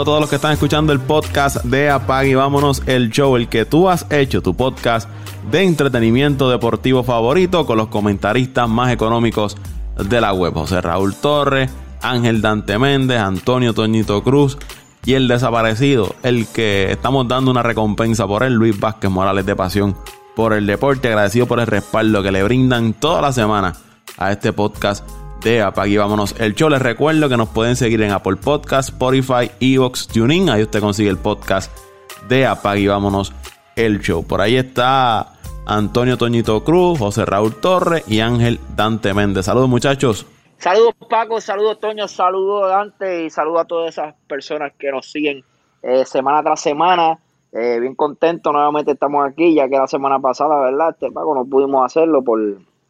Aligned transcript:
a 0.00 0.04
todos 0.04 0.20
los 0.20 0.30
que 0.30 0.36
están 0.36 0.52
escuchando 0.52 0.92
el 0.92 1.00
podcast 1.00 1.62
de 1.64 1.90
Apag 1.90 2.26
y 2.26 2.34
vámonos 2.34 2.82
el 2.86 3.10
show, 3.10 3.36
el 3.36 3.48
que 3.48 3.66
tú 3.66 3.90
has 3.90 4.06
hecho, 4.10 4.40
tu 4.40 4.54
podcast 4.54 5.08
de 5.50 5.62
entretenimiento 5.62 6.48
deportivo 6.48 7.02
favorito 7.02 7.66
con 7.66 7.76
los 7.76 7.88
comentaristas 7.88 8.68
más 8.68 8.92
económicos 8.92 9.56
de 9.96 10.20
la 10.20 10.32
web. 10.32 10.54
José 10.54 10.80
Raúl 10.80 11.14
Torres, 11.14 11.70
Ángel 12.00 12.40
Dante 12.40 12.78
Méndez, 12.78 13.18
Antonio 13.20 13.74
Toñito 13.74 14.22
Cruz 14.22 14.56
y 15.04 15.14
el 15.14 15.28
desaparecido, 15.28 16.14
el 16.22 16.46
que 16.46 16.90
estamos 16.90 17.28
dando 17.28 17.50
una 17.50 17.62
recompensa 17.62 18.26
por 18.26 18.42
él, 18.42 18.54
Luis 18.54 18.78
Vázquez 18.78 19.10
Morales 19.10 19.44
de 19.44 19.54
Pasión 19.54 19.96
por 20.34 20.54
el 20.54 20.66
deporte, 20.66 21.08
agradecido 21.08 21.46
por 21.46 21.60
el 21.60 21.66
respaldo 21.66 22.22
que 22.22 22.32
le 22.32 22.42
brindan 22.42 22.94
toda 22.94 23.20
la 23.20 23.32
semana 23.32 23.74
a 24.16 24.32
este 24.32 24.52
podcast 24.52 25.06
de 25.42 25.62
Apag 25.62 25.96
Vámonos 25.96 26.34
el 26.38 26.54
show. 26.54 26.68
Les 26.68 26.82
recuerdo 26.82 27.28
que 27.28 27.36
nos 27.36 27.48
pueden 27.48 27.76
seguir 27.76 28.02
en 28.02 28.12
Apple 28.12 28.36
Podcast, 28.36 28.90
Spotify, 28.90 29.50
Evox, 29.60 30.08
TuneIn. 30.08 30.50
Ahí 30.50 30.62
usted 30.62 30.80
consigue 30.80 31.08
el 31.08 31.18
podcast 31.18 31.72
de 32.28 32.46
Apag 32.46 32.86
Vámonos 32.86 33.32
el 33.76 34.00
show. 34.00 34.24
Por 34.24 34.40
ahí 34.40 34.56
está 34.56 35.34
Antonio 35.66 36.18
Toñito 36.18 36.62
Cruz, 36.64 36.98
José 36.98 37.24
Raúl 37.24 37.60
Torres 37.60 38.04
y 38.08 38.20
Ángel 38.20 38.60
Dante 38.76 39.14
Méndez. 39.14 39.46
Saludos 39.46 39.68
muchachos. 39.68 40.26
Saludos 40.58 40.94
Paco, 41.08 41.40
saludos 41.40 41.80
Toño, 41.80 42.06
saludos 42.06 42.68
Dante 42.68 43.24
y 43.24 43.30
saludos 43.30 43.62
a 43.62 43.64
todas 43.64 43.88
esas 43.90 44.14
personas 44.26 44.72
que 44.78 44.90
nos 44.90 45.10
siguen 45.10 45.42
eh, 45.82 46.04
semana 46.04 46.42
tras 46.42 46.60
semana. 46.60 47.18
Eh, 47.52 47.78
bien 47.80 47.94
contento, 47.94 48.52
nuevamente 48.52 48.92
estamos 48.92 49.26
aquí, 49.26 49.54
ya 49.54 49.68
que 49.68 49.76
la 49.76 49.86
semana 49.86 50.20
pasada, 50.20 50.60
¿verdad? 50.60 50.90
Este 50.90 51.10
Paco 51.10 51.34
no 51.34 51.44
pudimos 51.44 51.84
hacerlo 51.84 52.22
por 52.22 52.38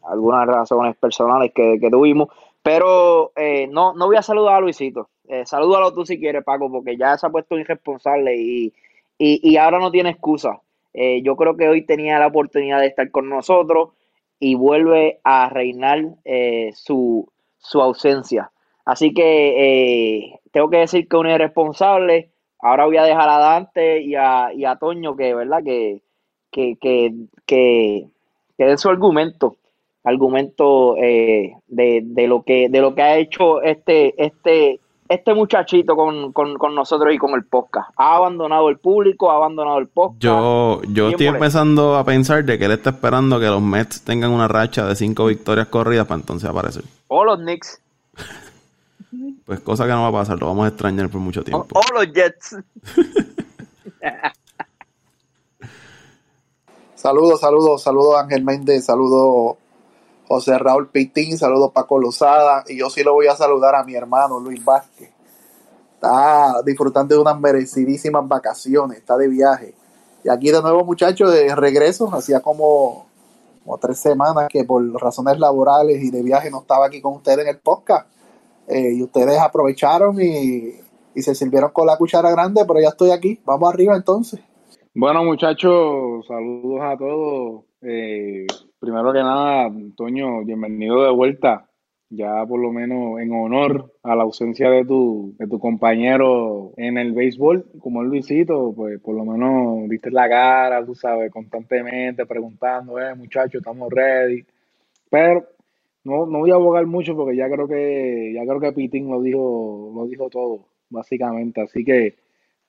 algunas 0.03 0.47
razones 0.47 0.95
personales 0.97 1.51
que, 1.53 1.79
tuvimos. 1.91 2.29
Pero 2.63 3.31
eh, 3.35 3.67
no, 3.67 3.93
no 3.93 4.05
voy 4.07 4.17
a 4.17 4.21
saludar 4.21 4.55
a 4.55 4.61
Luisito. 4.61 5.09
Eh, 5.27 5.45
salúdalo 5.45 5.93
tú 5.93 6.05
si 6.05 6.19
quieres, 6.19 6.43
Paco, 6.43 6.69
porque 6.69 6.97
ya 6.97 7.17
se 7.17 7.25
ha 7.25 7.29
puesto 7.29 7.57
irresponsable 7.57 8.35
y, 8.35 8.73
y, 9.17 9.55
ahora 9.57 9.79
no 9.79 9.89
tiene 9.89 10.09
excusa. 10.09 10.61
Eh, 10.93 11.21
yo 11.23 11.37
creo 11.37 11.55
que 11.55 11.69
hoy 11.69 11.85
tenía 11.85 12.19
la 12.19 12.27
oportunidad 12.27 12.81
de 12.81 12.87
estar 12.87 13.09
con 13.11 13.29
nosotros 13.29 13.91
y 14.39 14.55
vuelve 14.55 15.21
a 15.23 15.47
reinar 15.49 16.03
eh, 16.25 16.71
su, 16.73 17.31
su 17.59 17.81
ausencia. 17.81 18.51
Así 18.83 19.13
que 19.13 20.39
tengo 20.51 20.69
que 20.69 20.77
decir 20.77 21.07
que 21.07 21.15
uno 21.15 21.29
es 21.29 21.35
irresponsable. 21.35 22.31
Ahora 22.59 22.85
voy 22.85 22.97
a 22.97 23.03
dejar 23.03 23.29
a 23.29 23.37
Dante 23.37 24.01
y 24.01 24.15
a, 24.15 24.51
y 24.53 24.65
a 24.65 24.75
Toño 24.75 25.15
que, 25.15 25.33
¿verdad? 25.33 25.63
Que, 25.63 26.01
que, 26.51 26.75
que, 26.75 27.13
que, 27.45 28.07
que 28.57 28.65
den 28.65 28.77
su 28.77 28.89
argumento 28.89 29.55
argumento 30.03 30.97
eh, 30.97 31.53
de, 31.67 32.01
de, 32.03 32.27
lo 32.27 32.43
que 32.43 32.69
de 32.69 32.81
lo 32.81 32.95
que 32.95 33.01
ha 33.01 33.17
hecho 33.17 33.61
este 33.61 34.13
este 34.23 34.79
este 35.11 35.33
muchachito 35.33 35.95
con, 35.95 36.33
nosotros 36.73 37.13
y 37.13 37.17
con 37.17 37.33
el 37.33 37.43
podcast. 37.43 37.89
Ha 37.97 38.15
abandonado 38.15 38.69
el 38.69 38.77
público, 38.77 39.29
ha 39.29 39.35
abandonado 39.35 39.77
el 39.79 39.87
podcast. 39.87 40.23
Yo, 40.23 40.81
yo 40.87 41.09
estoy 41.09 41.27
empezando 41.27 41.97
a 41.97 42.05
pensar 42.05 42.45
de 42.45 42.57
que 42.57 42.63
él 42.63 42.71
está 42.71 42.91
esperando 42.91 43.37
que 43.37 43.47
los 43.47 43.61
Mets 43.61 44.03
tengan 44.03 44.31
una 44.31 44.47
racha 44.47 44.85
de 44.85 44.95
cinco 44.95 45.25
victorias 45.25 45.67
corridas 45.67 46.07
para 46.07 46.21
entonces 46.21 46.49
aparecer. 46.49 46.85
O 47.07 47.25
los 47.25 47.39
Knicks. 47.39 47.81
Pues 49.45 49.59
cosa 49.59 49.85
que 49.85 49.91
no 49.91 50.03
va 50.03 50.07
a 50.07 50.23
pasar, 50.23 50.39
lo 50.39 50.47
vamos 50.47 50.63
a 50.63 50.69
extrañar 50.69 51.09
por 51.09 51.19
mucho 51.19 51.43
tiempo. 51.43 51.67
O, 51.73 51.81
los 51.93 52.13
Jets. 52.13 52.55
saludos, 56.95 57.41
saludos, 57.41 57.83
saludos 57.83 58.15
Ángel 58.17 58.45
Méndez, 58.45 58.85
saludos 58.85 59.57
José 60.31 60.57
Raúl 60.57 60.87
Pitín, 60.87 61.37
saludos 61.37 61.71
Paco 61.73 61.99
Lozada, 61.99 62.63
y 62.65 62.79
yo 62.79 62.89
sí 62.89 63.03
lo 63.03 63.11
voy 63.11 63.27
a 63.27 63.35
saludar 63.35 63.75
a 63.75 63.83
mi 63.83 63.95
hermano 63.95 64.39
Luis 64.39 64.63
Vázquez. 64.63 65.09
Está 65.95 66.61
disfrutando 66.65 67.13
de 67.13 67.21
unas 67.21 67.37
merecidísimas 67.37 68.25
vacaciones, 68.25 68.99
está 68.99 69.17
de 69.17 69.27
viaje. 69.27 69.75
Y 70.23 70.29
aquí 70.29 70.49
de 70.49 70.61
nuevo, 70.61 70.85
muchachos, 70.85 71.33
de 71.33 71.53
regreso, 71.53 72.09
hacía 72.15 72.39
como, 72.39 73.07
tres 73.81 73.99
semanas 73.99 74.47
que 74.47 74.63
por 74.63 74.81
razones 75.01 75.37
laborales 75.37 76.01
y 76.01 76.11
de 76.11 76.23
viaje 76.23 76.49
no 76.49 76.61
estaba 76.61 76.85
aquí 76.85 77.01
con 77.01 77.15
ustedes 77.15 77.39
en 77.39 77.47
el 77.49 77.59
podcast. 77.59 78.07
Eh, 78.69 78.93
y 78.93 79.03
ustedes 79.03 79.37
aprovecharon 79.37 80.15
y, 80.21 80.75
y 81.13 81.21
se 81.21 81.35
sirvieron 81.35 81.71
con 81.71 81.85
la 81.85 81.97
cuchara 81.97 82.31
grande, 82.31 82.63
pero 82.65 82.79
ya 82.79 82.87
estoy 82.87 83.11
aquí. 83.11 83.41
Vamos 83.43 83.73
arriba 83.73 83.97
entonces. 83.97 84.39
Bueno, 84.95 85.25
muchachos, 85.25 86.25
saludos 86.25 86.79
a 86.83 86.95
todos. 86.97 87.63
Eh, 87.81 88.47
primero 88.81 89.13
que 89.13 89.19
nada, 89.19 89.65
Antonio, 89.65 90.43
bienvenido 90.43 91.03
de 91.03 91.11
vuelta. 91.11 91.69
Ya 92.09 92.43
por 92.45 92.59
lo 92.59 92.71
menos 92.73 93.21
en 93.21 93.31
honor 93.31 93.93
a 94.03 94.15
la 94.15 94.23
ausencia 94.23 94.69
de 94.69 94.83
tu, 94.83 95.35
de 95.37 95.47
tu 95.47 95.59
compañero 95.59 96.73
en 96.75 96.97
el 96.97 97.13
béisbol, 97.13 97.63
como 97.79 98.01
el 98.01 98.09
Luisito, 98.09 98.73
pues 98.75 98.99
por 98.99 99.15
lo 99.15 99.23
menos 99.23 99.87
diste 99.87 100.09
la 100.11 100.27
cara, 100.27 100.83
tú 100.83 100.95
sabes, 100.95 101.31
constantemente 101.31 102.25
preguntando, 102.25 102.99
eh, 102.99 103.15
muchachos, 103.15 103.61
estamos 103.61 103.89
ready. 103.91 104.43
Pero 105.09 105.45
no, 106.03 106.25
no 106.25 106.39
voy 106.39 106.51
a 106.51 106.55
abogar 106.55 106.85
mucho 106.87 107.15
porque 107.15 107.37
ya 107.37 107.49
creo 107.49 107.67
que, 107.67 108.33
ya 108.33 108.41
creo 108.41 108.59
que 108.59 108.73
Pitín 108.73 109.09
lo 109.09 109.21
dijo, 109.21 109.91
lo 109.95 110.07
dijo 110.07 110.29
todo, 110.29 110.65
básicamente. 110.89 111.61
Así 111.61 111.85
que 111.85 112.15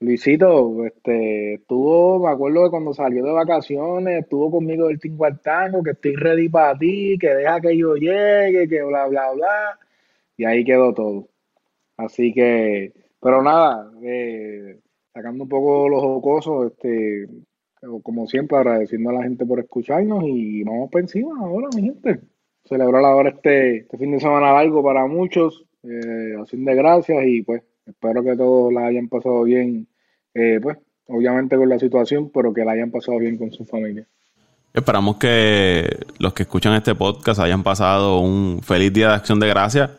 Luisito, 0.02 0.84
este, 0.84 1.54
estuvo, 1.54 2.18
me 2.26 2.32
acuerdo 2.32 2.64
de 2.64 2.70
cuando 2.70 2.92
salió 2.92 3.24
de 3.24 3.32
vacaciones, 3.32 4.22
estuvo 4.24 4.50
conmigo 4.50 4.88
del 4.88 4.98
Tingo 4.98 5.24
al 5.24 5.40
Tango, 5.40 5.82
que 5.82 5.92
estoy 5.92 6.16
ready 6.16 6.48
para 6.48 6.76
ti, 6.76 7.16
que 7.20 7.28
deja 7.28 7.60
que 7.60 7.76
yo 7.76 7.94
llegue, 7.94 8.68
que 8.68 8.82
bla, 8.82 9.06
bla, 9.06 9.32
bla. 9.32 9.78
Y 10.36 10.44
ahí 10.44 10.64
quedó 10.64 10.92
todo. 10.92 11.28
Así 11.96 12.32
que, 12.32 12.92
pero 13.20 13.42
nada, 13.42 13.92
eh, 14.02 14.80
sacando 15.14 15.44
un 15.44 15.48
poco 15.48 15.88
los 15.88 16.02
jocosos, 16.02 16.72
este, 16.72 17.28
como 18.02 18.26
siempre, 18.26 18.58
agradeciendo 18.58 19.10
a 19.10 19.14
la 19.14 19.22
gente 19.22 19.46
por 19.46 19.60
escucharnos 19.60 20.24
y 20.26 20.64
vamos 20.64 20.90
por 20.90 21.00
encima 21.00 21.38
ahora, 21.38 21.68
mi 21.76 21.82
gente. 21.82 22.20
Celebrar 22.64 23.04
ahora 23.04 23.30
este, 23.30 23.78
este 23.78 23.98
fin 23.98 24.12
de 24.12 24.20
semana 24.20 24.52
largo 24.52 24.82
para 24.82 25.06
muchos, 25.06 25.64
eh, 25.84 26.34
de 26.50 26.74
gracias 26.74 27.24
y 27.24 27.42
pues 27.42 27.62
espero 27.86 28.22
que 28.22 28.36
todos 28.36 28.72
la 28.72 28.86
hayan 28.86 29.08
pasado 29.08 29.44
bien 29.44 29.88
eh, 30.34 30.58
pues, 30.62 30.78
obviamente 31.06 31.56
con 31.56 31.68
la 31.68 31.78
situación, 31.78 32.30
pero 32.32 32.52
que 32.52 32.64
la 32.64 32.72
hayan 32.72 32.90
pasado 32.90 33.18
bien 33.18 33.36
con 33.36 33.52
su 33.52 33.64
familia. 33.64 34.06
Esperamos 34.72 35.16
que 35.16 35.98
los 36.18 36.32
que 36.32 36.44
escuchan 36.44 36.72
este 36.74 36.94
podcast 36.94 37.40
hayan 37.40 37.62
pasado 37.62 38.20
un 38.20 38.60
feliz 38.62 38.92
día 38.92 39.08
de 39.08 39.14
acción 39.14 39.38
de 39.38 39.48
gracias, 39.48 39.90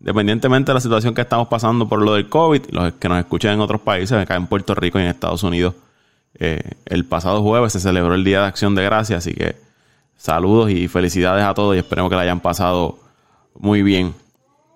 independientemente 0.00 0.70
de 0.70 0.74
la 0.74 0.80
situación 0.80 1.14
que 1.14 1.20
estamos 1.20 1.48
pasando 1.48 1.86
por 1.86 2.00
lo 2.00 2.14
del 2.14 2.28
COVID, 2.30 2.62
los 2.70 2.94
que 2.94 3.08
nos 3.08 3.18
escuchan 3.18 3.54
en 3.54 3.60
otros 3.60 3.82
países, 3.82 4.12
acá 4.16 4.36
en 4.36 4.46
Puerto 4.46 4.74
Rico 4.74 4.98
y 4.98 5.02
en 5.02 5.08
Estados 5.08 5.42
Unidos. 5.42 5.74
Eh, 6.38 6.62
el 6.86 7.04
pasado 7.04 7.42
jueves 7.42 7.74
se 7.74 7.80
celebró 7.80 8.14
el 8.14 8.24
Día 8.24 8.40
de 8.40 8.46
Acción 8.46 8.74
de 8.74 8.84
Gracias, 8.84 9.18
así 9.18 9.34
que 9.34 9.54
saludos 10.16 10.70
y 10.70 10.88
felicidades 10.88 11.44
a 11.44 11.52
todos 11.52 11.76
y 11.76 11.78
esperemos 11.78 12.08
que 12.08 12.16
la 12.16 12.22
hayan 12.22 12.40
pasado 12.40 12.98
muy 13.54 13.82
bien. 13.82 14.14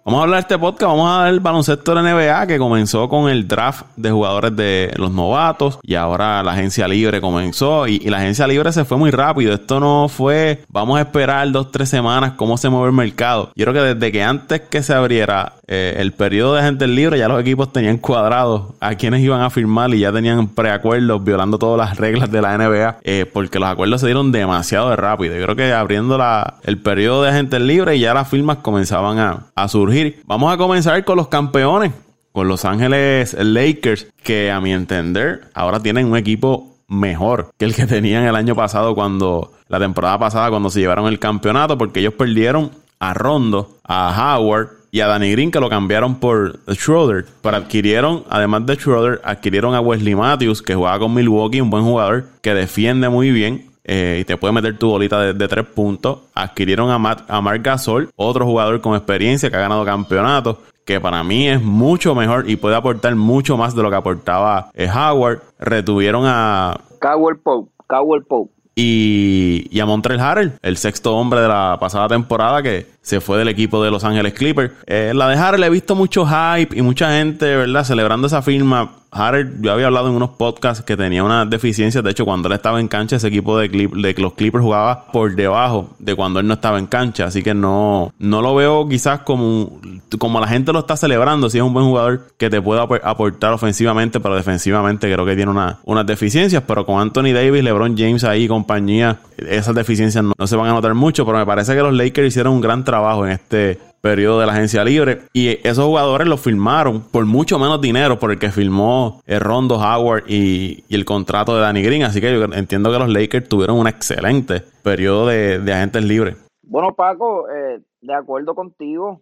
Vamos 0.06 0.21
a 0.21 0.22
hablar 0.22 0.37
de 0.37 0.43
este 0.43 0.59
podcast, 0.61 0.84
vamos 0.84 1.11
a 1.11 1.25
ver 1.25 1.34
el 1.34 1.41
baloncesto 1.41 1.93
de 1.93 2.00
la 2.00 2.15
NBA 2.15 2.47
que 2.47 2.59
comenzó 2.59 3.09
con 3.09 3.28
el 3.28 3.49
draft 3.49 3.87
de 3.97 4.12
jugadores 4.12 4.55
de 4.55 4.93
los 4.94 5.11
novatos 5.11 5.81
y 5.83 5.97
ahora 5.97 6.44
la 6.44 6.53
agencia 6.53 6.87
libre 6.87 7.21
comenzó 7.21 7.89
y, 7.89 7.99
la 7.99 8.19
agencia 8.19 8.47
libre 8.47 8.71
se 8.71 8.84
fue 8.84 8.99
muy 8.99 9.11
rápido. 9.11 9.53
Esto 9.53 9.81
no 9.81 10.09
fue, 10.09 10.62
vamos 10.69 10.99
a 10.99 11.00
esperar 11.00 11.51
dos, 11.51 11.72
tres 11.72 11.89
semanas 11.89 12.34
cómo 12.36 12.57
se 12.57 12.69
mueve 12.69 12.86
el 12.86 12.92
mercado. 12.92 13.51
Yo 13.57 13.65
creo 13.65 13.75
que 13.75 13.95
desde 13.95 14.13
que 14.13 14.22
antes 14.22 14.60
que 14.60 14.84
se 14.84 14.95
abriera 14.95 15.54
eh, 15.66 15.97
el 15.98 16.13
periodo 16.13 16.54
de 16.54 16.63
gente 16.63 16.86
libre 16.86 17.19
ya 17.19 17.27
los 17.27 17.41
equipos 17.41 17.72
tenían 17.72 17.98
cuadrados 17.98 18.75
a 18.78 18.95
quienes 18.95 19.22
iban 19.22 19.41
a 19.41 19.51
firmar 19.51 19.92
y 19.92 19.98
ya 19.98 20.13
tenían 20.13 20.47
preacuerdos 20.47 21.25
violando 21.25 21.59
todas 21.59 21.84
las 21.84 21.98
reglas 21.98 22.31
de 22.31 22.42
la 22.42 22.57
NBA 22.57 22.98
eh, 23.03 23.27
porque 23.27 23.59
los 23.59 23.69
acuerdos 23.69 24.03
se 24.03 24.07
dieron 24.07 24.31
demasiado 24.31 24.91
de 24.91 24.95
rápido. 24.95 25.34
Yo 25.34 25.42
creo 25.42 25.57
que 25.57 25.72
abriendo 25.72 26.16
la, 26.16 26.59
el 26.63 26.78
periodo 26.78 27.25
de 27.25 27.31
agentes 27.31 27.60
libre 27.60 27.98
ya 27.98 28.15
las 28.15 28.28
firmas 28.28 28.59
comenzaban 28.59 29.19
a, 29.19 29.47
a 29.57 29.66
surgir 29.66 29.96
Vamos 30.27 30.53
a 30.53 30.57
comenzar 30.57 31.04
con 31.04 31.16
los 31.16 31.28
campeones, 31.28 31.93
con 32.33 32.48
Los 32.48 32.65
Ángeles 32.65 33.34
Lakers, 33.39 34.09
que 34.22 34.51
a 34.51 34.60
mi 34.60 34.72
entender 34.72 35.48
ahora 35.54 35.81
tienen 35.81 36.07
un 36.07 36.16
equipo 36.16 36.75
mejor 36.89 37.51
que 37.57 37.65
el 37.65 37.75
que 37.75 37.87
tenían 37.87 38.25
el 38.25 38.37
año 38.37 38.54
pasado 38.54 38.95
cuando 38.95 39.53
la 39.69 39.78
temporada 39.78 40.19
pasada 40.19 40.51
cuando 40.51 40.71
se 40.71 40.81
llevaron 40.81 41.07
el 41.07 41.19
campeonato 41.19 41.77
porque 41.77 42.01
ellos 42.01 42.15
perdieron 42.15 42.71
a 43.01 43.15
Rondo, 43.15 43.78
a 43.84 44.37
Howard 44.37 44.69
y 44.91 45.01
a 45.01 45.07
Danny 45.07 45.33
Green 45.33 45.51
que 45.51 45.60
lo 45.60 45.69
cambiaron 45.69 46.16
por 46.16 46.60
Schroeder. 46.71 47.27
Pero 47.43 47.57
adquirieron, 47.57 48.25
además 48.28 48.66
de 48.66 48.77
Schroeder, 48.77 49.21
adquirieron 49.25 49.75
a 49.75 49.81
Wesley 49.81 50.15
Matthews 50.15 50.63
que 50.63 50.75
jugaba 50.75 50.98
con 50.98 51.15
Milwaukee, 51.15 51.60
un 51.60 51.71
buen 51.71 51.84
jugador 51.84 52.28
que 52.43 52.54
defiende 52.54 53.09
muy 53.09 53.31
bien 53.31 53.71
eh, 53.88 54.18
y 54.21 54.24
te 54.24 54.36
puede 54.36 54.53
meter 54.53 54.77
tu 54.77 54.88
bolita 54.88 55.33
de, 55.33 55.48
tres 55.48 55.65
puntos. 55.65 56.18
Adquirieron 56.34 56.91
a, 56.91 56.98
Matt, 56.98 57.30
a 57.30 57.41
Mark 57.41 57.62
Gasol, 57.62 58.10
otro 58.16 58.44
jugador 58.44 58.80
con 58.80 58.97
experiencia 58.97 59.48
que 59.48 59.56
ha 59.56 59.60
ganado 59.60 59.84
campeonatos, 59.84 60.56
que 60.84 61.00
para 61.00 61.22
mí 61.22 61.48
es 61.48 61.62
mucho 61.62 62.15
mejor 62.15 62.50
y 62.50 62.56
puede 62.56 62.74
aportar 62.74 63.15
mucho 63.15 63.56
más 63.56 63.77
de 63.77 63.83
lo 63.83 63.91
que 63.91 63.97
aportaba 63.97 64.71
eh, 64.74 64.88
Howard. 64.88 65.41
Retuvieron 65.60 66.24
a... 66.27 66.80
Cowell 67.00 67.38
Pope. 67.38 67.71
Cowell 67.86 68.24
Pope. 68.24 68.53
y, 68.74 69.68
y 69.71 69.78
a 69.78 69.86
Montreal 69.86 70.18
Harrell, 70.18 70.53
el 70.62 70.77
sexto 70.77 71.15
hombre 71.16 71.41
de 71.41 71.48
la 71.48 71.77
pasada 71.78 72.09
temporada 72.09 72.65
que 72.65 72.88
se 73.03 73.21
fue 73.21 73.38
del 73.38 73.48
equipo 73.48 73.83
de 73.84 73.92
Los 73.92 74.03
Ángeles 74.03 74.34
Clippers. 74.34 74.72
Eh, 74.86 75.12
la 75.15 75.28
de 75.28 75.36
Harrell 75.36 75.62
he 75.62 75.71
visto 75.71 75.94
mucho 75.94 76.27
hype 76.27 76.77
y 76.77 76.83
mucha 76.83 77.12
gente, 77.12 77.54
¿verdad? 77.54 77.84
Celebrando 77.84 78.27
esa 78.27 78.42
firma. 78.42 78.91
Harrell, 79.11 79.61
yo 79.61 79.73
había 79.73 79.87
hablado 79.87 80.09
en 80.09 80.15
unos 80.15 80.31
podcasts 80.31 80.85
que 80.85 80.97
tenía 80.97 81.25
unas 81.25 81.49
deficiencias. 81.49 82.03
De 82.03 82.11
hecho, 82.11 82.25
cuando 82.25 82.49
él 82.49 82.55
estaba 82.55 82.81
en 82.81 82.89
cancha, 82.89 83.17
ese 83.17 83.29
equipo 83.29 83.59
de, 83.59 83.71
Clip, 83.71 83.93
de 83.95 84.15
los 84.15 84.35
Clippers 84.35 84.63
jugaba 84.63 85.07
por 85.13 85.35
debajo 85.35 85.91
de 85.99 86.15
cuando 86.15 86.41
él 86.41 86.47
no 86.47 86.55
estaba 86.55 86.79
en 86.79 86.87
cancha. 86.87 87.27
Así 87.27 87.43
que 87.43 87.55
no, 87.55 88.13
no 88.19 88.43
lo 88.43 88.55
veo 88.55 88.89
quizás 88.89 89.21
como, 89.21 89.81
como 90.19 90.41
la 90.41 90.49
gente 90.49 90.73
lo 90.73 90.81
está 90.81 90.97
celebrando. 90.97 91.49
Si 91.49 91.59
es 91.59 91.65
un 91.65 91.73
buen 91.73 91.87
jugador 91.87 92.29
que 92.37 92.51
te 92.51 92.61
pueda 92.61 92.83
aportar 92.83 93.53
ofensivamente, 93.53 94.21
pero 94.21 94.35
defensivamente 94.35 95.13
creo 95.13 95.25
que 95.25 95.37
tiene 95.37 95.51
una, 95.51 95.79
unas 95.85 96.07
deficiencias. 96.07 96.63
Pero 96.67 96.85
con 96.85 97.01
Anthony 97.01 97.33
Davis, 97.33 97.63
LeBron 97.63 97.97
James 97.97 98.25
ahí 98.25 98.45
y 98.45 98.49
compañía, 98.49 99.21
esas 99.39 99.75
deficiencias 99.75 100.25
no 100.25 100.47
se 100.47 100.57
van 100.57 100.69
a 100.69 100.73
notar 100.73 100.95
mucho. 100.95 101.25
Pero 101.25 101.39
me 101.39 101.47
parece 101.47 101.75
que 101.75 101.83
los 101.83 101.95
Lakers 101.95 102.29
hicieron 102.29 102.55
un 102.55 102.61
gran 102.61 102.85
trabajo 102.85 103.27
en 103.27 103.33
este 103.33 103.79
periodo 104.01 104.41
de 104.41 104.47
la 104.47 104.53
agencia 104.53 104.84
libre. 104.84 105.22
Y 105.33 105.48
esos 105.66 105.84
jugadores 105.84 106.27
los 106.27 106.41
firmaron 106.41 107.03
por 107.03 107.27
mucho 107.27 107.59
menos 107.59 107.81
dinero 107.81 108.19
por 108.19 108.31
el 108.31 108.39
que 108.39 108.51
firmó 108.51 109.21
el 109.27 109.37
eh, 109.37 109.39
Rondo 109.39 109.77
Howard 109.77 110.25
y, 110.28 110.84
el 110.89 111.04
contrato 111.04 111.54
de 111.54 111.63
Danny 111.63 111.83
Green. 111.83 112.03
Así 112.03 112.21
que 112.21 112.33
yo 112.33 112.45
entiendo 112.45 112.91
que 112.93 112.98
los 112.98 113.09
Lakers 113.09 113.48
tuvieron 113.48 113.78
un 113.78 113.89
excelente 113.89 114.63
periodo 114.83 115.27
de, 115.27 115.72
agentes 115.72 116.04
libres. 116.04 116.37
Bueno, 116.63 116.95
Paco, 116.95 117.48
eh, 117.51 117.81
de 118.01 118.15
acuerdo 118.15 118.54
contigo, 118.54 119.21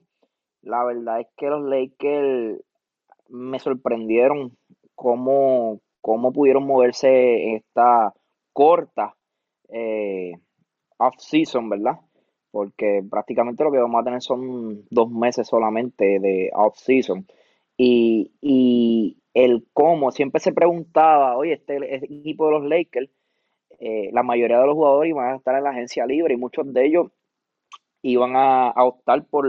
la 0.63 0.85
verdad 0.85 1.21
es 1.21 1.27
que 1.37 1.47
los 1.49 1.63
Lakers 1.63 2.63
me 3.29 3.59
sorprendieron 3.59 4.57
cómo, 4.95 5.81
cómo 6.01 6.33
pudieron 6.33 6.67
moverse 6.67 7.55
esta 7.57 8.13
corta 8.53 9.15
eh, 9.69 10.33
off-season, 10.99 11.69
¿verdad? 11.69 11.99
Porque 12.55 13.03
prácticamente 13.11 13.65
lo 13.65 13.73
que 13.73 13.79
vamos 13.79 14.01
a 14.01 14.05
tener 14.05 14.23
son 14.23 14.85
dos 14.89 15.11
meses 15.11 15.49
solamente 15.49 16.21
de 16.21 16.53
off-season. 16.55 17.27
Y, 17.77 19.19
el 19.35 19.67
cómo, 19.73 20.13
siempre 20.13 20.41
se 20.41 20.53
preguntaba, 20.53 21.37
oye, 21.37 21.55
este, 21.55 21.79
este 21.93 22.07
equipo 22.07 22.47
de 22.47 22.53
los 22.53 22.65
Lakers, 22.65 23.11
eh, 23.81 24.11
la 24.13 24.23
mayoría 24.23 24.61
de 24.61 24.67
los 24.67 24.77
jugadores 24.77 25.11
iban 25.11 25.33
a 25.33 25.37
estar 25.37 25.57
en 25.57 25.65
la 25.65 25.71
agencia 25.71 26.07
libre 26.07 26.35
y 26.35 26.37
muchos 26.37 26.73
de 26.73 26.87
ellos 26.87 27.11
iban 28.03 28.37
a, 28.37 28.73
optar 28.77 29.25
por, 29.25 29.49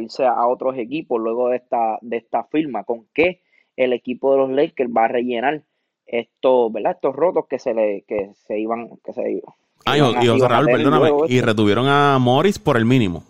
irse 0.00 0.24
a 0.24 0.46
otros 0.46 0.78
equipos 0.78 1.20
luego 1.20 1.48
de 1.48 1.56
esta, 1.56 1.98
de 2.02 2.18
esta 2.18 2.44
firma. 2.44 2.84
¿Con 2.84 3.08
qué 3.12 3.40
el 3.74 3.92
equipo 3.92 4.30
de 4.30 4.38
los 4.38 4.50
Lakers 4.50 4.90
va 4.96 5.06
a 5.06 5.08
rellenar 5.08 5.64
estos, 6.06 6.72
¿verdad? 6.72 6.92
estos 6.92 7.16
rotos 7.16 7.46
que 7.48 7.58
se 7.58 7.74
le, 7.74 8.02
que 8.02 8.30
se 8.34 8.60
iban, 8.60 8.90
que 9.02 9.12
se 9.12 9.42
Ah, 9.86 9.98
y, 9.98 10.26
perdóname, 10.66 11.10
y 11.28 11.40
retuvieron 11.40 11.86
a 11.88 12.18
Morris 12.18 12.58
por 12.58 12.76
el 12.76 12.84
mínimo. 12.84 13.22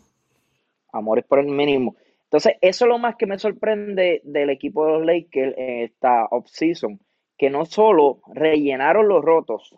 A 0.93 1.01
Morris 1.01 1.25
por 1.25 1.41
el 1.41 1.47
mínimo. 1.47 1.97
Entonces, 2.25 2.57
eso 2.61 2.85
es 2.85 2.89
lo 2.89 2.99
más 2.99 3.17
que 3.17 3.27
me 3.27 3.39
sorprende 3.39 4.21
del 4.25 4.51
equipo 4.51 4.87
de 4.87 4.93
los 4.93 5.07
Lakers 5.07 5.55
en 5.57 5.83
esta 5.85 6.27
offseason, 6.27 7.01
que 7.39 7.51
no 7.51 7.65
solo 7.65 8.21
rellenaron 8.33 9.09
los 9.09 9.25
rotos, 9.25 9.75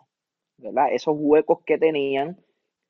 ¿verdad? 0.57 0.87
Esos 0.91 1.15
huecos 1.17 1.59
que 1.65 1.77
tenían, 1.77 2.37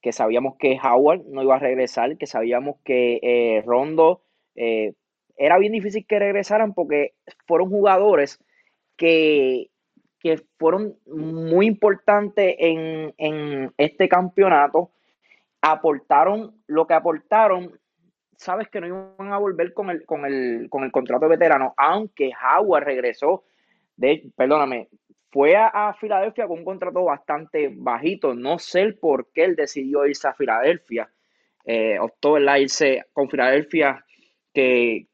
que 0.02 0.12
sabíamos 0.12 0.56
que 0.58 0.80
Howard 0.82 1.26
no 1.26 1.44
iba 1.44 1.56
a 1.56 1.60
regresar, 1.60 2.18
que 2.18 2.28
sabíamos 2.28 2.78
que 2.84 3.20
eh, 3.22 3.62
Rondo 3.66 4.22
eh, 4.56 4.94
era 5.36 5.58
bien 5.58 5.74
difícil 5.74 6.06
que 6.08 6.20
regresaran 6.20 6.74
porque 6.74 7.14
fueron 7.46 7.70
jugadores 7.70 8.40
que 8.96 9.70
fueron 10.58 10.96
muy 11.06 11.68
importantes 11.68 12.56
en, 12.58 13.74
este 13.78 14.10
campeonato, 14.10 14.92
aportaron 15.62 16.62
lo 16.68 16.86
que 16.86 16.94
aportaron, 16.94 17.80
sabes 18.36 18.68
que 18.68 18.82
no 18.82 18.88
iban 18.88 19.32
a 19.32 19.38
volver 19.38 19.74
con 19.74 19.90
el, 19.90 20.06
con 20.06 20.26
el, 20.26 20.68
con 20.70 20.84
el 20.84 20.92
contrato 20.92 21.26
de 21.26 21.36
veterano, 21.38 21.74
aunque 21.78 22.32
Howard 22.32 22.84
regresó, 22.84 23.44
de, 23.96 24.30
perdóname, 24.36 24.90
fue 25.32 25.56
a, 25.56 25.94
Filadelfia 26.00 26.48
con 26.48 26.60
un 26.60 26.66
contrato 26.66 27.04
bastante 27.04 27.72
bajito, 27.72 28.34
no 28.34 28.60
sé 28.60 28.94
por 28.94 29.32
qué 29.32 29.46
él 29.46 29.56
decidió 29.56 30.06
irse 30.06 30.28
a 30.28 30.34
Filadelfia, 30.34 31.10
eh, 31.66 32.00
optó 32.00 32.38
en 32.38 32.62
irse 32.62 33.06
con 33.14 33.30
Filadelfia 33.30 34.04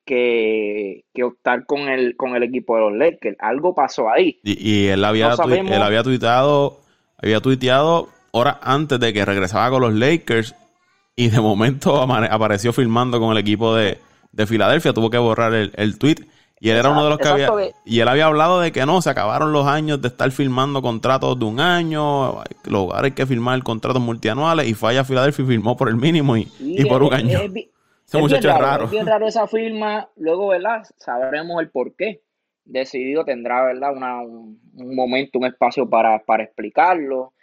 que, 0.05 1.03
optar 1.23 1.65
con 1.65 1.81
el, 1.89 2.15
con 2.15 2.35
el 2.35 2.43
equipo 2.43 2.75
de 2.75 2.81
los 2.81 2.93
Lakers. 2.93 3.37
Algo 3.39 3.75
pasó 3.75 4.09
ahí. 4.09 4.39
Y, 4.43 4.87
él, 4.87 5.03
había 5.03 5.33
él 5.33 5.81
había 5.81 6.03
tuiteado, 6.03 6.79
había 7.21 7.41
tuiteado 7.41 8.09
horas 8.31 8.57
antes 8.61 8.99
de 8.99 9.13
que 9.13 9.25
regresaba 9.25 9.69
con 9.69 9.81
los 9.81 9.93
Lakers 9.93 10.55
y 11.15 11.29
de 11.29 11.39
momento 11.39 12.01
apareció 12.01 12.73
filmando 12.73 13.19
con 13.19 13.31
el 13.31 13.37
equipo 13.37 13.75
de, 13.75 13.97
Filadelfia. 14.47 14.93
Tuvo 14.93 15.09
que 15.09 15.17
borrar 15.17 15.53
el, 15.53 15.71
el 15.75 15.99
tweet. 15.99 16.17
Y 16.59 16.69
él 16.69 16.77
era 16.77 16.91
uno 16.91 17.03
de 17.03 17.09
los 17.09 17.19
que 17.19 17.27
había. 17.27 17.51
Y 17.85 17.99
él 17.99 18.07
había 18.07 18.27
hablado 18.27 18.61
de 18.61 18.71
que 18.71 18.85
no, 18.85 19.01
se 19.01 19.09
acabaron 19.09 19.51
los 19.51 19.67
años 19.67 20.01
de 20.01 20.07
estar 20.07 20.31
firmando 20.31 20.81
contratos 20.81 21.37
de 21.37 21.43
un 21.43 21.59
año. 21.59 22.41
Los 22.63 22.93
hay 22.93 23.11
que 23.11 23.25
firmar 23.25 23.61
contratos 23.63 24.01
multianuales. 24.01 24.67
Y 24.67 24.73
falla 24.73 25.01
a 25.01 25.03
Filadelfia 25.03 25.43
y 25.43 25.47
firmó 25.49 25.75
por 25.75 25.89
el 25.89 25.97
mínimo 25.97 26.37
y, 26.37 26.45
por 26.87 27.03
un 27.03 27.13
año 27.13 27.39
es 27.39 27.51
bien 28.91 29.05
raro, 29.05 29.27
esa 29.27 29.47
firma. 29.47 30.09
Luego, 30.15 30.47
¿verdad? 30.49 30.83
Sabremos 30.97 31.61
el 31.61 31.69
por 31.69 31.95
qué. 31.95 32.21
Decidido 32.65 33.25
tendrá, 33.25 33.63
¿verdad? 33.63 33.93
un, 33.93 34.59
momento, 34.95 35.39
un 35.39 35.45
espacio 35.45 35.89
para, 35.89 36.21
explicarlo. 36.39 37.33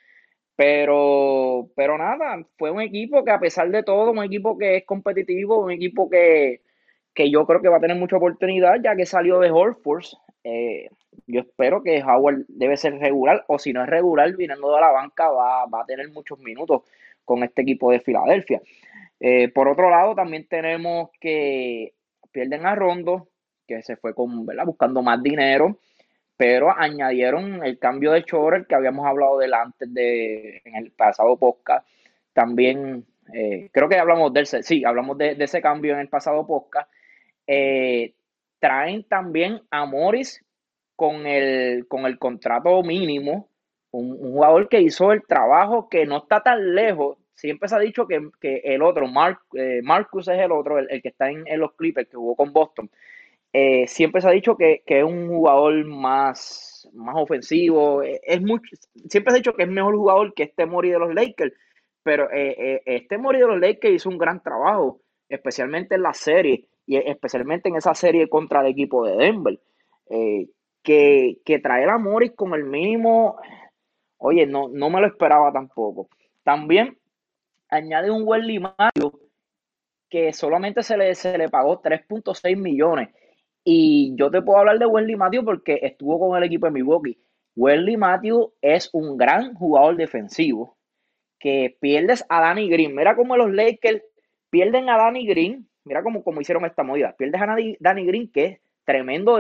Pero, 0.57 1.69
pero 1.75 1.97
nada, 1.97 2.45
fue 2.59 2.71
un 2.71 2.83
equipo 2.83 3.25
que 3.25 3.31
a 3.31 3.41
pesar 3.41 3.71
de 3.71 3.83
todo, 3.83 4.11
un 4.11 4.23
equipo 4.23 4.59
que 4.59 4.77
es 4.77 4.85
competitivo, 4.85 5.59
un 5.59 5.71
equipo 5.71 6.09
que, 6.11 6.61
yo 7.17 7.47
creo 7.47 7.63
que 7.63 7.69
va 7.69 7.79
a 7.79 7.81
tener 7.81 7.97
mucha 7.97 8.17
oportunidad, 8.17 8.77
ya 8.83 8.95
que 8.95 9.07
salió 9.07 9.41
de 9.41 9.51
Horford. 9.51 10.05
Eh, 10.45 10.89
yo 11.27 11.41
espero 11.41 11.83
que 11.83 12.03
Howard 12.03 12.45
debe 12.49 12.77
ser 12.77 12.99
regular, 12.99 13.45
o 13.49 13.59
si 13.59 13.73
no 13.73 13.83
es 13.83 13.89
regular, 13.89 14.35
viniendo 14.37 14.75
de 14.75 14.81
la 14.81 14.91
banca, 14.91 15.29
va, 15.31 15.67
va 15.67 15.83
a 15.83 15.87
tener 15.87 16.09
muchos 16.11 16.39
minutos 16.39 16.83
con 17.25 17.43
este 17.43 17.63
equipo 17.63 17.91
de 17.91 18.01
Filadelfia. 18.01 18.61
Eh, 19.21 19.49
por 19.53 19.69
otro 19.69 19.91
lado, 19.91 20.15
también 20.15 20.47
tenemos 20.49 21.11
que 21.21 21.93
pierden 22.33 22.67
a 22.67 22.75
Rondo, 22.75 23.29
que 23.67 23.83
se 23.83 23.97
fue 23.97 24.15
con, 24.15 24.47
buscando 24.65 25.03
más 25.03 25.23
dinero, 25.23 25.79
pero 26.37 26.77
añadieron 26.77 27.65
el 27.65 27.79
cambio 27.79 28.13
de 28.13 28.25
Chorel 28.25 28.67
que 28.67 28.75
habíamos 28.75 29.07
hablado 29.07 29.39
del 29.39 29.53
antes 29.53 29.93
de, 29.93 30.63
en 30.65 30.75
el 30.77 30.91
pasado 30.93 31.37
podcast. 31.39 31.87
También, 32.33 33.05
eh, 33.35 33.69
creo 33.73 33.89
que 33.89 33.99
hablamos 33.99 34.33
de 34.33 34.41
ese, 34.41 34.63
sí, 34.63 34.85
hablamos 34.85 35.19
de, 35.19 35.37
ese 35.39 35.61
cambio 35.61 35.93
en 35.93 36.01
el 36.01 36.09
pasado 36.09 36.47
podcast. 36.47 36.91
Eh, 37.47 38.15
traen 38.59 39.05
también 39.05 39.61
a 39.71 39.85
Morris 39.85 40.43
con 40.97 41.27
el, 41.27 41.87
con 41.89 42.07
el 42.07 42.19
contrato 42.19 42.83
mínimo, 42.83 43.49
un, 43.91 44.17
jugador 44.19 44.69
que 44.69 44.81
hizo 44.81 45.13
el 45.13 45.23
trabajo 45.27 45.89
que 45.89 46.07
no 46.07 46.19
está 46.19 46.43
tan 46.43 46.75
lejos 46.75 47.19
siempre 47.35 47.69
se 47.69 47.75
ha 47.75 47.79
dicho 47.79 48.07
que, 48.07 48.31
el 48.65 48.83
otro, 48.83 49.07
eh, 49.55 49.81
Marcus 49.83 50.29
es 50.29 50.39
el 50.39 50.53
otro, 50.53 50.79
el, 50.79 51.03
que 51.03 51.09
está 51.09 51.31
en, 51.31 51.45
los 51.59 51.73
Clippers, 51.75 52.09
que 52.09 52.17
jugó 52.17 52.37
con 52.37 52.53
Boston, 52.53 52.91
eh, 53.53 53.87
siempre 53.87 54.21
se 54.21 54.29
ha 54.29 54.33
dicho 54.33 54.57
que, 54.57 54.83
es 54.85 55.05
un 55.05 55.29
jugador 55.29 55.85
más, 55.87 56.89
más 56.93 57.17
ofensivo, 57.17 58.03
eh, 58.03 58.21
es 58.23 58.41
mucho, 58.43 58.77
siempre 59.09 59.33
se 59.33 59.37
ha 59.37 59.41
dicho 59.41 59.55
que 59.55 59.65
es 59.65 59.69
mejor 59.69 59.97
jugador 59.97 60.35
que 60.35 60.45
este 60.45 60.67
Mori 60.67 60.91
de 60.91 60.99
los 60.99 61.15
Lakers, 61.15 61.55
pero 62.03 62.29
este 62.31 63.19
Mori 63.19 63.41
de 63.41 63.47
los 63.47 63.61
Lakers 63.61 63.95
hizo 63.95 64.09
un 64.09 64.19
gran 64.19 64.43
trabajo, 64.43 65.01
especialmente 65.29 65.97
en 65.97 66.03
la 66.03 66.15
serie, 66.15 66.67
y 66.87 66.97
especialmente 66.97 67.69
en 67.69 67.77
esa 67.77 67.95
serie 67.95 68.29
contra 68.29 68.61
el 68.63 68.69
equipo 68.69 69.07
de 69.07 69.17
Denver, 69.17 69.61
que, 70.83 71.39
que 71.45 71.59
traer 71.59 71.91
a 71.91 71.99
Morris 71.99 72.33
con 72.35 72.55
el 72.55 72.65
mínimo, 72.65 73.37
oye, 74.17 74.47
no, 74.47 74.69
no 74.69 74.89
me 74.91 75.01
lo 75.01 75.07
esperaba 75.07 75.53
tampoco. 75.53 76.09
También 76.43 76.97
añade 77.71 78.11
un 78.11 78.23
Welly 78.27 78.59
Mario 78.59 79.21
que 80.11 80.33
solamente 80.33 80.83
se 80.83 80.97
le, 80.97 81.15
se 81.15 81.39
le 81.39 81.49
pagó 81.49 81.81
3.6 81.81 82.57
millones. 82.57 83.09
Y 83.65 84.15
yo 84.17 84.31
te 84.31 84.43
puedo 84.43 84.59
hablar 84.59 84.79
de 84.79 84.87
Wesley 84.87 85.17
Matthew 85.17 85.45
porque 85.45 85.79
estuvo 85.83 86.19
con 86.19 86.37
el 86.37 86.45
equipo 86.45 86.67
de 86.67 86.73
Milwaukee. 86.73 87.19
Wesley 87.55 87.97
Matthew 87.97 88.53
es 88.61 88.91
un 88.93 89.17
gran 89.17 89.55
jugador 89.55 89.97
defensivo 89.97 90.77
que 91.39 91.77
pierdes 91.81 92.25
a 92.29 92.41
Danny 92.41 92.69
Green. 92.69 92.95
Mira 92.95 93.15
cómo 93.15 93.37
los 93.37 93.53
Lakers 93.53 94.03
pierden 94.51 94.89
a 94.89 94.97
Danny 94.97 95.27
Green. 95.27 95.69
Mira 95.85 96.03
cómo, 96.03 96.23
hicieron 96.41 96.65
esta 96.65 96.83
movida. 96.83 97.15
Pierdes 97.17 97.41
a 97.41 97.57
Danny 97.81 98.07
Green, 98.07 98.31
que 98.33 98.45
es 98.45 98.61
tremendo 98.85 99.39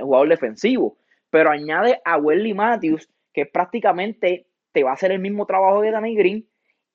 jugador 0.00 0.28
defensivo. 0.28 0.98
Pero 1.30 1.50
añade 1.50 2.00
a 2.04 2.18
Wesley 2.18 2.54
Matthews, 2.54 3.08
que 3.32 3.46
prácticamente 3.46 4.46
te 4.72 4.82
va 4.82 4.90
a 4.90 4.94
hacer 4.94 5.12
el 5.12 5.20
mismo 5.20 5.46
trabajo 5.46 5.82
de 5.82 5.90
Danny 5.90 6.14
Green 6.16 6.48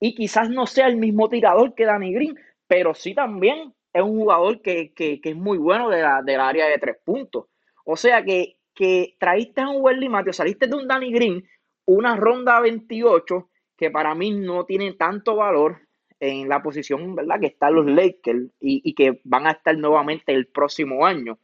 y 0.04 0.16
quizás 0.16 0.50
no 0.50 0.68
sea 0.68 0.88
el 0.88 0.98
mismo 0.98 1.30
tirador 1.30 1.76
que 1.76 1.86
Danny 1.86 2.14
Green, 2.14 2.38
pero 2.68 2.94
sí 2.94 3.16
también 3.16 3.74
es 3.94 4.02
un 4.02 4.18
jugador 4.18 4.62
que, 4.62 4.92
es 4.98 5.36
muy 5.38 5.58
bueno 5.58 5.88
de 5.88 6.02
la, 6.02 6.22
del 6.22 6.42
área 6.42 6.68
de 6.68 6.78
tres 6.78 6.98
puntos. 7.06 7.46
O 7.86 7.96
sea 7.96 8.22
que, 8.22 8.58
que 8.76 9.16
traíste 9.18 9.62
a 9.62 9.70
un 9.70 9.82
Wesley 9.82 10.10
Matthews, 10.10 10.36
saliste 10.36 10.68
de 10.68 10.76
un 10.76 10.90
Danny 10.90 11.10
Green, 11.14 11.48
una 11.86 12.18
ronda 12.18 12.60
28, 12.60 13.50
que 13.78 13.92
para 13.92 14.14
mí 14.14 14.32
no 14.32 14.66
tiene 14.66 14.92
tanto 14.92 15.38
valor 15.38 15.78
en 16.20 16.50
la 16.50 16.62
posición 16.62 17.16
¿verdad? 17.16 17.40
que 17.40 17.48
están 17.48 17.74
los 17.74 17.86
Lakers 17.86 18.52
y, 18.60 18.94
que 18.96 19.22
van 19.24 19.48
a 19.48 19.52
estar 19.52 19.78
nuevamente 19.78 20.34
el 20.34 20.48
próximo 20.48 21.06
año. 21.06 21.40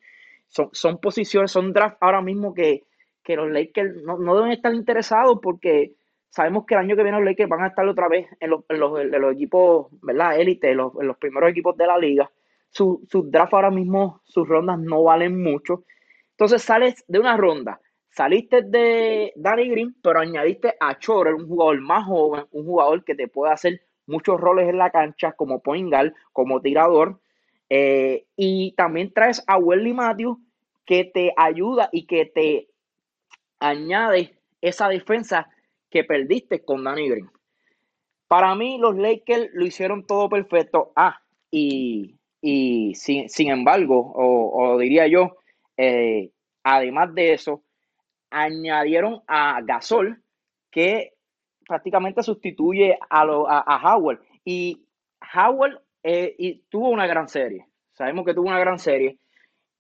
Son, 0.49 0.67
son 0.73 0.99
posiciones, 0.99 1.51
son 1.51 1.71
drafts 1.71 1.99
ahora 2.01 2.21
mismo 2.21 2.53
que, 2.53 2.83
los 3.25 3.49
Lakers 3.51 4.03
no, 4.03 4.35
deben 4.35 4.51
estar 4.51 4.73
interesados 4.73 5.37
porque 5.41 5.93
sabemos 6.29 6.65
que 6.65 6.75
el 6.75 6.81
año 6.81 6.95
que 6.95 7.03
viene 7.03 7.17
los 7.17 7.25
Lakers 7.25 7.49
van 7.49 7.63
a 7.63 7.67
estar 7.67 7.87
otra 7.87 8.07
vez 8.07 8.27
en 8.39 8.49
los, 8.51 8.63
equipos, 9.33 9.87
¿verdad? 10.01 10.39
Élite, 10.39 10.71
en 10.71 10.77
los 10.77 11.17
primeros 11.17 11.49
equipos 11.49 11.75
de 11.77 11.87
la 11.87 11.97
liga. 11.97 12.29
Sus 12.69 12.99
su 13.09 13.23
draft 13.23 13.53
ahora 13.53 13.71
mismo, 13.71 14.21
sus 14.25 14.47
rondas 14.47 14.79
no 14.79 15.03
valen 15.03 15.41
mucho. 15.41 15.85
Entonces 16.31 16.61
sales 16.61 17.03
de 17.07 17.19
una 17.19 17.35
ronda, 17.35 17.81
saliste 18.11 18.61
de 18.61 19.33
Danny 19.35 19.69
Green, 19.69 19.95
pero 20.01 20.19
añadiste 20.19 20.75
a 20.79 20.97
Chorel, 20.97 21.35
un 21.35 21.47
jugador 21.47 21.81
más 21.81 22.05
joven, 22.05 22.45
un 22.51 22.65
jugador 22.65 23.03
que 23.03 23.15
te 23.15 23.27
puede 23.27 23.51
hacer 23.51 23.81
muchos 24.05 24.39
roles 24.39 24.69
en 24.69 24.77
la 24.77 24.89
cancha 24.89 25.33
como 25.33 25.61
point 25.61 25.89
guard, 25.89 26.13
como 26.31 26.61
tirador. 26.61 27.19
Eh, 27.69 28.25
y 28.35 28.73
también 28.73 29.13
traes 29.13 29.43
a 29.47 29.57
Welly 29.57 29.93
Matthews 29.93 30.37
que 30.85 31.05
te 31.05 31.33
ayuda 31.37 31.89
y 31.91 32.07
que 32.07 32.25
te 32.25 32.69
añade 33.59 34.35
esa 34.61 34.89
defensa 34.89 35.49
que 35.89 36.03
perdiste 36.03 36.63
con 36.63 36.83
Danny 36.83 37.09
Green. 37.09 37.29
Para 38.27 38.53
mí, 38.55 38.77
los 38.77 38.95
Lakers 38.95 39.49
lo 39.53 39.65
hicieron 39.65 40.05
todo 40.05 40.29
perfecto. 40.29 40.91
Ah, 40.95 41.19
y, 41.51 42.15
sin, 42.93 43.49
embargo, 43.49 44.11
o, 44.15 44.77
diría 44.77 45.07
yo, 45.07 45.37
eh, 45.77 46.31
además 46.63 47.13
de 47.15 47.33
eso, 47.33 47.63
añadieron 48.29 49.23
a 49.27 49.61
Gasol, 49.63 50.21
que 50.69 51.13
prácticamente 51.67 52.21
sustituye 52.21 52.97
a, 53.09 53.21
a, 53.21 53.95
Howard. 53.95 54.21
Y 54.45 54.85
Howard 55.35 55.81
eh, 56.03 56.35
y 56.37 56.61
tuvo 56.69 56.89
una 56.89 57.07
gran 57.07 57.27
serie. 57.27 57.65
Sabemos 57.93 58.25
que 58.25 58.33
tuvo 58.33 58.47
una 58.47 58.59
gran 58.59 58.79
serie. 58.79 59.17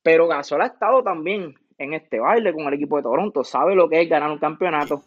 Pero 0.01 0.27
Gasol 0.27 0.61
ha 0.61 0.67
estado 0.67 1.03
también 1.03 1.55
en 1.77 1.93
este 1.93 2.19
baile 2.19 2.53
con 2.53 2.67
el 2.67 2.73
equipo 2.73 2.97
de 2.97 3.03
Toronto. 3.03 3.43
Sabe 3.43 3.75
lo 3.75 3.89
que 3.89 4.01
es 4.01 4.09
ganar 4.09 4.31
un 4.31 4.39
campeonato. 4.39 5.03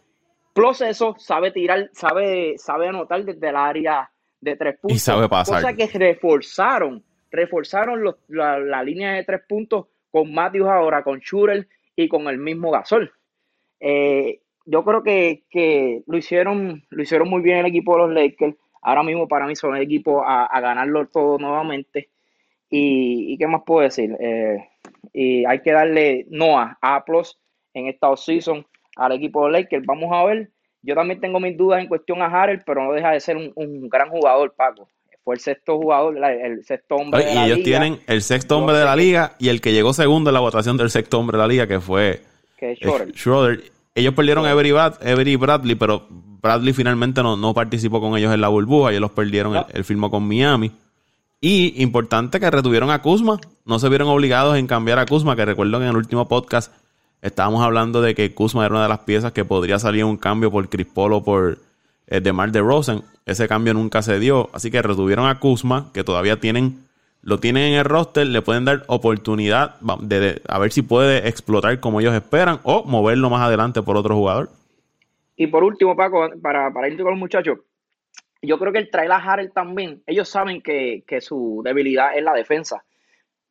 Plus 0.52 0.82
eso, 0.82 1.14
sabe 1.18 1.50
tirar, 1.50 1.88
sabe, 1.92 2.59
sabe 2.59 2.88
anotar 2.88 3.25
desde 3.25 3.49
el 3.49 3.56
área 3.56 4.11
de 4.40 4.56
tres 4.56 4.78
puntos. 4.78 4.97
Y 4.97 4.99
sabe 4.99 5.28
pasar. 5.28 5.62
Cosa 5.62 5.75
que 5.75 5.87
reforzaron, 5.87 7.02
reforzaron 7.30 8.14
la, 8.28 8.82
línea 8.82 9.12
de 9.12 9.25
tres 9.25 9.40
puntos 9.49 9.87
con 10.11 10.32
Matthews 10.32 10.68
ahora, 10.68 11.02
con 11.02 11.21
Schurel 11.21 11.68
y 11.97 12.09
con 12.09 12.28
el 12.28 12.38
mismo 12.38 12.71
Gasol. 12.71 13.12
Eh, 13.80 14.40
yo 14.66 14.85
creo 14.85 15.02
que, 15.02 16.02
lo 16.06 16.18
hicieron, 16.18 16.85
lo 16.90 17.02
hicieron 17.02 17.28
muy 17.28 17.40
bien 17.40 17.59
el 17.59 17.66
equipo 17.66 17.94
de 17.94 18.02
los 18.02 18.12
Lakers. 18.12 18.56
Ahora 18.82 19.02
mismo 19.02 19.28
para 19.28 19.47
mí 19.47 19.56
son 19.56 19.76
el 19.76 19.82
equipo 19.82 20.23
a, 20.25 20.61
ganarlo 20.61 21.06
todo 21.06 21.38
nuevamente. 21.38 22.11
Y, 22.68 23.38
qué 23.38 23.47
más 23.47 23.62
puedo 23.64 23.82
decir? 23.82 24.16
Eh, 24.21 24.59
y 25.12 25.44
hay 25.44 25.61
que 25.61 25.73
darle 25.73 26.26
Noah 26.30 26.78
A 26.80 27.04
plus 27.04 27.38
en 27.75 27.87
esta 27.87 28.11
offseason 28.11 28.66
al 28.96 29.12
equipo 29.12 29.46
de 29.46 29.52
Lakers. 29.52 29.87
Vamos 29.87 30.11
a 30.12 30.25
ver. 30.25 30.50
Yo 30.82 30.94
también 30.94 31.20
tengo 31.20 31.38
mis 31.38 31.56
dudas 31.56 31.80
en 31.80 31.88
cuestión 31.88 32.22
a 32.22 32.26
Harrell, 32.26 32.62
pero 32.66 32.84
no 32.84 32.92
deja 32.92 33.12
de 33.12 33.20
ser 33.20 33.37
un, 33.37 33.88
gran 33.88 34.08
jugador, 34.08 34.52
Paco. 34.56 34.88
Fue 35.22 35.37
el 35.37 35.40
sexto 35.40 35.78
jugador, 35.78 36.16
el 36.16 36.64
sexto 36.64 36.96
hombre 36.96 37.25
de 37.25 37.26
la 37.26 37.30
liga. 37.32 37.46
Y 37.46 37.52
ellos 37.52 37.64
tienen 37.64 38.00
el 38.08 38.22
sexto 38.22 38.58
hombre 38.58 38.76
de 38.76 38.84
la 38.84 38.96
liga 38.96 39.37
y 39.38 39.50
el 39.50 39.61
que 39.61 39.72
llegó 39.72 39.92
segundo 39.92 40.30
en 40.30 40.34
la 40.34 40.40
votación 40.40 40.76
del 40.76 40.90
sexto 40.90 41.20
hombre 41.20 41.37
de 41.37 41.42
la 41.42 41.46
liga, 41.46 41.66
que 41.68 41.78
fue 41.78 42.22
que 42.58 42.75
Schroeder. 42.75 43.12
Schroeder. 43.14 43.62
Ellos 43.94 44.14
perdieron 44.14 44.46
a 44.46 44.50
Avery, 44.50 45.37
Bradley, 45.37 45.76
pero 45.76 46.08
Bradley 46.11 46.72
finalmente 46.72 47.22
no, 47.22 47.37
no, 47.37 47.54
participó 47.54 48.00
con 48.00 48.16
ellos 48.16 48.34
en 48.34 48.40
la 48.40 48.49
burbuja. 48.49 48.90
Ellos 48.90 49.02
los 49.02 49.12
perdieron, 49.12 49.54
el, 49.54 49.64
el 49.72 49.84
firmó 49.84 50.11
con 50.11 50.26
Miami. 50.26 50.72
Y 51.40 51.80
importante 51.82 52.40
que 52.40 52.50
retuvieron 52.50 52.90
a 52.90 53.02
Kuzma. 53.02 53.38
No 53.64 53.78
se 53.78 53.88
vieron 53.88 54.08
obligados 54.08 54.56
en 54.56 54.66
cambiar 54.66 54.99
a 54.99 55.06
Kuzma, 55.06 55.37
que 55.37 55.44
recuerdo 55.44 55.78
que 55.78 55.84
en 55.84 55.90
el 55.90 55.96
último 55.96 56.26
podcast 56.26 56.72
estábamos 57.23 57.62
hablando 57.62 58.02
de 58.02 58.14
que 58.14 58.35
Kuzma 58.35 58.67
era 58.67 58.75
una 58.75 58.83
de 58.83 58.88
las 58.91 59.00
piezas 59.00 59.33
que 59.33 59.45
podría 59.45 59.79
salir 59.79 60.05
un 60.05 60.19
cambio 60.19 60.50
por 60.50 60.69
Chris 60.69 60.87
Paul 60.87 61.14
o 61.14 61.25
por 61.25 61.59
eh, 62.09 62.21
DeMar 62.21 62.52
DeRozan. 62.52 63.02
Ese 63.25 63.49
cambio 63.49 63.73
nunca 63.73 64.02
se 64.02 64.19
dio. 64.19 64.50
Así 64.52 64.71
que 64.71 64.83
retuvieron 64.83 65.26
a 65.26 65.38
Kuzma, 65.38 65.91
que 65.95 66.05
todavía 66.05 66.38
tienen 66.38 66.83
lo 67.23 67.38
tienen 67.38 67.73
en 67.73 67.79
el 67.79 67.85
roster, 67.85 68.26
le 68.26 68.43
pueden 68.43 68.64
dar 68.64 68.83
oportunidad 68.88 69.79
de, 70.00 70.43
a 70.49 70.59
ver 70.59 70.73
si 70.73 70.83
puede 70.83 71.29
explotar 71.29 71.79
como 71.79 72.00
ellos 72.00 72.14
esperan 72.14 72.59
o 72.64 72.83
moverlo 72.83 73.31
más 73.31 73.43
adelante 73.43 73.81
por 73.81 73.97
otro 73.97 74.17
jugador. 74.17 74.50
Y 75.37 75.47
por 75.47 75.62
último, 75.62 75.97
Paco, 75.97 76.29
para, 76.43 76.73
para 76.73 76.88
ir 76.88 76.97
con 76.97 77.12
los 77.12 77.19
muchachos, 77.19 77.61
yo 78.43 78.59
creo 78.59 78.73
que 78.73 78.81
el 78.81 78.91
trail 78.91 79.12
a 79.12 79.50
también, 79.55 80.02
ellos 80.07 80.29
saben 80.29 80.61
que, 80.62 81.05
su 81.21 81.62
debilidad 81.64 82.17
es 82.17 82.25
la 82.25 82.35
defensa, 82.35 82.85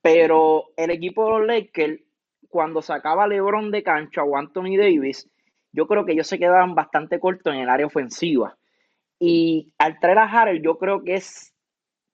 pero 0.01 0.66
el 0.75 0.92
equipo 0.92 1.25
de 1.25 1.32
los 1.32 1.48
Lakers, 1.48 2.01
cuando 2.51 2.81
sacaba 2.81 3.27
LeBron 3.27 3.72
de 3.72 3.81
cancha 3.81 4.24
o 4.24 4.38
Anthony 4.38 4.77
Davis, 4.77 5.27
yo 5.72 5.88
creo 5.88 6.05
que 6.05 6.12
ellos 6.12 6.27
se 6.27 6.38
quedaban 6.38 6.75
bastante 6.75 7.20
cortos 7.20 7.53
en 7.53 7.62
el 7.62 7.70
área 7.70 7.88
ofensiva. 7.88 8.58
Y 9.20 9.72
al 9.77 10.00
traer 10.00 10.20
a 10.20 10.24
Harrell, 10.24 10.62
yo 10.62 10.77
creo 10.77 11.03
que 11.03 11.15
es 11.15 11.51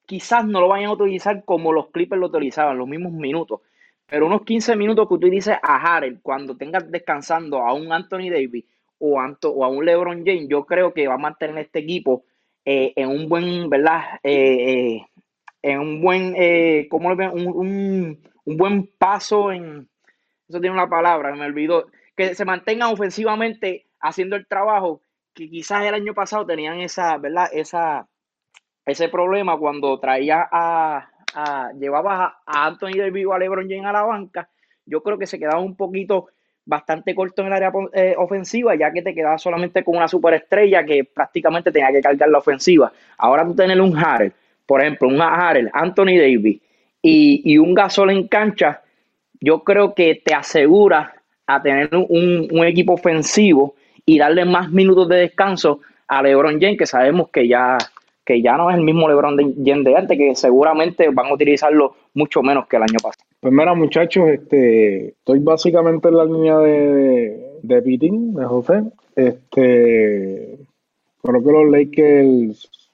quizás 0.06 0.46
no 0.46 0.62
lo 0.62 0.70
vayan 0.70 0.90
a 0.90 0.94
utilizar 0.94 1.44
como 1.44 1.74
los 1.74 1.90
Clippers 1.90 2.20
lo 2.20 2.28
utilizaban, 2.28 2.78
los 2.78 2.88
mismos 2.88 3.12
minutos. 3.12 3.62
Pero 4.06 4.26
unos 4.26 4.44
15 4.44 4.76
minutos 4.78 5.08
que 5.08 5.16
utilices 5.16 5.58
a 5.62 5.76
Harrell 5.76 6.22
cuando 6.22 6.56
tengas 6.56 6.90
descansando 6.90 7.60
a 7.60 7.74
un 7.74 7.92
Anthony 7.92 8.30
Davis 8.32 8.64
o, 9.00 9.20
a 9.20 9.68
un 9.68 9.86
LeBron 9.86 10.24
James, 10.26 10.48
yo 10.50 10.66
creo 10.66 10.94
que 10.94 11.08
va 11.08 11.16
a 11.16 11.20
mantener 11.20 11.58
este 11.58 11.80
equipo 11.80 12.24
eh, 12.64 12.94
en 12.96 13.10
un 13.10 13.28
buen, 13.28 13.70
¿verdad? 13.70 14.20
Eh, 14.24 14.96
eh, 14.96 15.06
en 15.62 15.80
un 15.80 16.02
buen, 16.02 16.36
¿cómo 16.90 17.14
le 17.14 17.30
un, 17.30 17.48
un, 17.48 18.20
un, 18.46 18.58
buen 18.58 18.90
paso 18.98 19.52
en, 19.52 19.90
eso 20.48 20.62
tiene 20.62 20.76
una 20.76 20.90
palabra, 20.90 21.34
me 21.36 21.46
olvidó, 21.46 21.88
que 22.16 22.36
se 22.36 22.46
mantengan 22.46 22.92
ofensivamente 22.92 23.86
haciendo 24.00 24.36
el 24.36 24.48
trabajo 24.48 25.02
que 25.34 25.50
quizás 25.50 25.86
el 25.86 25.94
año 25.94 26.14
pasado 26.14 26.46
tenían 26.46 26.80
esa, 26.80 27.18
¿verdad? 27.18 27.48
Esa, 27.54 28.08
ese 28.86 29.10
problema 29.10 29.58
cuando 29.58 30.00
traía 30.00 30.48
a, 30.52 31.10
llevaba 31.80 32.42
a, 32.46 32.66
Anthony 32.66 32.98
Davis 32.98 33.26
o 33.28 33.34
a 33.34 33.40
LeBron 33.40 33.70
James 33.70 33.86
a 33.86 33.92
la 33.92 34.04
banca, 34.04 34.50
yo 34.86 35.04
creo 35.04 35.18
que 35.20 35.28
se 35.28 35.38
quedaba 35.38 35.60
un 35.60 35.76
poquito 35.76 36.30
bastante 36.66 37.14
corto 37.14 37.42
en 37.42 37.48
el 37.48 37.54
área 37.54 37.72
eh, 37.94 38.16
ofensiva, 38.18 38.76
ya 38.76 38.92
que 38.92 39.02
te 39.02 39.14
quedaba 39.14 39.38
solamente 39.38 39.84
con 39.84 39.96
una 39.96 40.08
superestrella 40.08 40.84
que 40.84 41.04
prácticamente 41.06 41.72
tenía 41.72 41.92
que 41.92 42.02
cargar 42.02 42.30
la 42.30 42.40
ofensiva. 42.40 42.92
Ahora 43.18 43.46
tú 43.46 43.56
tener 43.56 43.80
un 43.80 43.96
Harrell, 43.98 44.34
por 44.66 44.82
ejemplo, 44.82 45.08
un 45.08 45.22
Harrell, 45.22 45.70
Anthony 45.72 46.18
Davis 46.18 46.60
y, 47.02 47.42
y, 47.46 47.58
un 47.58 47.74
Gasol 47.74 48.10
en 48.10 48.28
cancha, 48.28 48.82
yo 49.40 49.64
creo 49.64 49.94
que 49.94 50.22
te 50.24 50.34
asegura 50.34 51.14
a 51.46 51.62
tener 51.62 51.90
un, 51.94 52.48
un 52.52 52.66
equipo 52.66 52.94
ofensivo 52.94 53.76
y 54.06 54.18
darle 54.18 54.46
más 54.46 54.72
minutos 54.72 55.08
de 55.10 55.18
descanso 55.18 55.82
a 56.08 56.22
LeBron 56.22 56.60
James, 56.60 56.78
que 56.78 56.86
sabemos 56.86 57.30
que 57.30 57.48
ya 57.48 57.78
que 58.28 58.42
ya 58.42 58.58
no 58.58 58.70
es 58.70 58.76
el 58.76 58.84
mismo 58.84 59.08
LeBron 59.08 59.38
James 59.64 59.86
de 59.86 59.96
antes, 59.96 60.18
que 60.18 60.36
seguramente 60.36 61.10
van 61.12 61.28
a 61.28 61.34
utilizarlo 61.34 61.96
mucho 62.14 62.44
menos 62.44 62.68
que 62.68 62.76
el 62.76 62.84
año 62.84 62.98
pasado. 63.02 63.24
Pues 63.40 63.54
mira, 63.54 63.74
muchachos, 63.74 64.28
este, 64.28 65.08
estoy 65.10 65.40
básicamente 65.40 66.10
en 66.10 66.18
la 66.18 66.26
línea 66.26 66.58
de, 66.58 67.60
de 67.64 67.82
Pitín, 67.82 68.34
de 68.34 68.44
José. 68.44 68.84
Este, 69.16 70.60
creo 71.22 71.44
que 71.44 71.52
los 71.52 71.72
Lakers, 71.72 72.90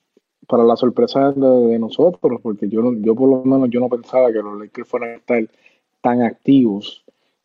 para 0.47 0.63
la 0.63 0.75
sorpresa 0.75 1.31
de, 1.31 1.79
nosotros, 1.79 2.39
porque 2.39 2.69
yo, 2.69 2.93
yo 2.99 3.15
por 3.15 3.27
lo 3.27 3.43
menos 3.43 3.71
yo 3.71 3.79
no 3.79 3.89
pensaba 3.89 4.31
que 4.31 4.37
los 4.37 4.59
Lakers 4.59 4.87
fueran 4.87 5.09
a 5.09 5.15
estar 5.15 5.43
tan 6.03 6.21
activos 6.21 7.03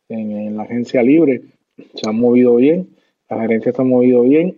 en, 0.09 0.55
la 0.55 0.63
agencia 0.63 1.01
libre. 1.01 1.41
Se 1.95 2.07
han 2.07 2.19
movido 2.19 2.57
bien, 2.57 2.89
la 3.29 3.39
gerencia 3.41 3.71
se 3.71 3.81
ha 3.81 3.85
movido 3.85 4.21
bien 4.23 4.57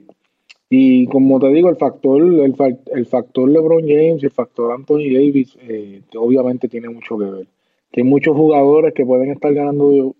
y 0.73 1.05
como 1.07 1.37
te 1.39 1.49
digo, 1.49 1.69
el 1.69 1.75
factor, 1.75 2.21
el, 2.23 3.05
factor 3.05 3.49
LeBron 3.49 3.81
James 3.81 4.23
y 4.23 4.25
el 4.25 4.31
factor 4.31 4.71
Anthony 4.71 5.11
Davis 5.13 5.57
eh, 5.61 6.01
obviamente 6.15 6.69
tiene 6.69 6.87
mucho 6.87 7.17
que 7.17 7.25
ver. 7.25 7.47
Que 7.91 8.01
hay 8.01 8.07
muchos 8.07 8.35
jugadores 8.37 8.93
que 8.93 9.05
pueden 9.05 9.31
estar 9.31 9.53
ganando 9.53 10.15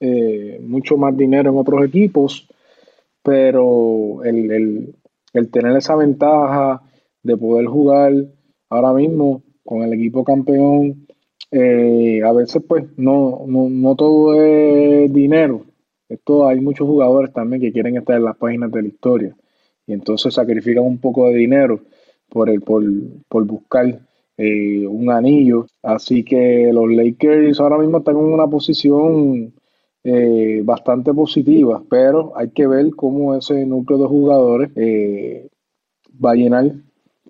eh, 0.00 0.58
mucho 0.60 0.96
más 0.96 1.16
dinero 1.16 1.50
en 1.50 1.56
otros 1.56 1.84
equipos, 1.84 2.48
pero 3.22 4.24
el, 4.24 4.92
tener 5.52 5.76
esa 5.76 5.94
ventaja 5.94 6.82
de 7.22 7.36
poder 7.36 7.66
jugar 7.66 8.12
ahora 8.70 8.92
mismo 8.94 9.44
con 9.64 9.82
el 9.82 9.92
equipo 9.92 10.24
campeón, 10.24 11.01
eh, 11.52 12.22
a 12.24 12.32
veces 12.32 12.62
pues 12.66 12.84
no, 12.96 13.44
no, 13.46 13.68
no 13.68 13.94
todo 13.94 14.34
es 14.34 15.12
dinero. 15.12 15.66
Esto 16.08 16.46
hay 16.46 16.60
muchos 16.60 16.86
jugadores 16.86 17.32
también 17.32 17.62
que 17.62 17.72
quieren 17.72 17.96
estar 17.96 18.16
en 18.16 18.24
las 18.24 18.36
páginas 18.36 18.70
de 18.72 18.82
la 18.82 18.88
historia 18.88 19.36
y 19.86 19.92
entonces 19.92 20.34
sacrifican 20.34 20.84
un 20.84 20.98
poco 20.98 21.28
de 21.28 21.36
dinero 21.36 21.80
por, 22.28 22.48
el, 22.48 22.62
por, 22.62 23.44
buscar 23.44 24.00
eh, 24.36 24.86
un 24.86 25.10
anillo. 25.10 25.66
Así 25.82 26.24
que 26.24 26.70
los 26.72 26.90
Lakers 26.90 27.60
ahora 27.60 27.78
mismo 27.78 27.98
están 27.98 28.16
en 28.16 28.24
una 28.24 28.46
posición 28.46 29.54
eh, 30.04 30.62
bastante 30.64 31.12
positiva, 31.14 31.82
pero 31.88 32.32
hay 32.36 32.50
que 32.50 32.66
ver 32.66 32.90
cómo 32.96 33.34
ese 33.34 33.66
núcleo 33.66 33.98
de 33.98 34.06
jugadores 34.06 34.70
eh, 34.76 35.48
va 36.24 36.32
a 36.32 36.34
llenar 36.34 36.72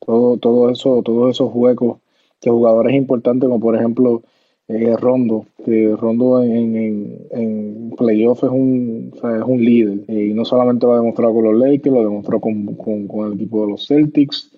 todo, 0.06 0.36
todo 0.38 0.70
eso, 0.70 1.02
todos 1.02 1.30
esos 1.32 1.50
huecos 1.52 2.01
de 2.50 2.56
jugadores 2.56 2.94
importantes, 2.94 3.48
como 3.48 3.60
por 3.60 3.76
ejemplo 3.76 4.22
eh, 4.68 4.96
Rondo, 4.96 5.46
que 5.64 5.94
Rondo 5.96 6.42
en, 6.42 6.76
en, 6.76 7.26
en 7.30 7.90
playoff 7.96 8.44
es 8.44 8.50
un, 8.50 9.12
es 9.14 9.44
un 9.44 9.64
líder, 9.64 10.04
y 10.08 10.32
no 10.34 10.44
solamente 10.44 10.86
lo 10.86 10.92
ha 10.94 10.96
demostrado 10.96 11.34
con 11.34 11.44
los 11.44 11.58
Lakers, 11.58 11.94
lo 11.94 12.02
demostró 12.04 12.40
con, 12.40 12.74
con, 12.76 13.26
el 13.26 13.34
equipo 13.34 13.64
de 13.64 13.72
los 13.72 13.86
Celtics. 13.86 14.50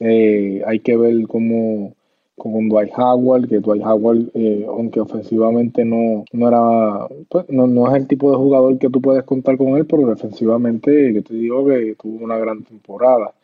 Eh, 0.00 0.62
hay 0.66 0.80
que 0.80 0.96
ver 0.96 1.26
cómo 1.28 1.94
con 2.36 2.68
Dwight 2.68 2.92
Howard, 2.96 3.48
que 3.48 3.60
Dwight 3.60 3.82
Howard, 3.84 4.30
eh, 4.34 4.64
aunque 4.68 5.00
ofensivamente 5.00 5.84
no, 5.84 6.24
no 6.32 6.48
era, 6.48 7.06
pues, 7.28 7.48
no, 7.50 7.66
no, 7.66 7.88
es 7.88 8.02
el 8.02 8.08
tipo 8.08 8.30
de 8.30 8.36
jugador 8.36 8.78
que 8.78 8.88
tú 8.88 9.00
puedes 9.00 9.22
contar 9.24 9.56
con 9.58 9.76
él, 9.76 9.86
pero 9.86 10.06
defensivamente, 10.08 11.12
que 11.12 11.22
te 11.22 11.34
digo 11.34 11.66
que 11.66 11.94
tuvo 12.00 12.24
una 12.24 12.38
gran 12.38 12.64
temporada. 12.64 13.34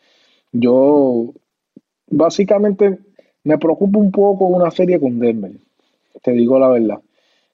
Yo, 0.53 1.35
básicamente, 2.11 2.99
me 3.45 3.59
preocupa 3.59 3.99
un 3.99 4.11
poco 4.11 4.47
una 4.47 4.71
serie 4.71 5.01
con 5.01 5.19
Denver, 5.19 5.53
te 6.23 6.33
digo 6.33 6.59
la 6.59 6.69
verdad. 6.69 7.01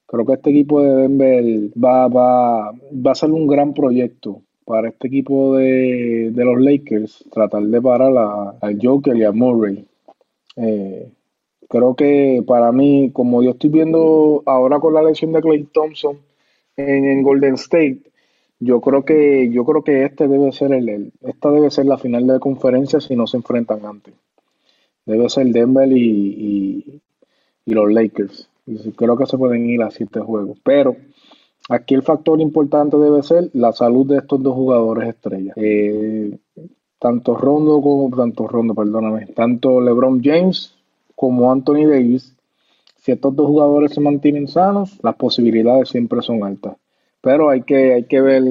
Creo 0.07 0.25
que 0.25 0.33
este 0.33 0.51
equipo 0.51 0.81
de 0.81 0.95
Denver 0.95 1.71
va, 1.83 2.07
va, 2.07 2.71
va 2.71 3.11
a 3.11 3.15
ser 3.15 3.31
un 3.31 3.47
gran 3.47 3.73
proyecto 3.73 4.41
para 4.63 4.89
este 4.89 5.07
equipo 5.07 5.55
de, 5.55 6.31
de 6.31 6.45
los 6.45 6.59
Lakers, 6.61 7.25
tratar 7.31 7.63
de 7.63 7.81
parar 7.81 8.15
a, 8.17 8.55
al 8.61 8.79
Joker 8.81 9.15
y 9.15 9.23
a 9.23 9.31
Murray. 9.31 9.85
Eh, 10.57 11.09
Creo 11.67 11.95
que 11.95 12.43
para 12.45 12.71
mí, 12.71 13.11
como 13.11 13.41
yo 13.41 13.51
estoy 13.51 13.69
viendo 13.69 14.43
ahora 14.45 14.79
con 14.79 14.93
la 14.93 15.03
lesión 15.03 15.31
de 15.31 15.41
Clay 15.41 15.63
Thompson 15.73 16.17
en, 16.77 17.23
Golden 17.23 17.55
State, 17.55 18.01
yo 18.59 18.81
creo 18.81 19.03
que 19.03 19.49
yo 19.51 19.65
creo 19.65 19.83
que 19.83 20.03
este 20.03 20.27
debe 20.27 20.51
ser 20.51 20.73
el, 20.73 21.11
esta 21.21 21.51
debe 21.51 21.71
ser 21.71 21.85
la 21.85 21.97
final 21.97 22.27
de 22.27 22.39
conferencia 22.39 22.99
si 22.99 23.15
no 23.15 23.25
se 23.27 23.37
enfrentan 23.37 23.85
antes. 23.85 24.13
Debe 25.05 25.29
ser 25.29 25.47
Denver 25.47 25.91
y, 25.91 27.01
y, 27.65 27.73
los 27.73 27.91
Lakers. 27.91 28.49
Y 28.65 28.91
creo 28.91 29.17
que 29.17 29.25
se 29.25 29.37
pueden 29.37 29.69
ir 29.69 29.83
a 29.83 29.91
siete 29.91 30.19
juegos. 30.19 30.57
Pero 30.63 30.95
aquí 31.69 31.93
el 31.93 32.03
factor 32.03 32.41
importante 32.41 32.97
debe 32.97 33.21
ser 33.23 33.49
la 33.53 33.71
salud 33.71 34.07
de 34.07 34.17
estos 34.17 34.41
dos 34.41 34.55
jugadores 34.55 35.09
estrellas. 35.09 35.55
Eh, 35.57 36.37
tanto 36.99 37.35
Rondo 37.35 37.81
como 37.81 38.15
tanto 38.15 38.47
Rondo, 38.47 38.73
perdóname, 38.73 39.27
tanto 39.27 39.79
LeBron 39.81 40.21
James 40.23 40.75
como 41.15 41.51
Anthony 41.51 41.85
Davis, 41.87 42.35
si 42.97 43.11
estos 43.11 43.35
dos 43.35 43.47
jugadores 43.47 43.93
se 43.93 44.01
mantienen 44.01 44.47
sanos, 44.47 44.97
las 45.03 45.15
posibilidades 45.15 45.89
siempre 45.89 46.21
son 46.23 46.43
altas. 46.43 46.77
Pero 47.21 47.49
hay 47.49 47.61
que, 47.61 47.93
hay 47.93 48.03
que 48.05 48.21
ver, 48.21 48.43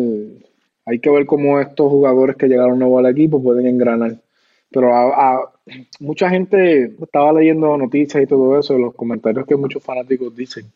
hay 0.86 0.98
que 1.00 1.10
ver 1.10 1.26
cómo 1.26 1.58
estos 1.58 1.90
jugadores 1.90 2.36
que 2.36 2.46
llegaron 2.46 2.78
nuevos 2.78 3.00
al 3.00 3.10
equipo 3.10 3.42
pueden 3.42 3.66
engranar. 3.66 4.16
Pero 4.70 4.94
a, 4.94 5.52
mucha 6.00 6.30
gente 6.30 6.94
estaba 7.00 7.32
leyendo 7.32 7.76
noticias 7.76 8.22
y 8.22 8.26
todo 8.26 8.58
eso, 8.58 8.78
los 8.78 8.94
comentarios 8.94 9.46
que 9.46 9.56
muchos 9.56 9.82
fanáticos 9.82 10.34
dicen 10.36 10.66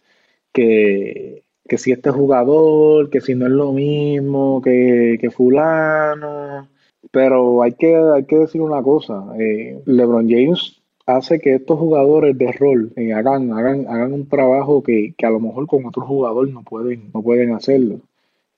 que, 0.53 1.43
que 1.69 1.79
si 1.79 1.93
este 1.93 2.11
jugador, 2.11 3.11
que 3.11 3.21
si 3.21 3.35
no 3.35 3.47
es 3.47 3.53
lo 3.53 3.73
mismo, 3.73 4.63
que, 4.63 5.19
que 5.21 5.31
fulano. 5.31 6.69
Pero 7.11 7.63
hay 7.63 7.73
que, 7.75 7.97
hay 7.97 8.25
que 8.25 8.37
decir 8.37 8.61
una 8.61 8.83
cosa, 8.83 9.25
eh, 9.39 9.81
LeBron 9.87 10.29
James 10.29 10.79
hace 11.07 11.41
que 11.41 11.55
estos 11.55 11.79
jugadores 11.79 12.37
de 12.37 12.53
rol 12.53 12.93
eh, 12.97 13.15
hagan, 13.15 13.51
hagan, 13.53 13.87
hagan 13.89 14.13
un 14.13 14.29
trabajo 14.29 14.83
que, 14.83 15.15
a 15.23 15.31
lo 15.31 15.41
mejor 15.41 15.67
con 15.67 15.87
otro 15.87 16.05
jugador 16.05 16.51
no 16.51 16.63
pueden, 16.63 17.11
no 17.15 17.23
pueden 17.23 17.53
hacerlo. 17.55 18.01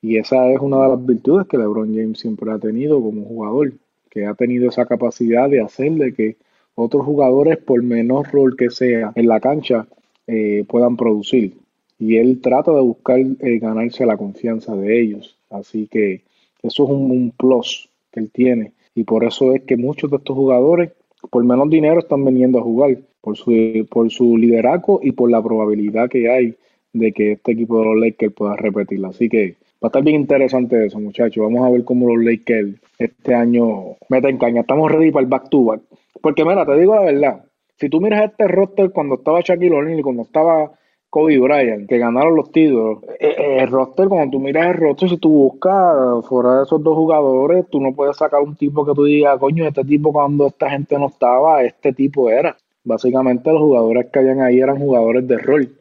Y 0.01 0.17
esa 0.17 0.49
es 0.51 0.59
una 0.59 0.81
de 0.83 0.89
las 0.89 1.05
virtudes 1.05 1.47
que 1.47 1.57
LeBron 1.57 1.95
James 1.95 2.19
siempre 2.19 2.51
ha 2.51 2.59
tenido 2.59 3.01
como 3.01 3.23
jugador, 3.23 3.73
que 4.11 4.25
ha 4.25 4.35
tenido 4.35 4.69
esa 4.69 4.85
capacidad 4.85 5.49
de 5.49 5.61
hacer 5.61 5.93
de 5.93 6.13
que 6.13 6.35
otros 6.75 7.05
jugadores, 7.05 7.57
por 7.57 7.81
menor 7.81 8.27
rol 8.31 8.55
que 8.55 8.69
sea 8.69 9.11
en 9.15 9.27
la 9.27 9.39
cancha, 9.39 9.87
eh, 10.27 10.63
puedan 10.67 10.97
producir. 10.97 11.53
Y 11.97 12.17
él 12.17 12.41
trata 12.41 12.71
de 12.71 12.81
buscar 12.81 13.19
eh, 13.19 13.59
ganarse 13.59 14.05
la 14.05 14.17
confianza 14.17 14.75
de 14.75 15.01
ellos. 15.01 15.37
Así 15.49 15.87
que 15.87 16.21
eso 16.61 16.83
es 16.83 16.89
un, 16.89 17.33
plus 17.37 17.89
que 18.11 18.19
él 18.19 18.29
tiene. 18.31 18.73
Y 18.95 19.03
por 19.03 19.23
eso 19.23 19.53
es 19.53 19.63
que 19.63 19.77
muchos 19.77 20.11
de 20.11 20.17
estos 20.17 20.35
jugadores 20.35 20.91
por 21.29 21.43
menos 21.43 21.69
dinero 21.69 21.99
están 21.99 22.25
veniendo 22.25 22.59
a 22.59 22.63
jugar, 22.63 22.97
por 23.21 23.37
su, 23.37 23.87
por 23.89 24.09
su 24.09 24.37
liderazgo 24.37 24.99
y 25.03 25.11
por 25.11 25.29
la 25.29 25.41
probabilidad 25.41 26.09
que 26.09 26.29
hay 26.29 26.55
de 26.93 27.11
que 27.11 27.33
este 27.33 27.51
equipo 27.51 27.79
de 27.79 27.85
los 27.85 27.99
Lakers 27.99 28.33
pueda 28.33 28.55
repetirla. 28.55 29.09
Así 29.09 29.29
que 29.29 29.55
va 29.81 29.87
a 29.87 29.87
estar 29.87 30.03
bien 30.03 30.21
interesante 30.21 30.85
eso, 30.85 30.99
muchachos. 30.99 31.43
Vamos 31.43 31.65
a 31.65 31.71
ver 31.71 31.83
cómo 31.83 32.07
los 32.07 32.23
Lakers 32.23 32.75
este 32.99 33.33
año 33.33 33.97
meten 34.09 34.37
caña. 34.37 34.61
Estamos 34.61 34.91
ready 34.91 35.11
para 35.11 35.23
el 35.23 35.29
back 35.29 35.49
to 35.49 35.65
back. 35.65 35.81
Porque 36.21 36.45
mira, 36.45 36.65
te 36.65 36.77
digo 36.77 36.95
la 36.95 37.01
verdad, 37.01 37.45
si 37.77 37.89
tú 37.89 37.99
miras 37.99 38.29
este 38.29 38.47
roster 38.47 38.91
cuando 38.91 39.15
estaba 39.15 39.41
Shaquille 39.41 39.75
O'Neal 39.75 39.99
y 39.99 40.03
cuando 40.03 40.21
estaba 40.21 40.71
Kobe 41.09 41.39
Bryant, 41.39 41.89
que 41.89 41.97
ganaron 41.97 42.35
los 42.35 42.51
títulos. 42.51 42.99
Eh, 43.19 43.35
eh, 43.37 43.57
el 43.59 43.67
roster, 43.69 44.07
cuando 44.07 44.31
tú 44.31 44.39
miras 44.39 44.67
el 44.67 44.75
roster, 44.75 45.09
si 45.09 45.17
tú 45.17 45.29
buscas 45.29 46.25
fuera 46.27 46.57
de 46.57 46.63
esos 46.63 46.81
dos 46.83 46.95
jugadores, 46.95 47.65
tú 47.69 47.81
no 47.81 47.93
puedes 47.93 48.15
sacar 48.17 48.41
un 48.41 48.55
tipo 48.55 48.85
que 48.85 48.93
tú 48.93 49.05
digas, 49.05 49.37
coño, 49.39 49.67
este 49.67 49.83
tipo 49.83 50.13
cuando 50.13 50.47
esta 50.47 50.69
gente 50.69 50.97
no 50.99 51.07
estaba, 51.07 51.63
este 51.63 51.91
tipo 51.91 52.29
era. 52.29 52.55
Básicamente 52.83 53.51
los 53.51 53.61
jugadores 53.61 54.07
que 54.11 54.19
habían 54.19 54.41
ahí 54.41 54.59
eran 54.59 54.79
jugadores 54.79 55.27
de 55.27 55.37
rol. 55.37 55.75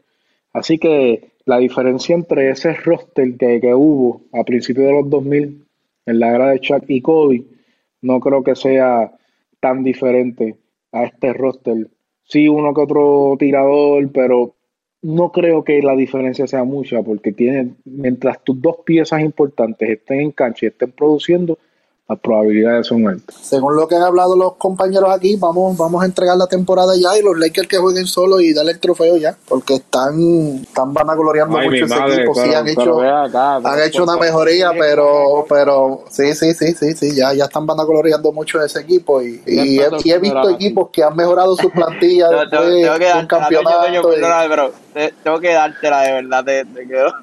Así 0.53 0.79
que 0.79 1.30
la 1.44 1.59
diferencia 1.59 2.14
entre 2.14 2.50
ese 2.50 2.74
roster 2.74 3.37
que, 3.37 3.61
que 3.61 3.74
hubo 3.74 4.22
a 4.33 4.44
principios 4.44 4.87
de 4.87 4.92
los 4.92 5.11
2000, 5.11 5.66
en 6.07 6.20
la 6.20 6.35
era 6.35 6.50
de 6.50 6.61
Chuck 6.61 6.85
y 6.88 7.00
Kobe, 7.00 7.44
no 8.03 8.20
creo 8.20 8.42
que 8.42 8.57
sea 8.57 9.12
tan 9.61 9.85
diferente 9.85 10.57
a 10.92 11.05
este 11.05 11.33
roster. 11.33 11.88
Sí, 12.24 12.48
uno 12.48 12.72
que 12.74 12.81
otro 12.81 13.37
tirador, 13.38 14.11
pero 14.12 14.55
no 15.03 15.33
creo 15.33 15.64
que 15.64 15.83
la 15.83 15.96
diferencia 15.96 16.46
sea 16.46 16.64
mucha 16.64 17.03
porque 17.03 17.33
tiene, 17.33 17.74
mientras 17.85 18.42
tus 18.44 18.61
dos 18.61 18.79
piezas 18.85 19.22
importantes 19.22 19.88
estén 19.88 20.20
en 20.20 20.33
cancha 20.33 20.66
y 20.66 20.68
estén 20.68 20.92
produciendo, 20.92 21.59
las 22.11 22.18
probabilidades 22.18 22.88
son 22.88 23.07
altas. 23.07 23.37
Según 23.40 23.77
lo 23.77 23.87
que 23.87 23.94
han 23.94 24.03
hablado 24.03 24.37
los 24.37 24.57
compañeros 24.57 25.09
aquí, 25.14 25.37
vamos, 25.37 25.77
vamos 25.77 26.03
a 26.03 26.07
entregar 26.07 26.37
la 26.37 26.49
temporada 26.49 26.94
ya 26.96 27.16
y 27.16 27.23
los 27.23 27.38
Lakers 27.38 27.68
que 27.68 27.77
jueguen 27.77 28.07
solo 28.07 28.40
y 28.40 28.53
darle 28.53 28.73
el 28.73 28.81
trofeo 28.81 29.16
ya, 29.16 29.37
porque 29.49 29.75
están, 29.75 30.18
están 30.61 30.92
vanagloriando 30.92 31.57
mucho 31.57 31.85
ese 31.85 31.94
equipo. 31.94 32.35
sí, 32.35 32.53
han 32.53 32.66
hecho, 32.66 33.01
han 33.01 33.83
hecho 33.87 34.03
una 34.03 34.16
mejoría, 34.16 34.73
pero, 34.77 35.46
pero 35.49 36.05
sí, 36.11 36.35
sí, 36.35 36.53
sí, 36.53 36.73
sí, 36.73 36.94
sí, 36.94 37.14
ya, 37.14 37.33
ya 37.33 37.44
están 37.44 37.64
vanagloriando 37.64 38.33
mucho 38.33 38.61
ese 38.61 38.81
equipo 38.81 39.23
y, 39.23 39.40
y, 39.46 39.79
he, 39.79 40.18
visto 40.18 40.51
equipos 40.51 40.90
que 40.90 41.05
han 41.05 41.14
mejorado 41.14 41.55
su 41.55 41.70
plantilla 41.70 42.29
después 42.51 42.66
de 42.66 42.90
un 43.20 43.27
campeonato. 43.29 44.73
tengo 45.23 45.38
que 45.38 45.53
dártela 45.53 46.03
de 46.03 46.12
verdad, 46.12 46.44
te, 46.44 46.64
te 46.64 46.88
quedo. 46.88 47.14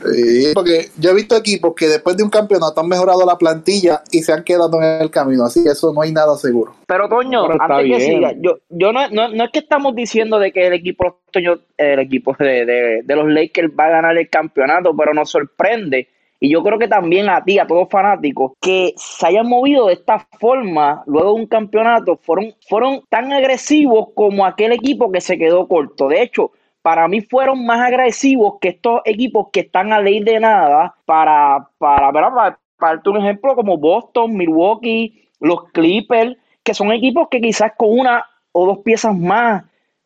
Sí, 0.00 0.52
porque 0.54 0.88
yo 0.98 1.10
he 1.10 1.14
visto 1.14 1.36
equipos 1.36 1.74
que 1.74 1.88
después 1.88 2.16
de 2.16 2.22
un 2.22 2.30
campeonato 2.30 2.80
han 2.80 2.88
mejorado 2.88 3.24
la 3.26 3.36
plantilla 3.36 4.02
y 4.10 4.22
se 4.22 4.32
han 4.32 4.44
quedado 4.44 4.80
en 4.80 5.02
el 5.02 5.10
camino, 5.10 5.44
así 5.44 5.62
que 5.62 5.70
eso 5.70 5.92
no 5.92 6.02
hay 6.02 6.12
nada 6.12 6.36
seguro. 6.36 6.74
Pero 6.86 7.08
Toño, 7.08 7.48
antes 7.58 7.86
que 7.86 8.00
siga, 8.00 8.32
yo, 8.38 8.58
yo 8.68 8.92
no, 8.92 9.08
no, 9.10 9.28
no, 9.28 9.44
es 9.44 9.50
que 9.50 9.58
estamos 9.58 9.94
diciendo 9.94 10.38
de 10.38 10.52
que 10.52 10.66
el 10.66 10.72
equipo, 10.72 11.20
Toño, 11.30 11.58
el 11.76 11.98
equipo 11.98 12.36
de, 12.38 13.02
de, 13.04 13.16
los 13.16 13.28
Lakers 13.28 13.72
va 13.78 13.86
a 13.86 13.90
ganar 13.90 14.16
el 14.16 14.28
campeonato, 14.28 14.94
pero 14.96 15.12
nos 15.14 15.30
sorprende. 15.30 16.08
Y 16.40 16.52
yo 16.52 16.62
creo 16.62 16.78
que 16.78 16.86
también 16.86 17.28
a 17.28 17.42
ti, 17.42 17.58
a 17.58 17.66
todos 17.66 17.88
fanáticos, 17.90 18.52
que 18.60 18.94
se 18.96 19.26
hayan 19.26 19.48
movido 19.48 19.88
de 19.88 19.94
esta 19.94 20.20
forma 20.38 21.02
luego 21.06 21.34
de 21.34 21.40
un 21.40 21.46
campeonato, 21.48 22.16
fueron, 22.22 22.54
fueron 22.68 23.02
tan 23.08 23.32
agresivos 23.32 24.10
como 24.14 24.46
aquel 24.46 24.70
equipo 24.70 25.10
que 25.10 25.20
se 25.20 25.36
quedó 25.36 25.66
corto. 25.66 26.06
De 26.06 26.22
hecho, 26.22 26.52
para 26.88 27.06
mí 27.06 27.20
fueron 27.20 27.66
más 27.66 27.86
agresivos 27.86 28.54
que 28.62 28.68
estos 28.68 29.02
equipos 29.04 29.48
que 29.52 29.60
están 29.60 29.92
a 29.92 30.00
ley 30.00 30.20
de 30.20 30.40
nada 30.40 30.94
para, 31.04 31.68
para, 31.76 32.10
para, 32.10 32.58
para, 32.78 33.02
un 33.04 33.18
ejemplo 33.18 33.54
como 33.54 33.76
Boston, 33.76 34.34
Milwaukee, 34.34 35.28
los 35.38 35.64
Clippers, 35.72 36.38
que 36.62 36.72
son 36.72 36.90
equipos 36.90 37.28
que 37.30 37.42
quizás 37.42 37.72
con 37.76 37.90
una 37.90 38.24
o 38.52 38.64
dos 38.64 38.78
piezas 38.78 39.14
más 39.14 39.64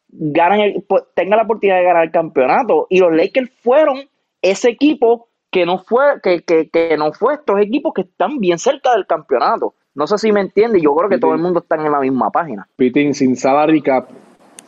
ganan 0.09 0.83
pues, 0.89 1.05
tengan 1.15 1.37
la 1.37 1.45
oportunidad 1.45 1.77
de 1.77 1.85
ganar 1.85 2.03
el 2.03 2.11
campeonato. 2.11 2.89
Y 2.91 2.99
los 2.99 3.15
Lakers 3.15 3.53
fueron 3.63 4.01
ese 4.43 4.71
equipo 4.71 5.29
que 5.53 5.65
no 5.65 5.79
fue, 5.79 6.21
que, 6.21 6.43
que, 6.43 6.69
que 6.69 6.97
no 6.97 7.13
fue 7.13 7.35
estos 7.35 7.61
equipos 7.61 7.95
que 7.95 8.03
están 8.03 8.41
bien 8.41 8.59
cerca 8.59 8.91
del 8.91 9.07
campeonato. 9.07 9.75
No 9.95 10.09
sé 10.09 10.19
si 10.19 10.33
me 10.33 10.41
entiende, 10.41 10.81
yo 10.81 10.97
creo 10.97 11.09
que 11.09 11.19
todo 11.19 11.33
el 11.33 11.41
mundo 11.41 11.61
está 11.61 11.77
en 11.77 11.93
la 11.93 12.01
misma 12.01 12.31
página. 12.31 12.67
Pitín, 12.75 13.15
sin 13.15 13.37
salary 13.37 13.83
cap, 13.83 14.09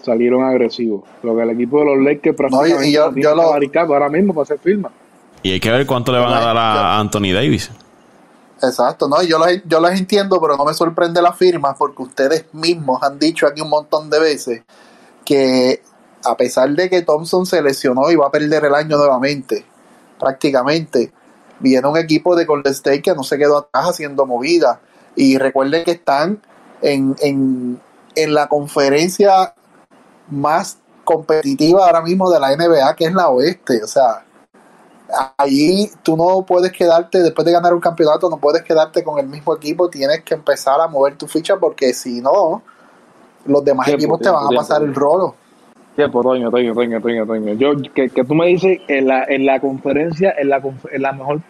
salieron 0.04 0.44
agresivos. 0.44 1.02
Lo 1.22 1.34
que 1.36 1.42
el 1.42 1.50
equipo 1.50 1.80
de 1.80 1.86
los 1.86 2.04
Lakers 2.04 2.36
prácticamente 2.36 2.92
yo, 2.92 3.12
yo 3.14 3.34
lo... 3.34 3.42
ahora 3.44 4.08
mismo 4.08 4.34
para 4.34 4.42
hacer 4.42 4.58
firma. 4.58 4.90
Y 5.42 5.52
hay 5.52 5.60
que 5.60 5.70
ver 5.70 5.86
cuánto 5.86 6.12
le 6.12 6.18
van 6.18 6.32
a 6.32 6.40
dar 6.40 6.56
a 6.56 6.98
Anthony 6.98 7.32
Davis. 7.32 7.70
Exacto, 8.62 9.08
no, 9.08 9.22
yo 9.22 9.38
las, 9.38 9.60
yo 9.66 9.80
las 9.80 9.98
entiendo, 9.98 10.40
pero 10.40 10.56
no 10.56 10.64
me 10.64 10.74
sorprende 10.74 11.20
la 11.20 11.32
firma 11.32 11.74
porque 11.74 12.02
ustedes 12.02 12.46
mismos 12.52 13.02
han 13.02 13.18
dicho 13.18 13.46
aquí 13.46 13.60
un 13.60 13.68
montón 13.68 14.08
de 14.08 14.20
veces 14.20 14.62
que 15.24 15.82
a 16.24 16.36
pesar 16.36 16.70
de 16.70 16.88
que 16.88 17.02
Thompson 17.02 17.44
se 17.44 17.60
lesionó 17.60 18.10
y 18.10 18.16
va 18.16 18.28
a 18.28 18.30
perder 18.30 18.64
el 18.64 18.74
año 18.74 18.96
nuevamente, 18.96 19.64
prácticamente, 20.18 21.12
viene 21.60 21.86
un 21.86 21.98
equipo 21.98 22.34
de 22.34 22.44
Golden 22.44 22.72
State 22.72 23.02
que 23.02 23.14
no 23.14 23.22
se 23.22 23.36
quedó 23.36 23.58
atrás 23.58 23.90
haciendo 23.90 24.26
movida 24.26 24.80
Y 25.16 25.38
recuerden 25.38 25.84
que 25.84 25.92
están 25.92 26.40
en, 26.82 27.14
en, 27.20 27.80
en 28.14 28.34
la 28.34 28.48
conferencia 28.48 29.54
más 30.28 30.78
competitiva 31.04 31.86
ahora 31.86 32.02
mismo 32.02 32.30
de 32.30 32.40
la 32.40 32.56
NBA, 32.56 32.94
que 32.96 33.04
es 33.04 33.14
la 33.14 33.28
oeste. 33.28 33.82
O 33.82 33.86
sea, 33.86 34.24
allí 35.36 35.90
tú 36.02 36.16
no 36.16 36.44
puedes 36.46 36.72
quedarte, 36.72 37.22
después 37.22 37.44
de 37.44 37.52
ganar 37.52 37.74
un 37.74 37.80
campeonato, 37.80 38.28
no 38.28 38.38
puedes 38.38 38.62
quedarte 38.62 39.04
con 39.04 39.18
el 39.18 39.26
mismo 39.26 39.54
equipo, 39.54 39.88
tienes 39.88 40.22
que 40.22 40.34
empezar 40.34 40.80
a 40.80 40.88
mover 40.88 41.16
tu 41.16 41.26
ficha 41.26 41.56
porque 41.56 41.92
si 41.92 42.20
no, 42.20 42.62
los 43.46 43.64
demás 43.64 43.86
Tiempo, 43.86 44.00
equipos 44.00 44.18
te 44.18 44.24
tiempo, 44.24 44.44
van 44.44 44.54
a 44.54 44.56
pasar 44.56 44.82
el 44.82 44.94
rolo. 44.94 45.34
Tiempo, 45.96 46.22
Toño, 46.22 46.50
Toño, 46.50 46.74
Toño, 46.74 47.00
Toño, 47.00 47.26
Toño. 47.26 47.52
Yo, 47.54 47.76
que, 47.94 48.08
que 48.08 48.24
tú 48.24 48.34
me 48.34 48.46
dices 48.46 48.80
en 48.88 49.06
la, 49.06 49.24
en 49.24 49.46
la 49.46 49.60
conferencia, 49.60 50.34
en 50.36 50.48
la, 50.48 50.60
en 50.90 51.02
la 51.02 51.12
mejor, 51.12 51.40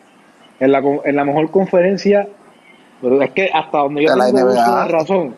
en 0.61 0.73
la, 0.73 0.79
en 1.05 1.17
la 1.17 1.25
mejor 1.25 1.51
conferencia, 1.51 2.29
pero 3.01 3.23
es 3.23 3.31
que 3.31 3.51
hasta 3.53 3.79
donde 3.79 4.05
yo 4.05 4.15
De 4.15 4.33
tengo 4.33 4.85
razón, 4.89 5.35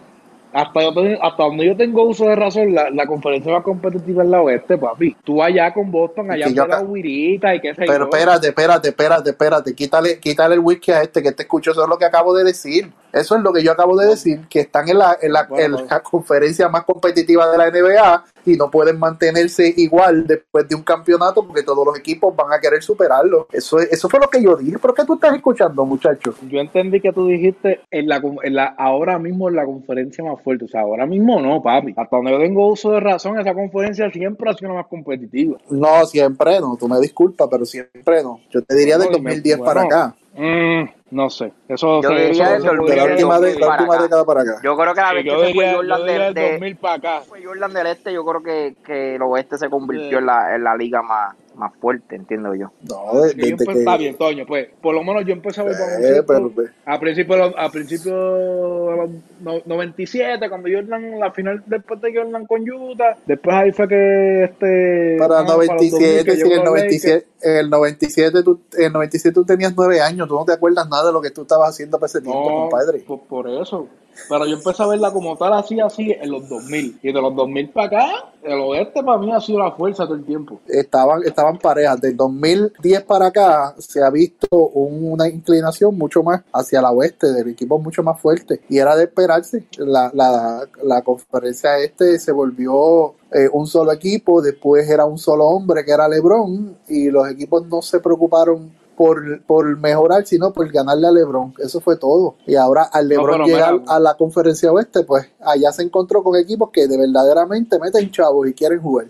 hasta, 0.57 0.81
yo 0.83 0.95
tengo- 0.95 1.23
hasta 1.23 1.43
donde 1.45 1.67
yo 1.67 1.77
tengo 1.77 2.03
uso 2.05 2.25
de 2.27 2.37
razón, 2.37 2.75
la, 2.75 2.91
la 2.91 3.07
conferencia 3.07 3.53
más 3.53 3.63
competitiva 3.63 4.23
es 4.23 4.29
la 4.29 4.41
oeste, 4.41 4.79
papi. 4.79 5.17
Tú 5.23 5.43
allá 5.43 5.73
con 5.75 5.91
Boston, 5.91 6.31
allá 6.31 6.47
con 6.47 6.69
la 6.69 6.81
Huirita 6.81 7.55
y 7.55 7.61
qué 7.61 7.75
sé 7.75 7.83
Pero 7.87 7.99
yo. 7.99 8.05
espérate, 8.05 8.49
espérate, 8.49 8.89
espérate, 8.89 9.31
espérate, 9.31 9.75
quítale, 9.75 10.19
quítale 10.19 10.55
el 10.55 10.61
whisky 10.61 10.93
a 10.93 11.03
este 11.03 11.23
que 11.23 11.33
te 11.33 11.43
escucho, 11.43 11.73
eso 11.73 11.83
es 11.83 11.89
lo 11.89 11.99
que 11.99 12.05
acabo 12.07 12.35
de 12.35 12.45
decir. 12.45 12.91
Eso 13.13 13.37
es 13.37 13.43
lo 13.43 13.53
que 13.53 13.63
yo 13.63 13.73
acabo 13.73 13.97
de 13.97 14.09
decir, 14.09 14.47
que 14.49 14.61
están 14.61 14.89
en 14.89 14.99
la, 14.99 15.17
en 15.23 15.33
la, 15.33 15.45
Bueno, 15.45 15.79
en 15.79 15.87
la 15.87 16.01
conferencia 16.01 16.69
más 16.69 16.85
competitiva 16.85 17.51
de 17.51 17.57
la 17.59 17.71
NBA 17.71 18.25
y 18.47 18.57
no 18.57 18.71
pueden 18.71 18.99
mantenerse 18.99 19.73
igual 19.77 20.27
después 20.27 20.69
de 20.69 20.75
un 20.75 20.83
campeonato 20.83 21.47
porque 21.47 21.63
todos 21.63 21.85
los 21.87 21.99
equipos 21.99 22.35
van 22.37 22.53
a 22.53 22.61
querer 22.61 22.83
superarlo. 22.83 23.49
Eso, 23.53 23.79
es- 23.79 23.93
eso 23.93 24.09
fue 24.09 24.21
lo 24.21 24.29
que 24.29 24.43
yo 24.43 24.57
dije. 24.57 24.79
¿Por 24.79 24.95
qué 24.95 25.05
tú 25.05 25.15
estás 25.15 25.35
escuchando, 25.35 25.85
muchacho? 25.85 26.35
Yo 26.49 26.61
entendí 26.61 27.01
que 27.01 27.13
tú 27.13 27.27
dijiste 27.27 27.81
en 27.91 28.09
la, 28.09 28.23
en 28.43 28.55
la 28.55 28.67
ahora 28.79 29.19
mismo 29.19 29.49
en 29.49 29.57
la 29.57 29.65
conferencia 29.65 30.25
más 30.25 30.41
fuerte. 30.43 30.65
O 30.65 30.69
sea, 30.69 30.83
ahora 30.83 31.07
mismo 31.07 31.41
no, 31.41 31.63
papi. 31.63 31.95
Hasta 31.97 32.17
donde 32.17 32.33
yo 32.33 32.39
tengo 32.39 32.69
uso 32.69 32.93
de 32.93 33.01
razón, 33.01 33.39
esa 33.39 33.55
conferencia 33.55 34.11
siempre 34.11 34.51
ha 34.51 34.55
sido 34.55 34.71
la 34.71 34.77
más 34.77 34.87
competitiva. 34.87 35.59
No, 35.71 36.05
siempre 36.07 36.61
no, 36.61 36.77
tú 36.79 36.89
me 36.89 37.01
disculpas, 37.01 37.49
pero 37.51 37.65
siempre 37.65 38.23
no. 38.23 38.41
Yo 38.51 38.63
te 38.63 38.75
diría 38.77 38.99
del 38.99 39.11
No, 39.11 39.19
y 39.19 39.21
me- 39.23 39.31
2010 39.31 39.59
para 39.59 39.83
bueno, 39.83 39.97
acá. 39.97 40.17
Mm, 40.37 40.85
no 41.11 41.31
sé. 41.31 41.53
Eso, 41.69 42.01
Yo 42.03 42.11
eso- 42.11 42.19
diría 42.19 42.31
eso- 42.31 42.43
del 42.53 42.63
eso- 42.63 42.67
2000 42.77 42.87
De 42.91 42.97
la 42.97 43.05
última, 43.05 43.35
de, 43.41 43.47
2000 43.47 43.61
la 43.61 43.67
para 43.67 43.81
última 43.83 43.95
acá. 43.95 44.03
década 44.03 44.25
para 44.25 44.41
acá. 44.43 44.53
Yo 44.63 44.77
creo 44.77 44.95
que 44.95 45.01
la 45.01 45.13
vez 45.13 45.25
que 45.25 45.31
se 45.31 45.55
fue 45.55 45.73
Jordan 45.75 46.07
del, 46.07 46.23
el 46.23 46.35
de- 46.35 46.51
2000 46.53 46.77
para 46.77 46.95
acá. 46.95 47.21
fue 47.27 47.45
Jordan 47.45 47.73
del 47.73 47.87
Este, 47.87 48.13
yo 48.13 48.25
creo 48.25 48.43
que, 48.43 48.77
que 48.85 49.15
el 49.17 49.23
Oeste 49.23 49.57
se 49.59 49.69
convirtió 49.71 50.09
Sí. 50.11 50.15
en, 50.17 50.27
la, 50.27 50.55
en 50.55 50.65
la 50.65 50.77
liga 50.77 51.03
más, 51.03 51.35
más 51.57 51.73
fuerte, 51.81 52.17
entiendo 52.17 52.55
yo. 52.55 52.71
No, 52.89 53.21
de- 53.21 53.35
desde 53.35 53.57
empe- 53.57 53.73
que... 53.73 53.79
Está 53.81 53.97
bien, 53.97 54.17
Toño, 54.17 54.45
pues 54.47 54.69
por 54.81 54.95
lo 54.95 55.03
menos 55.03 55.25
yo 55.25 55.33
empecé 55.33 55.61
a 55.61 55.65
ver 55.65 55.75
Eh, 56.01 56.23
pero, 56.27 56.51
pues. 56.51 56.71
a 56.85 57.01
principio, 57.01 57.35
de 57.35 57.41
los- 57.43 57.55
a 57.57 57.71
principio 57.71 58.13
de 58.15 58.97
los 58.97 59.11
no- 59.41 59.63
97, 59.67 60.49
cuando 60.49 60.69
Jordan, 60.73 61.19
la 61.19 61.33
final 61.33 61.63
después 61.67 62.01
de 62.01 62.15
Jordan 62.15 62.47
con 62.47 62.69
Utah, 62.71 63.17
después 63.27 63.57
ahí 63.57 63.73
fue 63.73 63.89
que 63.89 64.45
este... 64.45 65.17
Para 65.19 65.43
los 65.43 65.53
97, 65.55 66.05
2000, 66.07 66.25
que 66.25 66.31
sí, 66.33 66.37
llegó 66.39 66.47
en 66.51 66.53
el 66.53 66.59
los 66.59 66.65
97, 66.75 67.27
en 67.43 67.57
el 67.57 67.71
97, 67.71 68.43
tú, 68.43 68.61
el 68.79 68.93
97 68.93 69.35
tú 69.35 69.45
tenías 69.45 69.73
nueve 69.77 70.01
años, 70.01 70.29
tú 70.29 70.35
no 70.35 70.45
te 70.45 70.53
acuerdas 70.53 70.89
nada 70.89 71.07
de 71.07 71.13
lo 71.13 71.21
que 71.21 71.31
tú 71.31 71.43
estabas 71.43 71.71
haciendo 71.71 71.99
para 71.99 72.07
ese 72.07 72.21
tiempo, 72.21 72.51
No, 72.51 72.69
compadre. 72.69 73.01
por, 73.01 73.21
por 73.23 73.49
eso. 73.49 73.89
Pero 74.29 74.47
yo 74.47 74.57
empecé 74.57 74.83
a 74.83 74.87
verla 74.87 75.13
como 75.13 75.37
tal, 75.37 75.53
así, 75.55 75.79
así, 75.81 76.11
en 76.13 76.31
los 76.31 76.49
2000. 76.49 76.99
Y 77.03 77.13
de 77.13 77.21
los 77.21 77.35
2000 77.35 77.71
para 77.71 77.87
acá, 77.87 78.07
el 78.43 78.61
oeste 78.61 79.03
para 79.03 79.19
mí 79.19 79.33
ha 79.33 79.41
sido 79.41 79.59
la 79.59 79.73
fuerza 79.73 80.05
todo 80.05 80.15
el 80.15 80.25
tiempo. 80.25 80.61
Estaban, 80.67 81.23
estaban 81.25 81.59
parejas. 81.59 82.01
Del 82.01 82.17
2010 82.17 83.03
para 83.05 83.27
acá 83.27 83.75
se 83.79 84.03
ha 84.03 84.11
visto 84.11 84.49
un- 84.51 85.13
una 85.13 85.29
inclinación 85.29 85.97
mucho 85.97 86.23
más 86.23 86.43
hacia 86.53 86.81
la 86.83 86.91
oeste, 86.93 87.33
del 87.33 87.49
equipo 87.49 87.79
mucho 87.79 88.03
más 88.03 88.21
fuerte. 88.21 88.61
Y 88.69 88.79
era 88.79 88.97
de 88.97 89.05
esperarse. 89.05 89.65
La, 89.79 90.11
la, 90.15 90.67
la 90.83 91.03
conferencia 91.03 91.79
este 91.79 92.19
se 92.19 92.33
volvió 92.33 93.15
eh, 93.33 93.49
un 93.53 93.67
solo 93.67 93.93
equipo, 93.93 94.41
después 94.41 94.89
era 94.89 95.05
un 95.05 95.19
solo 95.19 95.47
hombre 95.47 95.85
que 95.85 95.91
era 95.93 96.09
LeBron, 96.09 96.77
y 96.89 97.11
los 97.11 97.29
equipos 97.29 97.67
no 97.67 97.83
se 97.83 98.01
preocuparon 98.01 98.71
por, 98.97 99.43
por 99.43 99.79
mejorar, 99.79 100.25
sino 100.27 100.53
por 100.53 100.71
ganarle 100.73 101.07
a 101.07 101.13
LeBron. 101.13 101.55
Eso 101.59 101.81
fue 101.81 101.97
todo. 101.97 102.37
Y 102.47 102.55
ahora 102.57 102.85
al 102.93 103.09
LeBron 103.09 103.27
pero 103.33 103.45
llegar 103.47 103.75
a 103.89 104.01
la 104.01 104.15
conferencia 104.15 104.73
oeste, 104.73 105.05
pues 105.05 105.31
allá 105.41 105.71
se 105.73 105.83
encontró 105.83 106.23
con 106.23 106.37
equipos 106.39 106.71
que 106.71 106.89
de 106.89 106.97
verdaderamente 106.99 107.79
meten 107.79 108.11
chavos 108.11 108.49
y 108.49 108.53
quieren 108.55 108.81
jugar. 108.81 109.07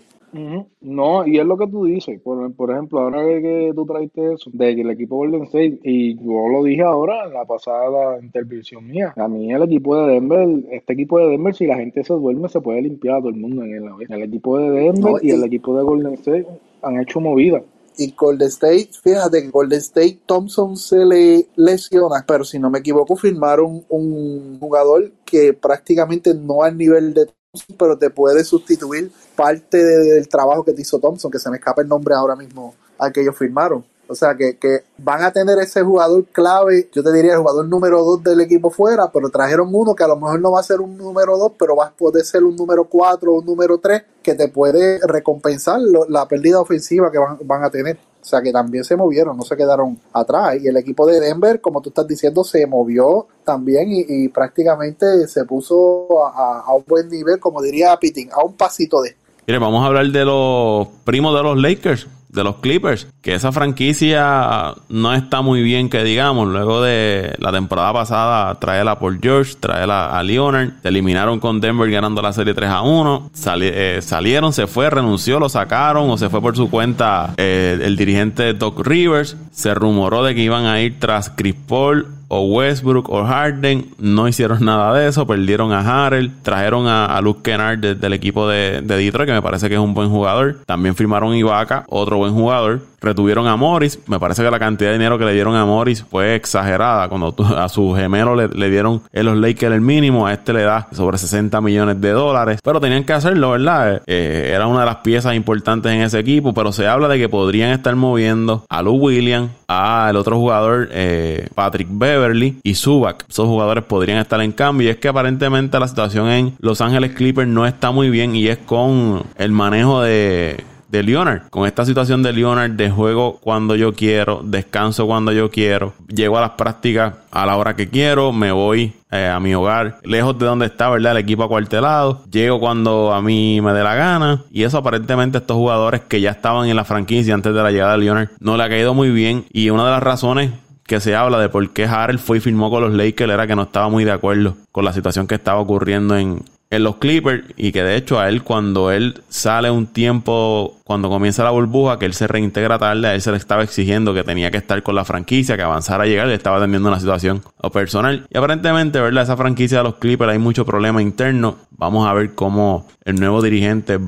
No, 0.81 1.25
y 1.25 1.39
es 1.39 1.45
lo 1.45 1.57
que 1.57 1.67
tú 1.67 1.85
dices. 1.85 2.19
Por, 2.21 2.53
por 2.53 2.69
ejemplo, 2.71 2.99
ahora 2.99 3.23
que, 3.25 3.41
que 3.41 3.71
tú 3.73 3.85
traiste 3.85 4.33
eso, 4.33 4.49
de 4.53 4.75
que 4.75 4.81
el 4.81 4.91
equipo 4.91 5.15
Golden 5.15 5.43
State, 5.43 5.79
y 5.83 6.15
yo 6.15 6.47
lo 6.49 6.63
dije 6.63 6.83
ahora 6.83 7.25
en 7.25 7.33
la 7.33 7.45
pasada 7.45 8.19
intervención 8.21 8.85
mía, 8.85 9.13
a 9.15 9.27
mí 9.27 9.51
el 9.51 9.63
equipo 9.63 9.95
de 9.95 10.13
Denver, 10.13 10.47
este 10.71 10.93
equipo 10.93 11.17
de 11.19 11.29
Denver, 11.29 11.55
si 11.55 11.65
la 11.65 11.77
gente 11.77 12.03
se 12.03 12.13
duerme, 12.13 12.49
se 12.49 12.61
puede 12.61 12.81
limpiar 12.83 13.15
a 13.15 13.19
todo 13.19 13.29
el 13.29 13.37
mundo 13.37 13.63
en 13.63 13.73
el, 13.75 13.83
el 14.09 14.21
equipo 14.23 14.57
de 14.59 14.69
Denver 14.69 14.99
No, 15.13 15.17
y, 15.21 15.29
y- 15.29 15.31
el 15.31 15.43
equipo 15.43 15.75
de 15.75 15.83
Golden 15.83 16.13
State 16.13 16.45
han 16.83 16.99
hecho 16.99 17.19
movida. 17.19 17.63
Y 17.97 18.13
Golden 18.15 18.47
State, 18.49 18.89
fíjate 19.03 19.43
que 19.43 19.49
Golden 19.49 19.79
State 19.79 20.21
Thompson 20.25 20.77
se 20.77 20.97
le 21.05 21.47
lesiona, 21.55 22.23
pero 22.27 22.43
si 22.45 22.59
no 22.59 22.69
me 22.69 22.79
equivoco, 22.79 23.15
firmaron 23.15 23.85
un 23.89 24.57
jugador 24.59 25.11
que 25.25 25.53
prácticamente 25.53 26.33
no 26.33 26.63
al 26.63 26.77
nivel 26.77 27.13
de 27.13 27.25
Thompson, 27.27 27.75
pero 27.77 27.97
te 27.97 28.09
puede 28.09 28.43
sustituir 28.43 29.11
parte 29.35 29.77
de- 29.83 30.13
del 30.15 30.27
trabajo 30.29 30.63
que 30.63 30.73
te 30.73 30.81
hizo 30.81 30.99
Thompson, 30.99 31.31
que 31.31 31.39
se 31.39 31.49
me 31.49 31.57
escapa 31.57 31.81
el 31.81 31.87
nombre 31.87 32.15
ahora 32.15 32.35
mismo 32.35 32.75
al 32.99 33.11
que 33.13 33.21
ellos 33.21 33.37
firmaron. 33.37 33.85
O 34.09 34.15
sea 34.15 34.35
que, 34.35 34.57
que 34.57 34.83
van 34.97 35.23
a 35.23 35.31
tener 35.31 35.57
ese 35.59 35.81
jugador 35.83 36.25
clave, 36.25 36.89
yo 36.93 37.03
te 37.03 37.11
diría 37.13 37.33
el 37.33 37.39
jugador 37.39 37.67
número 37.67 38.03
2 38.03 38.23
del 38.23 38.41
equipo 38.41 38.69
fuera, 38.69 39.11
pero 39.11 39.29
trajeron 39.29 39.69
uno 39.71 39.93
que 39.95 40.03
a 40.03 40.07
lo 40.07 40.15
mejor 40.15 40.39
no 40.41 40.51
va 40.51 40.59
a 40.59 40.63
ser 40.63 40.79
un 40.81 40.97
número 40.97 41.37
2, 41.37 41.51
pero 41.57 41.75
va 41.75 41.87
a 41.87 41.91
poder 41.91 42.23
ser 42.25 42.43
un 42.43 42.55
número 42.55 42.85
4 42.85 43.31
o 43.31 43.39
un 43.39 43.45
número 43.45 43.77
3 43.77 44.03
que 44.23 44.33
te 44.35 44.47
puede 44.49 44.99
recompensar 45.05 45.79
la 46.09 46.27
pérdida 46.27 46.59
ofensiva 46.59 47.11
que 47.11 47.17
van, 47.17 47.37
van 47.43 47.63
a 47.63 47.69
tener. 47.69 47.97
O 48.19 48.29
sea 48.29 48.41
que 48.41 48.51
también 48.51 48.83
se 48.83 48.97
movieron, 48.97 49.37
no 49.37 49.43
se 49.43 49.55
quedaron 49.55 49.97
atrás. 50.11 50.57
Y 50.61 50.67
el 50.67 50.75
equipo 50.75 51.05
de 51.05 51.17
Denver, 51.21 51.61
como 51.61 51.81
tú 51.81 51.89
estás 51.89 52.05
diciendo, 52.05 52.43
se 52.43 52.67
movió 52.67 53.25
también 53.45 53.89
y, 53.89 54.03
y 54.05 54.27
prácticamente 54.27 55.27
se 55.29 55.45
puso 55.45 56.25
a, 56.25 56.31
a- 56.31 56.59
a 56.61 56.73
un 56.73 56.83
buen 56.87 57.07
nivel, 57.07 57.39
como 57.39 57.61
diría 57.61 57.95
Pitting, 57.97 58.29
a 58.33 58.43
un 58.43 58.53
pasito 58.53 59.01
de. 59.01 59.15
Mire, 59.47 59.59
vamos 59.59 59.81
a 59.81 59.87
hablar 59.87 60.07
de 60.07 60.25
los 60.25 60.87
primos 61.05 61.33
de 61.35 61.43
los 61.43 61.57
Lakers, 61.57 62.05
de 62.29 62.43
los 62.43 62.57
Clippers, 62.57 63.07
que 63.21 63.33
esa 63.35 63.51
franquicia 63.51 64.73
no 64.89 65.13
está 65.13 65.41
muy 65.41 65.61
bien, 65.61 65.89
que 65.89 66.03
digamos, 66.03 66.47
luego 66.47 66.81
de 66.81 67.35
la 67.39 67.51
temporada 67.51 67.93
pasada 67.93 68.55
traerla 68.59 68.99
por 68.99 69.19
George, 69.21 69.55
traerla 69.59 70.17
a 70.17 70.23
Leonard, 70.23 70.71
se 70.81 70.89
eliminaron 70.89 71.39
con 71.39 71.59
Denver 71.61 71.89
ganando 71.89 72.21
la 72.21 72.33
serie 72.33 72.53
3 72.53 72.69
a 72.69 72.81
1, 72.81 73.29
Sali- 73.33 73.71
eh, 73.73 73.99
salieron, 74.01 74.53
se 74.53 74.67
fue, 74.67 74.89
renunció, 74.89 75.39
lo 75.39 75.49
sacaron 75.49 76.09
o 76.09 76.17
se 76.17 76.29
fue 76.29 76.41
por 76.41 76.55
su 76.55 76.69
cuenta 76.69 77.33
eh, 77.37 77.79
el 77.81 77.95
dirigente 77.95 78.53
Doc 78.53 78.85
Rivers, 78.85 79.37
se 79.51 79.73
rumoró 79.73 80.23
de 80.23 80.35
que 80.35 80.41
iban 80.41 80.65
a 80.65 80.81
ir 80.81 80.99
tras 80.99 81.29
Chris 81.29 81.55
Paul 81.67 82.07
o 82.27 82.41
Westbrook 82.41 83.09
o 83.09 83.23
Harden. 83.25 83.85
No 83.99 84.27
hicieron 84.27 84.63
nada 84.65 84.93
de 84.97 85.07
eso. 85.07 85.25
Perdieron 85.27 85.71
a 85.71 86.05
Harrell. 86.05 86.31
Trajeron 86.43 86.87
a, 86.87 87.05
a 87.05 87.21
Luke 87.21 87.41
Kennard 87.43 87.79
de- 87.79 87.95
del 87.95 88.13
equipo 88.13 88.47
de, 88.47 88.81
de 88.81 88.97
Detroit, 88.97 89.27
que 89.27 89.33
me 89.33 89.41
parece 89.41 89.67
que 89.69 89.75
es 89.75 89.81
un 89.81 89.93
buen 89.93 90.09
jugador. 90.09 90.57
También 90.65 90.95
firmaron 90.95 91.33
Ibaka, 91.35 91.85
otro 91.89 92.17
buen 92.17 92.33
jugador. 92.33 92.81
Retuvieron 92.99 93.47
a 93.47 93.55
Morris. 93.55 93.99
Me 94.07 94.19
parece 94.19 94.43
que 94.43 94.49
la 94.49 94.57
cantidad 94.57 94.89
de 94.89 94.97
dinero 94.97 95.19
que 95.19 95.25
le 95.25 95.33
dieron 95.33 95.55
a 95.55 95.65
Morris 95.65 96.03
fue 96.09 96.33
exagerada. 96.35 97.07
Cuando 97.09 97.33
a 97.55 97.69
su 97.69 97.93
gemelo 97.93 98.35
le, 98.35 98.47
le 98.47 98.69
dieron 98.71 99.03
en 99.13 99.25
los 99.25 99.37
Lakers 99.37 99.75
el 99.75 99.81
mínimo, 99.81 100.25
a 100.25 100.33
este 100.33 100.51
le 100.51 100.63
da 100.63 100.87
sobre 100.93 101.19
60 101.19 101.61
millones 101.61 102.01
de 102.01 102.09
dólares. 102.11 102.59
Pero 102.63 102.79
tenían 102.81 103.03
que 103.03 103.13
hacerlo, 103.13 103.51
¿verdad? 103.51 104.01
Eh, 104.07 104.51
era 104.53 104.65
una 104.65 104.79
de 104.79 104.85
las 104.87 104.95
piezas 104.97 105.35
importantes 105.35 105.91
en 105.91 106.01
ese 106.01 106.17
equipo. 106.19 106.55
Pero 106.55 106.71
se 106.71 106.87
habla 106.87 107.07
de 107.07 107.19
que 107.19 107.29
podrían 107.29 107.69
estar 107.69 107.95
moviendo 107.95 108.65
a 108.67 108.81
Lou 108.81 108.95
Williams, 108.95 109.51
a 109.67 110.07
el 110.09 110.15
otro 110.15 110.37
jugador, 110.37 110.89
eh, 110.91 111.47
Patrick 111.53 111.87
Beverly 112.17 112.59
y 112.63 112.75
Zubac. 112.75 113.25
Esos 113.29 113.47
jugadores 113.47 113.83
podrían 113.83 114.19
estar 114.19 114.41
en 114.41 114.51
cambio. 114.51 114.87
Y 114.87 114.91
es 114.91 114.97
que 114.97 115.07
aparentemente 115.07 115.79
la 115.79 115.87
situación 115.87 116.29
en 116.29 116.55
Los 116.59 116.81
Ángeles 116.81 117.13
Clippers 117.13 117.47
no 117.47 117.65
está 117.65 117.91
muy 117.91 118.09
bien. 118.09 118.35
Y 118.35 118.47
es 118.47 118.57
con 118.57 119.23
el 119.37 119.51
manejo 119.51 120.01
de 120.01 120.63
de 120.89 121.03
Leonard. 121.03 121.49
Con 121.49 121.65
esta 121.67 121.85
situación 121.85 122.23
de 122.23 122.33
Leonard 122.33 122.71
de 122.71 122.89
juego 122.89 123.39
cuando 123.41 123.75
yo 123.75 123.93
quiero, 123.93 124.41
descanso 124.43 125.05
cuando 125.05 125.31
yo 125.31 125.49
quiero, 125.51 125.93
llego 126.07 126.37
a 126.37 126.41
las 126.41 126.51
prácticas 126.51 127.15
a 127.31 127.45
la 127.45 127.57
hora 127.57 127.75
que 127.75 127.89
quiero, 127.89 128.31
me 128.31 128.51
voy 128.51 128.93
eh, 129.11 129.27
a 129.27 129.39
mi 129.39 129.53
hogar, 129.53 129.99
lejos 130.03 130.37
de 130.39 130.45
donde 130.45 130.65
está, 130.65 130.89
¿verdad? 130.89 131.13
El 131.13 131.19
equipo 131.19 131.43
acuartelado, 131.43 132.23
llego 132.31 132.59
cuando 132.59 133.13
a 133.13 133.21
mí 133.21 133.61
me 133.61 133.73
dé 133.73 133.83
la 133.83 133.95
gana 133.95 134.43
y 134.51 134.63
eso 134.63 134.77
aparentemente 134.77 135.37
estos 135.37 135.57
jugadores 135.57 136.01
que 136.01 136.21
ya 136.21 136.31
estaban 136.31 136.67
en 136.69 136.75
la 136.75 136.85
franquicia 136.85 137.33
antes 137.33 137.53
de 137.53 137.63
la 137.63 137.71
llegada 137.71 137.93
de 137.93 137.99
Leonard 137.99 138.29
no 138.39 138.57
le 138.57 138.63
ha 138.63 138.69
caído 138.69 138.93
muy 138.93 139.11
bien 139.11 139.45
y 139.51 139.69
una 139.69 139.85
de 139.85 139.91
las 139.91 140.03
razones 140.03 140.51
que 140.87 140.99
se 140.99 141.15
habla 141.15 141.39
de 141.39 141.49
por 141.49 141.69
qué 141.69 141.85
Harrell 141.85 142.17
fue 142.17 142.37
y 142.37 142.39
firmó 142.39 142.71
con 142.71 142.81
los 142.81 142.93
Lakers 142.93 143.31
era 143.31 143.45
que 143.45 143.55
no 143.55 143.63
estaba 143.63 143.89
muy 143.89 144.05
de 144.05 144.11
acuerdo 144.11 144.55
con 144.71 144.85
la 144.85 144.93
situación 144.93 145.27
que 145.27 145.35
estaba 145.35 145.59
ocurriendo 145.59 146.17
en, 146.17 146.43
en 146.69 146.83
los 146.83 146.95
Clippers 146.97 147.43
y 147.55 147.71
que 147.71 147.83
de 147.83 147.95
hecho 147.95 148.19
a 148.19 148.29
él 148.29 148.43
cuando 148.43 148.91
él 148.91 149.21
sale 149.29 149.69
un 149.69 149.87
tiempo, 149.87 150.77
cuando 150.83 151.09
comienza 151.09 151.43
la 151.43 151.51
burbuja, 151.51 151.99
que 151.99 152.05
él 152.05 152.13
se 152.13 152.27
reintegra 152.27 152.79
tarde, 152.79 153.07
a 153.07 153.15
él 153.15 153.21
se 153.21 153.31
le 153.31 153.37
estaba 153.37 153.63
exigiendo 153.63 154.13
que 154.13 154.23
tenía 154.23 154.49
que 154.49 154.57
estar 154.57 154.81
con 154.83 154.95
la 154.95 155.05
franquicia, 155.05 155.55
que 155.57 155.63
avanzara 155.63 156.03
a 156.03 156.07
llegar, 156.07 156.27
le 156.27 156.33
estaba 156.33 156.57
atendiendo 156.57 156.89
una 156.89 156.99
situación 156.99 157.41
personal. 157.73 158.25
Y 158.29 158.37
aparentemente, 158.37 158.99
¿verdad? 158.99 159.23
Esa 159.23 159.37
franquicia 159.37 159.79
de 159.79 159.83
los 159.85 159.95
Clippers 159.95 160.31
hay 160.31 160.39
mucho 160.39 160.65
problema 160.65 161.01
interno. 161.01 161.57
Vamos 161.71 162.07
a 162.07 162.13
ver 162.13 162.33
cómo 162.33 162.87
el 163.05 163.19
nuevo 163.19 163.41
dirigente 163.41 163.99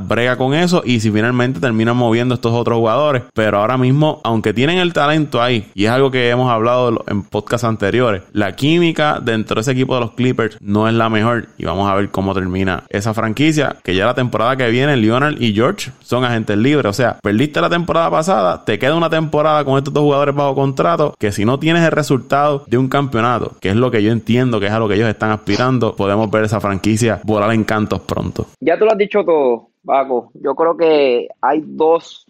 brega 0.00 0.36
con 0.36 0.54
eso 0.54 0.82
y 0.84 1.00
si 1.00 1.10
finalmente 1.10 1.60
terminan 1.60 1.96
moviendo 1.96 2.34
estos 2.34 2.52
otros 2.52 2.78
jugadores. 2.78 3.22
Pero 3.34 3.58
ahora 3.58 3.76
mismo, 3.76 4.20
aunque 4.24 4.52
tienen 4.52 4.78
el 4.78 4.92
talento 4.92 5.42
ahí, 5.42 5.70
y 5.74 5.84
es 5.84 5.90
algo 5.90 6.10
que 6.10 6.30
hemos 6.30 6.50
hablado 6.50 7.04
en 7.06 7.22
podcasts 7.22 7.64
anteriores, 7.64 8.22
la 8.32 8.56
química 8.56 9.20
dentro 9.20 9.56
de 9.56 9.60
ese 9.62 9.72
equipo 9.72 9.94
de 9.94 10.00
los 10.00 10.12
Clippers 10.12 10.58
no 10.60 10.88
es 10.88 10.94
la 10.94 11.08
mejor. 11.08 11.48
Y 11.58 11.64
vamos 11.64 11.90
a 11.90 11.94
ver 11.94 12.10
cómo 12.10 12.34
termina 12.34 12.84
esa 12.88 13.14
franquicia, 13.14 13.76
que 13.82 13.94
ya 13.94 14.06
la 14.06 14.14
temporada 14.14 14.56
que 14.56 14.68
viene, 14.70 14.96
Lionel 14.96 15.42
y 15.42 15.54
George 15.54 15.90
son 16.00 16.24
agentes 16.24 16.56
libres. 16.56 16.90
O 16.90 16.92
sea, 16.92 17.18
perdiste 17.22 17.60
la 17.60 17.70
temporada 17.70 18.10
pasada, 18.10 18.64
te 18.64 18.78
queda 18.78 18.94
una 18.94 19.10
temporada 19.10 19.64
con 19.64 19.78
estos 19.78 19.92
dos 19.92 20.02
jugadores 20.02 20.34
bajo 20.34 20.54
contrato, 20.54 21.14
que 21.18 21.32
si 21.32 21.44
no 21.44 21.58
tienes 21.58 21.82
el 21.82 21.92
resultado 21.92 22.64
de 22.66 22.78
un 22.78 22.88
campeonato, 22.88 23.52
que 23.60 23.70
es 23.70 23.76
lo 23.76 23.90
que 23.90 24.02
yo 24.02 24.12
entiendo 24.12 24.60
que 24.60 24.66
es 24.66 24.72
a 24.72 24.78
lo 24.78 24.88
que 24.88 24.94
ellos 24.94 25.08
están 25.08 25.30
aspirando, 25.30 25.94
podemos 25.94 26.30
ver 26.30 26.44
esa 26.44 26.60
franquicia 26.60 27.20
volar 27.24 27.52
en 27.52 27.64
cantos 27.64 28.00
pronto. 28.00 28.46
Ya 28.60 28.78
tú 28.78 28.84
lo 28.84 28.92
has 28.92 28.98
dicho 28.98 29.24
todo, 29.24 29.65
Paco. 29.86 30.30
Yo 30.34 30.54
creo 30.54 30.76
que 30.76 31.28
hay 31.40 31.62
dos, 31.64 32.26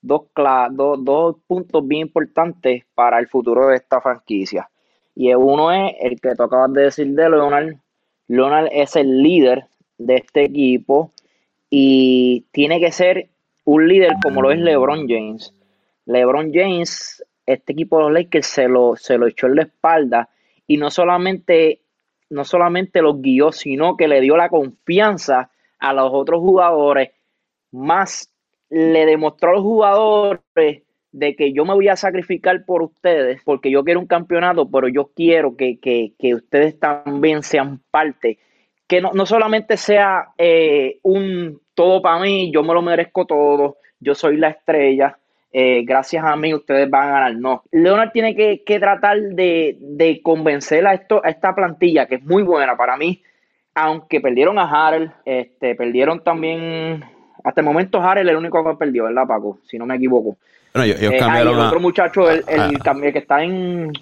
dos, 0.00 0.26
dos 1.00 1.36
puntos 1.46 1.88
bien 1.88 2.02
importantes 2.02 2.84
para 2.94 3.18
el 3.18 3.26
futuro 3.26 3.68
de 3.68 3.76
esta 3.76 4.00
franquicia. 4.00 4.70
Y 5.16 5.32
uno 5.34 5.72
es 5.72 5.94
el 6.00 6.20
que 6.20 6.34
tú 6.36 6.42
acabas 6.44 6.72
de 6.72 6.82
decir 6.82 7.08
de 7.08 7.30
Leonard, 7.30 7.76
Leonard 8.28 8.68
es 8.72 8.96
el 8.96 9.22
líder 9.22 9.66
de 9.98 10.16
este 10.16 10.44
equipo 10.44 11.12
y 11.70 12.46
tiene 12.52 12.80
que 12.80 12.92
ser 12.92 13.30
un 13.64 13.88
líder 13.88 14.12
como 14.22 14.42
lo 14.42 14.50
es 14.50 14.58
LeBron 14.58 15.08
James. 15.08 15.54
LeBron 16.06 16.52
James, 16.52 17.24
este 17.46 17.72
equipo 17.72 17.98
de 17.98 18.04
los 18.04 18.12
Lakers 18.12 18.46
se 18.46 18.68
lo, 18.68 18.96
se 18.96 19.18
lo 19.18 19.26
echó 19.26 19.46
en 19.46 19.56
la 19.56 19.62
espalda 19.62 20.28
y 20.66 20.76
no 20.76 20.90
solamente, 20.90 21.80
no 22.30 22.44
solamente 22.44 23.02
los 23.02 23.20
guió, 23.20 23.52
sino 23.52 23.96
que 23.96 24.08
le 24.08 24.20
dio 24.20 24.36
la 24.36 24.48
confianza 24.48 25.50
a 25.84 25.92
los 25.92 26.10
otros 26.12 26.40
jugadores, 26.40 27.10
más 27.70 28.30
le 28.70 29.04
demostró 29.04 29.50
a 29.50 29.54
los 29.54 29.62
jugadores 29.62 30.82
de 31.12 31.36
que 31.36 31.52
yo 31.52 31.64
me 31.64 31.74
voy 31.74 31.88
a 31.88 31.96
sacrificar 31.96 32.64
por 32.64 32.82
ustedes 32.82 33.40
porque 33.44 33.70
yo 33.70 33.84
quiero 33.84 34.00
un 34.00 34.06
campeonato, 34.06 34.68
pero 34.68 34.88
yo 34.88 35.10
quiero 35.14 35.56
que, 35.56 35.78
ustedes 36.34 36.78
también 36.80 37.42
sean 37.42 37.80
parte. 37.90 38.38
Que 38.86 39.00
no, 39.00 39.26
solamente 39.26 39.76
sea 39.76 40.28
eh, 40.38 40.98
un 41.02 41.60
todo 41.74 42.02
para 42.02 42.20
mí, 42.20 42.50
yo 42.52 42.62
me 42.62 42.74
lo 42.74 42.82
merezco 42.82 43.26
todo, 43.26 43.76
yo 44.00 44.14
soy 44.14 44.36
la 44.36 44.48
estrella, 44.48 45.18
eh, 45.52 45.84
gracias 45.84 46.24
a 46.24 46.34
mí 46.36 46.52
ustedes 46.54 46.88
van 46.88 47.08
a 47.08 47.12
ganar. 47.12 47.36
No, 47.36 47.62
Leonard 47.70 48.12
tiene 48.12 48.34
que, 48.34 48.78
tratar 48.80 49.18
de, 49.20 50.20
convencer 50.22 50.86
a, 50.86 50.94
esto, 50.94 51.20
a 51.24 51.30
esta 51.30 51.54
plantilla, 51.54 52.06
que 52.06 52.16
es 52.16 52.24
muy 52.24 52.42
buena 52.42 52.76
para 52.76 52.96
mí, 52.96 53.22
aunque 53.74 54.20
perdieron 54.20 54.58
a 54.58 54.64
Harrell, 54.64 55.10
este, 55.24 55.74
perdieron 55.74 56.22
también, 56.22 57.04
hasta 57.42 57.60
el 57.60 57.66
momento 57.66 58.00
Harrell 58.00 58.28
es 58.28 58.32
el 58.32 58.38
único 58.38 58.64
que 58.64 58.76
perdió, 58.76 59.04
¿verdad, 59.04 59.26
Paco? 59.26 59.58
Si 59.66 59.78
no 59.78 59.86
me 59.86 59.96
equivoco. 59.96 60.36
Bueno, 60.72 60.84
ellos, 60.86 61.00
eh, 61.00 61.18
cambiaron 61.18 61.54
el 61.54 61.60
otro 61.60 61.80
muchacho, 61.80 62.30
el, 62.30 62.44
el, 62.48 63.12
que 63.12 63.18
está 63.18 63.42
en. 63.42 63.92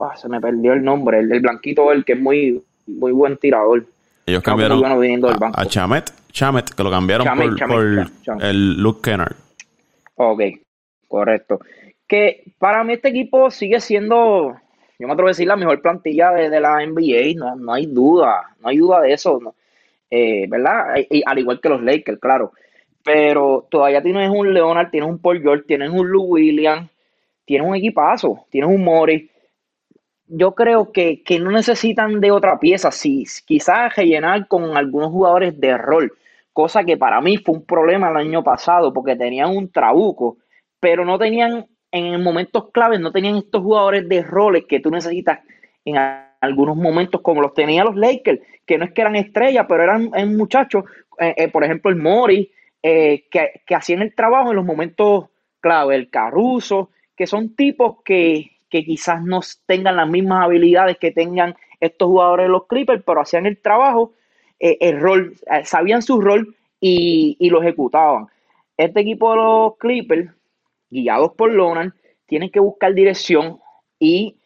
Ah, 0.00 0.16
se 0.16 0.28
me 0.28 0.40
perdió 0.40 0.72
el 0.72 0.82
nombre, 0.82 1.20
el, 1.20 1.40
blanquito, 1.40 1.92
el 1.92 2.04
que 2.04 2.14
es 2.14 2.20
muy, 2.20 2.62
muy 2.86 3.12
buen 3.12 3.36
tirador. 3.36 3.86
Ellos 4.26 4.42
cambiaron 4.42 4.82
a, 5.54 5.66
Chamet, 5.66 6.10
Chamet, 6.32 6.70
que 6.70 6.82
lo 6.82 6.90
cambiaron 6.90 7.26
por, 7.68 8.42
el 8.42 8.82
Luke 8.82 9.00
Kennard. 9.02 9.36
Ok, 10.14 10.40
correcto. 11.08 11.60
Que 12.08 12.54
para 12.58 12.84
mí 12.84 12.94
este 12.94 13.08
equipo 13.08 13.50
sigue 13.50 13.80
siendo, 13.80 14.56
yo 14.98 15.06
me 15.06 15.12
atrevo 15.12 15.28
a 15.28 15.30
decir, 15.30 15.46
la 15.46 15.56
mejor 15.56 15.80
plantilla 15.82 16.30
de, 16.32 16.60
la 16.60 16.84
NBA, 16.84 17.34
no, 17.36 17.56
no 17.56 17.72
hay 17.72 17.86
duda, 17.86 18.54
no 18.60 18.68
hay 18.68 18.78
duda 18.78 19.00
de 19.00 19.12
eso, 19.12 19.54
eh, 20.10 20.46
¿verdad? 20.48 20.94
Al 21.26 21.38
igual 21.38 21.60
que 21.60 21.68
los 21.68 21.82
Lakers, 21.82 22.20
claro 22.20 22.52
pero 23.04 23.68
todavía 23.70 24.02
tienes 24.02 24.30
un 24.30 24.52
Leonard, 24.52 24.90
tienes 24.90 25.08
un 25.08 25.18
Paul 25.18 25.40
George, 25.42 25.64
tienes 25.68 25.90
un 25.90 26.10
Lou 26.10 26.24
Williams, 26.24 26.90
tienes 27.44 27.68
un 27.68 27.76
equipazo, 27.76 28.46
tienes 28.50 28.70
un 28.70 28.82
Mori. 28.82 29.30
Yo 30.26 30.54
creo 30.54 30.90
que, 30.90 31.22
no 31.38 31.50
necesitan 31.50 32.18
de 32.18 32.30
otra 32.30 32.58
pieza, 32.58 32.90
si 32.90 33.24
quizás 33.44 33.94
rellenar 33.94 34.48
con 34.48 34.76
algunos 34.76 35.10
jugadores 35.10 35.60
de 35.60 35.76
rol, 35.76 36.12
cosa 36.54 36.82
que 36.82 36.96
para 36.96 37.20
mí 37.20 37.36
fue 37.36 37.56
un 37.56 37.66
problema 37.66 38.08
el 38.08 38.16
año 38.16 38.42
pasado 38.42 38.92
porque 38.92 39.16
tenían 39.16 39.54
un 39.54 39.70
trabuco, 39.70 40.38
pero 40.80 41.04
no 41.04 41.18
tenían 41.18 41.66
en 41.94 42.20
momentos 42.20 42.72
claves, 42.72 42.98
no 42.98 43.12
tenían 43.12 43.36
estos 43.36 43.62
jugadores 43.62 44.08
de 44.08 44.20
roles 44.24 44.64
que 44.68 44.80
tú 44.80 44.90
necesitas 44.90 45.38
en 45.84 45.96
algunos 46.40 46.76
momentos 46.76 47.20
como 47.20 47.40
los 47.40 47.54
tenían 47.54 47.86
los 47.86 47.94
Lakers, 47.94 48.40
que 48.66 48.76
no 48.76 48.84
es 48.84 48.92
que 48.92 49.00
eran 49.00 49.14
estrellas, 49.14 49.64
pero 49.68 49.84
eran, 49.84 50.10
muchachos, 50.36 50.84
eh, 51.20 51.34
eh, 51.36 51.48
por 51.48 51.62
ejemplo 51.62 51.92
el 51.92 51.96
Mori, 51.96 52.50
eh, 52.82 53.26
que, 53.30 53.74
hacían 53.74 54.02
el 54.02 54.12
trabajo 54.12 54.50
en 54.50 54.56
los 54.56 54.64
momentos 54.64 55.26
clave, 55.60 55.94
el 55.94 56.10
Caruso, 56.10 56.90
que 57.16 57.28
son 57.28 57.54
tipos 57.54 58.02
que, 58.04 58.50
quizás 58.68 59.22
no 59.22 59.38
tengan 59.66 59.94
las 59.94 60.08
mismas 60.08 60.44
habilidades 60.44 60.98
que 60.98 61.12
tengan 61.12 61.54
estos 61.78 62.08
jugadores 62.08 62.46
de 62.46 62.50
los 62.50 62.66
Clippers, 62.66 63.04
pero 63.06 63.20
hacían 63.20 63.46
el 63.46 63.58
trabajo, 63.58 64.14
el 64.58 64.98
rol, 64.98 65.34
sabían 65.62 66.02
su 66.02 66.20
rol 66.20 66.56
y, 66.80 67.48
lo 67.50 67.62
ejecutaban. 67.62 68.26
Este 68.76 68.98
equipo 68.98 69.30
de 69.30 69.36
los 69.36 69.76
Clippers, 69.76 70.28
guiados 70.94 71.32
por 71.36 71.52
Lonan, 71.52 71.92
tienen 72.26 72.50
que 72.50 72.60
buscar 72.60 72.94
dirección 72.94 73.58
y, 73.98 74.38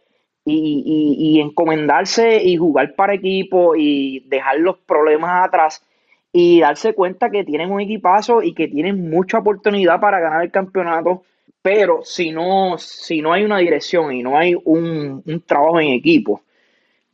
y, 0.45 1.41
encomendarse 1.41 2.43
y 2.43 2.57
jugar 2.57 2.95
para 2.95 3.15
equipo 3.15 3.77
y 3.77 4.21
dejar 4.29 4.59
los 4.59 4.79
problemas 4.79 5.47
atrás 5.47 5.85
y 6.33 6.61
darse 6.61 6.95
cuenta 6.95 7.31
que 7.31 7.45
tienen 7.45 7.71
un 7.71 7.81
equipazo 7.81 8.43
y 8.43 8.55
que 8.55 8.69
tienen 8.69 9.11
mucha 9.11 9.39
oportunidad 9.39 10.01
para 10.01 10.21
ganar 10.21 10.43
el 10.43 10.51
campeonato, 10.51 11.23
pero 11.63 12.01
si 12.03 12.31
no, 12.31 12.77
si 12.79 13.21
no 13.21 13.33
hay 13.33 13.45
una 13.45 13.59
dirección 13.59 14.13
y 14.13 14.23
no 14.23 14.39
hay 14.39 14.57
un, 14.65 15.23
trabajo 15.47 15.81
en 15.81 15.89
equipo, 15.89 16.43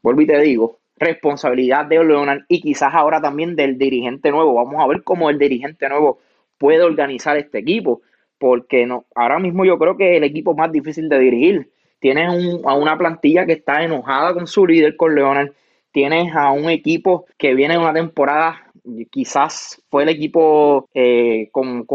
vuelvo 0.03 0.21
y 0.21 0.27
te 0.27 0.41
digo, 0.41 0.79
responsabilidad 0.97 1.87
de 1.87 2.05
Leonard 2.05 2.43
y 2.49 2.61
quizás 2.61 2.95
ahora 2.95 3.21
también 3.21 3.57
del 3.57 3.79
dirigente 3.79 4.31
nuevo. 4.31 4.55
Vamos 4.55 4.83
a 4.83 4.87
ver 4.87 5.03
cómo 5.03 5.31
el 5.31 5.39
dirigente 5.39 5.89
nuevo 5.89 6.19
puede 6.59 6.83
organizar 6.83 7.37
este 7.37 7.59
equipo, 7.59 8.03
porque 8.45 8.85
no, 8.85 9.07
ahora 9.15 9.39
mismo 9.39 9.65
yo 9.65 9.79
creo 9.79 9.97
que 9.97 10.11
es 10.11 10.17
el 10.19 10.25
equipo 10.25 10.53
más 10.55 10.71
difícil 10.71 11.09
de 11.09 11.19
dirigir. 11.19 11.71
Tienes 11.99 12.29
a 12.67 12.75
una 12.75 12.99
plantilla 12.99 13.47
que 13.47 13.55
está 13.55 13.83
enojada 13.83 14.35
con 14.35 14.47
su 14.47 14.67
líder, 14.67 14.97
con 14.97 15.15
Leonard. 15.15 15.53
Tienes 15.93 16.37
a 16.37 16.53
un 16.53 16.69
equipo 16.69 17.25
que 17.39 17.55
viene 17.55 17.73
en 17.73 17.81
una 17.81 17.95
temporada 17.95 18.71
quizás 19.11 19.83
fue 19.89 20.03
el 20.03 20.11
equipo 20.11 20.91
eh, 20.93 21.49
con, 21.53 21.87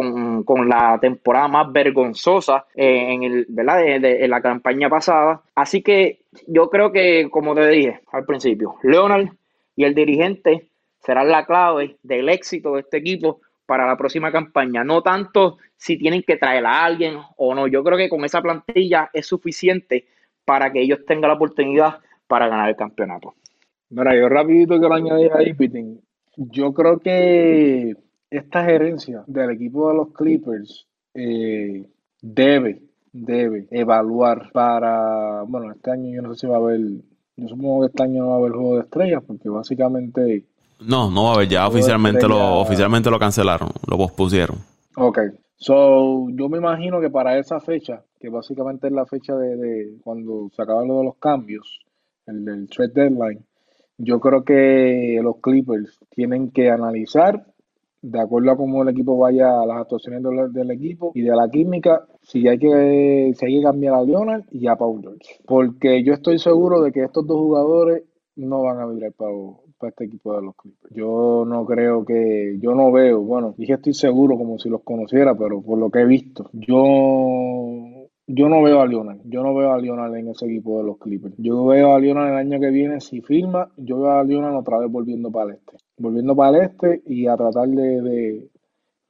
la 0.68 0.98
temporada 1.00 1.48
más 1.48 1.72
vergonzosa 1.72 2.66
eh, 2.74 3.14
en, 3.14 3.22
el, 3.22 3.46
¿verdad? 3.48 3.84
en 3.86 4.32
la 4.32 4.42
campaña 4.42 4.90
pasada. 4.90 5.44
Así 5.54 5.84
que 5.84 6.22
yo 6.48 6.72
creo 6.72 6.92
que, 6.92 7.30
como 7.30 7.54
te 7.54 7.68
dije 7.68 8.00
al 8.12 8.26
principio, 8.26 8.78
Leonard 8.82 9.28
y 9.76 9.84
el 9.84 9.94
dirigente 9.94 10.68
serán 10.98 11.30
la 11.30 11.46
clave 11.46 11.98
del 12.02 12.28
éxito 12.28 12.74
de 12.74 12.80
este 12.80 12.98
equipo 12.98 13.40
para 13.70 13.86
la 13.86 13.96
próxima 13.96 14.32
campaña. 14.32 14.84
No 14.84 15.04
tanto 15.04 15.60
si 15.78 15.96
tienen 15.96 16.24
que 16.24 16.38
traer 16.38 16.66
a 16.66 16.84
alguien 16.84 17.18
o 17.38 17.54
no. 17.54 17.68
Yo 17.68 17.84
creo 17.84 18.00
que 18.00 18.10
con 18.10 18.26
esa 18.26 18.42
plantilla 18.42 19.12
es 19.14 19.28
suficiente 19.28 20.08
para 20.44 20.72
que 20.72 20.82
ellos 20.82 21.06
tengan 21.06 21.30
la 21.30 21.36
oportunidad 21.36 22.00
para 22.26 22.48
ganar 22.48 22.70
el 22.70 22.76
campeonato. 22.76 23.36
Mira, 23.92 24.16
yo 24.16 24.28
rapidito 24.28 24.80
que 24.80 24.88
lo 24.88 24.96
añadí 24.96 25.30
ahí, 25.32 25.54
Pitín. 25.54 26.02
Yo 26.36 26.74
creo 26.74 26.98
que 26.98 27.96
esta 28.32 28.66
gerencia 28.66 29.24
del 29.28 29.52
equipo 29.52 29.90
de 29.90 29.98
los 29.98 30.14
Clippers 30.14 30.88
eh, 31.14 31.86
debe, 32.24 32.82
debe 33.12 33.68
evaluar 33.70 34.50
para, 34.52 35.44
bueno, 35.44 35.72
este 35.74 35.92
año 35.92 36.16
yo 36.16 36.24
no 36.24 36.34
sé 36.34 36.40
si 36.40 36.48
va 36.48 36.56
a 36.56 36.60
haber, 36.60 36.80
yo 37.36 37.48
supongo 37.48 37.82
que 37.82 37.88
este 37.88 38.02
año 38.02 38.24
no 38.24 38.30
va 38.30 38.34
a 38.34 38.38
haber 38.40 38.54
juego 38.54 38.76
de 38.78 38.82
estrellas 38.82 39.24
porque 39.28 39.48
básicamente... 39.48 40.46
No, 40.80 41.12
no 41.12 41.26
va 41.26 41.32
a 41.32 41.34
haber, 41.36 41.50
ya 41.50 41.68
oficialmente 41.68 42.28
lo, 42.28 42.60
oficialmente 42.60 43.10
lo 43.10 43.20
cancelaron, 43.20 43.70
lo 43.88 43.98
pospusieron. 43.98 44.58
Ok, 44.96 45.20
so 45.58 46.30
yo 46.30 46.50
me 46.50 46.58
imagino 46.58 47.02
que 47.02 47.10
para 47.10 47.38
esa 47.38 47.60
fecha, 47.60 48.04
que 48.20 48.30
básicamente 48.30 48.88
es 48.88 48.94
la 48.94 49.06
fecha 49.06 49.36
de, 49.36 49.58
de 49.58 49.98
cuando 50.04 50.50
se 50.56 50.62
acaban 50.62 50.88
los 50.88 51.18
cambios, 51.18 51.82
el 52.26 52.46
del 52.46 52.70
trade 52.70 52.94
deadline, 52.94 53.46
yo 54.00 54.22
creo 54.22 54.44
que 54.44 55.20
los 55.22 55.38
Clippers 55.42 56.00
tienen 56.10 56.52
que 56.52 56.70
analizar, 56.70 57.46
de 58.02 58.22
acuerdo 58.22 58.52
a 58.52 58.58
cómo 58.58 58.82
el 58.82 58.90
equipo 58.90 59.18
vaya 59.18 59.62
a 59.62 59.66
las 59.66 59.82
actuaciones 59.82 60.24
del, 60.54 60.72
equipo 60.72 61.12
y 61.14 61.22
de 61.22 61.36
la 61.36 61.50
química, 61.50 62.08
si 62.22 62.48
hay 62.48 62.58
que, 62.58 63.34
si 63.36 63.46
hay 63.46 63.58
que 63.58 63.64
cambiar 63.64 63.96
a 63.96 64.04
Leonard 64.04 64.44
y 64.52 64.68
a 64.68 64.78
Paul 64.78 65.02
George. 65.02 65.42
Porque 65.46 66.02
yo 66.04 66.14
estoy 66.14 66.40
seguro 66.40 66.82
de 66.82 66.94
que 66.94 67.04
estos 67.04 67.28
dos 67.28 67.38
jugadores 67.38 68.04
no 68.38 68.62
van 68.62 68.80
a 68.80 68.86
vibrar 68.86 69.12
para, 69.12 69.34
para 69.80 69.90
este 69.90 70.06
equipo 70.06 70.36
de 70.36 70.44
los 70.44 70.56
Clippers. 70.56 70.94
Yo 70.94 71.46
no 71.48 71.66
creo 71.66 72.06
que, 72.06 72.58
yo 72.62 72.76
no 72.76 72.92
veo, 72.92 73.22
bueno, 73.22 73.56
dije 73.58 73.74
estoy 73.74 73.94
seguro 73.94 74.38
como 74.38 74.60
si 74.60 74.70
los 74.70 74.84
conociera, 74.84 75.36
pero 75.36 75.62
por 75.62 75.80
lo 75.80 75.90
que 75.90 76.02
he 76.02 76.06
visto, 76.06 76.50
yo 76.54 78.00
yo 78.32 78.48
no 78.48 78.62
veo 78.62 78.80
a 78.80 78.86
Lionel, 78.86 79.22
yo 79.26 79.42
no 79.42 79.56
veo 79.56 79.74
a 79.74 79.80
Lionel 79.80 80.14
en 80.16 80.28
ese 80.30 80.46
equipo 80.46 80.78
de 80.78 80.84
los 80.84 81.00
Clippers. 81.00 81.34
Yo 81.40 81.66
veo 81.66 81.96
a 81.96 82.00
Lionel 82.00 82.28
el 82.28 82.36
año 82.36 82.60
que 82.60 82.70
viene, 82.70 83.02
si 83.02 83.22
firma, 83.22 83.72
yo 83.76 84.02
veo 84.02 84.12
a 84.12 84.24
Lionel 84.24 84.56
otra 84.56 84.78
vez 84.78 84.92
volviendo 84.92 85.32
para 85.32 85.50
el 85.50 85.56
este. 85.56 85.78
Volviendo 85.98 86.36
para 86.36 86.58
el 86.58 86.64
este 86.66 87.02
y 87.08 87.26
a 87.26 87.36
tratar 87.36 87.68
de, 87.70 88.02
de, 88.02 88.50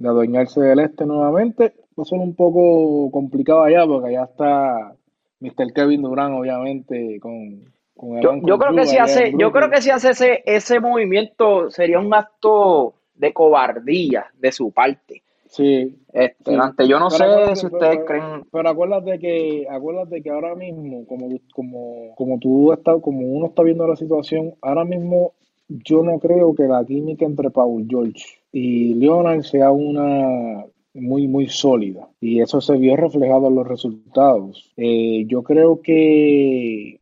adueñarse 0.07 0.61
del 0.61 0.79
este 0.79 1.05
nuevamente. 1.05 1.73
Va 1.99 2.03
a 2.03 2.05
ser 2.05 2.19
un 2.19 2.33
poco 2.33 3.11
complicado 3.11 3.63
allá 3.63 3.85
porque 3.85 4.07
allá 4.07 4.23
está 4.23 4.95
Mr. 5.41 5.73
Kevin 5.73 6.03
Durant, 6.03 6.35
obviamente, 6.35 7.19
con, 7.19 7.65
yo, 8.01 8.35
yo 8.43 8.57
creo 8.57 8.75
que 8.75 8.85
si 8.85 8.97
hace, 8.97 9.33
yo 9.37 9.51
creo 9.51 9.69
que 9.69 9.81
si 9.81 9.89
hace 9.89 10.11
ese, 10.11 10.43
ese 10.45 10.79
movimiento 10.79 11.69
sería 11.69 11.99
un 11.99 12.13
acto 12.13 12.93
de 13.15 13.33
cobardía 13.33 14.27
de 14.39 14.51
su 14.51 14.71
parte. 14.71 15.23
Sí. 15.47 15.95
Este, 16.13 16.87
yo 16.87 16.99
no 16.99 17.09
sé 17.09 17.55
si 17.55 17.65
ustedes 17.65 17.99
creen. 18.05 18.45
Pero 18.51 18.69
acuérdate 18.69 19.19
que, 19.19 19.67
acuérdate 19.69 20.21
que 20.21 20.29
ahora 20.29 20.55
mismo, 20.55 21.05
como, 21.07 21.27
como, 21.53 22.15
como 22.15 22.39
tú 22.39 22.71
estás, 22.71 23.01
como 23.01 23.21
uno 23.21 23.47
está 23.47 23.63
viendo 23.63 23.87
la 23.87 23.95
situación, 23.95 24.53
ahora 24.61 24.85
mismo 24.85 25.33
yo 25.67 26.03
no 26.03 26.19
creo 26.19 26.53
que 26.55 26.63
la 26.63 26.83
química 26.85 27.25
entre 27.25 27.49
Paul 27.49 27.85
George 27.87 28.23
y 28.51 28.95
Leonard 28.95 29.43
sea 29.43 29.71
una 29.71 30.65
muy, 30.93 31.27
muy 31.27 31.47
sólida. 31.47 32.07
Y 32.21 32.41
eso 32.41 32.61
se 32.61 32.77
vio 32.77 32.95
reflejado 32.95 33.47
en 33.47 33.55
los 33.55 33.67
resultados. 33.67 34.71
Eh, 34.77 35.25
yo 35.27 35.43
creo 35.43 35.81
que 35.81 36.98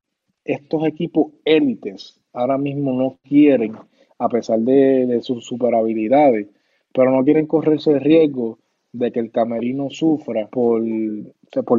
estos 0.48 0.86
equipos 0.88 1.34
élites 1.46 2.20
ahora 2.34 2.58
mismo 2.58 2.94
no 2.94 3.18
quieren, 3.24 3.74
a 4.20 4.30
pesar 4.30 4.60
de, 4.60 5.06
de 5.06 5.22
sus 5.22 5.46
super 5.46 5.76
habilidades, 5.76 6.48
pero 6.94 7.12
no 7.12 7.24
quieren 7.24 7.46
correrse 7.46 7.92
el 7.92 8.02
riesgo 8.02 8.60
de 8.98 9.12
que 9.12 9.20
el 9.20 9.32
camerino 9.32 9.90
sufra 9.90 10.48
por, 10.48 10.84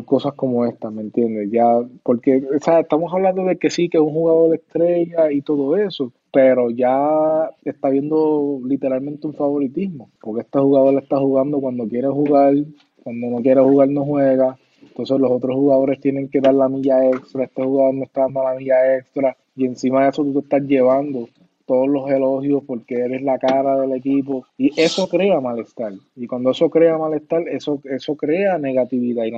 cosas 0.05 0.35
como 0.35 0.67
esta, 0.67 0.91
¿me 0.91 1.03
entiendes? 1.03 1.51
Ya, 1.51 1.65
porque 2.03 2.43
estamos 2.53 3.13
hablando 3.13 3.45
de 3.45 3.59
que 3.59 3.71
sí, 3.71 3.89
que 3.89 3.99
es 3.99 4.03
un 4.03 4.13
jugador 4.13 4.51
de 4.51 4.57
estrella 4.57 5.33
y 5.33 5.43
todo 5.43 5.77
eso, 5.77 6.13
pero 6.33 6.71
ya 6.71 7.51
está 7.65 7.89
viendo 7.89 8.61
literalmente 8.65 9.27
un 9.27 9.35
favoritismo, 9.35 10.11
porque 10.21 10.43
este 10.43 10.59
jugador 10.59 11.03
está 11.03 11.19
jugando 11.19 11.61
cuando 11.61 11.89
quiere 11.89 12.09
jugar, 12.09 12.55
cuando 13.03 13.27
no 13.29 13.43
quiere 13.43 13.61
jugar 13.61 13.89
no 13.89 14.05
juega, 14.05 14.59
entonces 14.83 15.19
los 15.19 15.31
otros 15.31 15.57
jugadores 15.57 16.01
tienen 16.01 16.29
que 16.29 16.41
dar 16.41 16.55
la 16.55 16.69
milla 16.69 17.07
extra, 17.07 17.45
este 17.45 17.63
jugador 17.63 17.95
no 17.95 18.05
está 18.05 18.23
dando 18.23 18.43
la 18.43 18.55
milla 18.55 18.97
extra, 18.97 19.37
y 19.57 19.67
encima 19.67 20.05
de 20.05 20.11
eso 20.11 20.23
tú 20.23 20.33
te 20.35 20.39
estás 20.41 20.63
llevando 20.63 21.29
todos 21.69 21.87
los 21.87 22.11
elogios 22.11 22.63
porque 22.67 22.95
eres 22.95 23.23
la 23.23 23.39
cara 23.39 23.79
del 23.79 23.93
equipo 23.93 24.47
y 24.57 24.73
eso 24.81 25.07
crea 25.07 25.39
malestar 25.39 25.93
y 26.17 26.27
cuando 26.27 26.51
eso 26.51 26.71
crea 26.71 26.97
malestar 26.97 27.47
eso 27.47 27.79
eso 27.85 28.17
crea 28.17 28.57
negatividad 28.57 29.25
y 29.25 29.31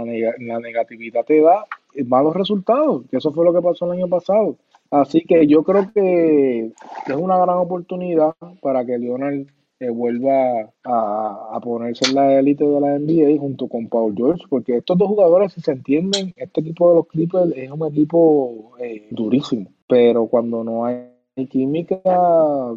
la, 0.46 0.61
negatividad 0.61 1.24
te 1.24 1.40
da 1.40 1.66
malos 2.07 2.37
resultados 2.37 3.03
que 3.11 3.16
eso 3.16 3.33
fue 3.33 3.44
lo 3.44 3.53
que 3.53 3.61
pasó 3.61 3.87
el 3.87 3.98
año 3.98 4.09
pasado. 4.09 4.57
Así 4.92 5.20
que 5.22 5.46
yo 5.46 5.62
creo 5.62 5.92
que 5.92 6.72
es 7.07 7.16
una 7.16 7.38
gran 7.38 7.59
oportunidad 7.59 8.35
para 8.61 8.85
que 8.85 8.98
Lionel 8.98 9.46
eh, 9.81 9.88
vuelva 9.88 10.71
a, 10.85 11.59
ponerse 11.62 12.09
en 12.09 12.14
la 12.14 12.38
élite 12.38 12.64
de 12.64 12.81
la 12.81 12.99
NBA 12.99 13.40
junto 13.40 13.66
con 13.66 13.88
Paul 13.88 14.14
George, 14.14 14.45
porque 14.49 14.77
estos 14.77 14.99
dos 14.99 15.09
jugadores, 15.09 15.55
si 15.55 15.62
se 15.62 15.73
entienden, 15.73 16.35
este 16.37 16.61
equipo 16.61 16.90
de 16.90 16.97
los 16.97 17.07
Clippers 17.09 17.53
es 17.57 17.71
un 17.71 17.87
equipo 17.87 18.73
eh, 18.79 19.09
durísimo, 19.11 19.73
pero 19.88 20.27
cuando 20.27 20.62
no 20.62 20.85
hay 20.85 21.07
química 21.49 22.01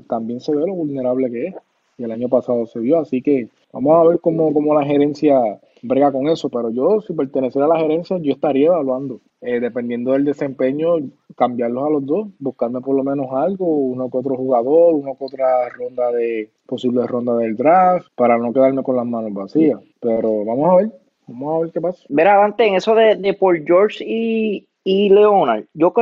también 0.07 0.39
se 0.39 0.55
ve 0.55 0.65
lo 0.65 0.75
vulnerable 0.75 1.29
que 1.29 1.47
es. 1.47 1.55
Y 1.97 2.03
el 2.03 2.11
año 2.11 2.29
pasado 2.29 2.65
se 2.65 2.79
vio, 2.79 2.99
así 2.99 3.21
que 3.21 3.49
vamos 3.71 3.93
a 3.95 4.07
ver 4.07 4.19
cómo, 4.19 4.53
cómo 4.53 4.73
la 4.73 4.85
gerencia 4.85 5.59
brega 5.83 6.11
con 6.11 6.27
eso. 6.27 6.49
Pero 6.49 6.71
yo, 6.71 7.01
si 7.01 7.13
perteneciera 7.13 7.65
a 7.65 7.69
la 7.69 7.79
gerencia, 7.79 8.17
yo 8.17 8.33
estaría 8.33 8.67
evaluando, 8.67 9.21
eh, 9.41 9.59
dependiendo 9.59 10.13
del 10.13 10.25
desempeño, 10.25 10.95
cambiarlos 11.37 11.85
a 11.85 11.89
los 11.91 12.05
dos, 12.05 12.27
buscarme 12.39 12.81
por 12.81 12.95
lo 12.95 13.03
menos 13.03 13.27
algo, 13.31 13.67
uno 13.67 14.09
que 14.09 14.17
otro 14.17 14.35
jugador, 14.35 14.95
uno 14.95 15.15
que 15.17 15.25
otra 15.25 15.69
ronda 15.69 16.11
de, 16.11 16.49
posible 16.65 17.05
ronda 17.05 17.35
del 17.37 17.55
draft, 17.55 18.07
para 18.15 18.37
no 18.37 18.51
quedarme 18.51 18.81
con 18.81 18.95
las 18.95 19.05
manos 19.05 19.33
vacías. 19.33 19.79
Pero 19.99 20.43
vamos 20.45 20.71
a 20.71 20.75
ver, 20.77 20.91
vamos 21.27 21.55
a 21.55 21.59
ver 21.63 21.71
qué 21.71 21.81
pasa. 21.81 22.03
Verá, 22.09 22.37
Dante, 22.37 22.65
en 22.65 22.75
eso 22.75 22.95
de, 22.95 23.15
de 23.15 23.33
Paul 23.33 23.63
George 23.65 24.03
y, 24.07 24.67
y 24.83 25.09
Leonard, 25.09 25.65
yo 25.73 25.93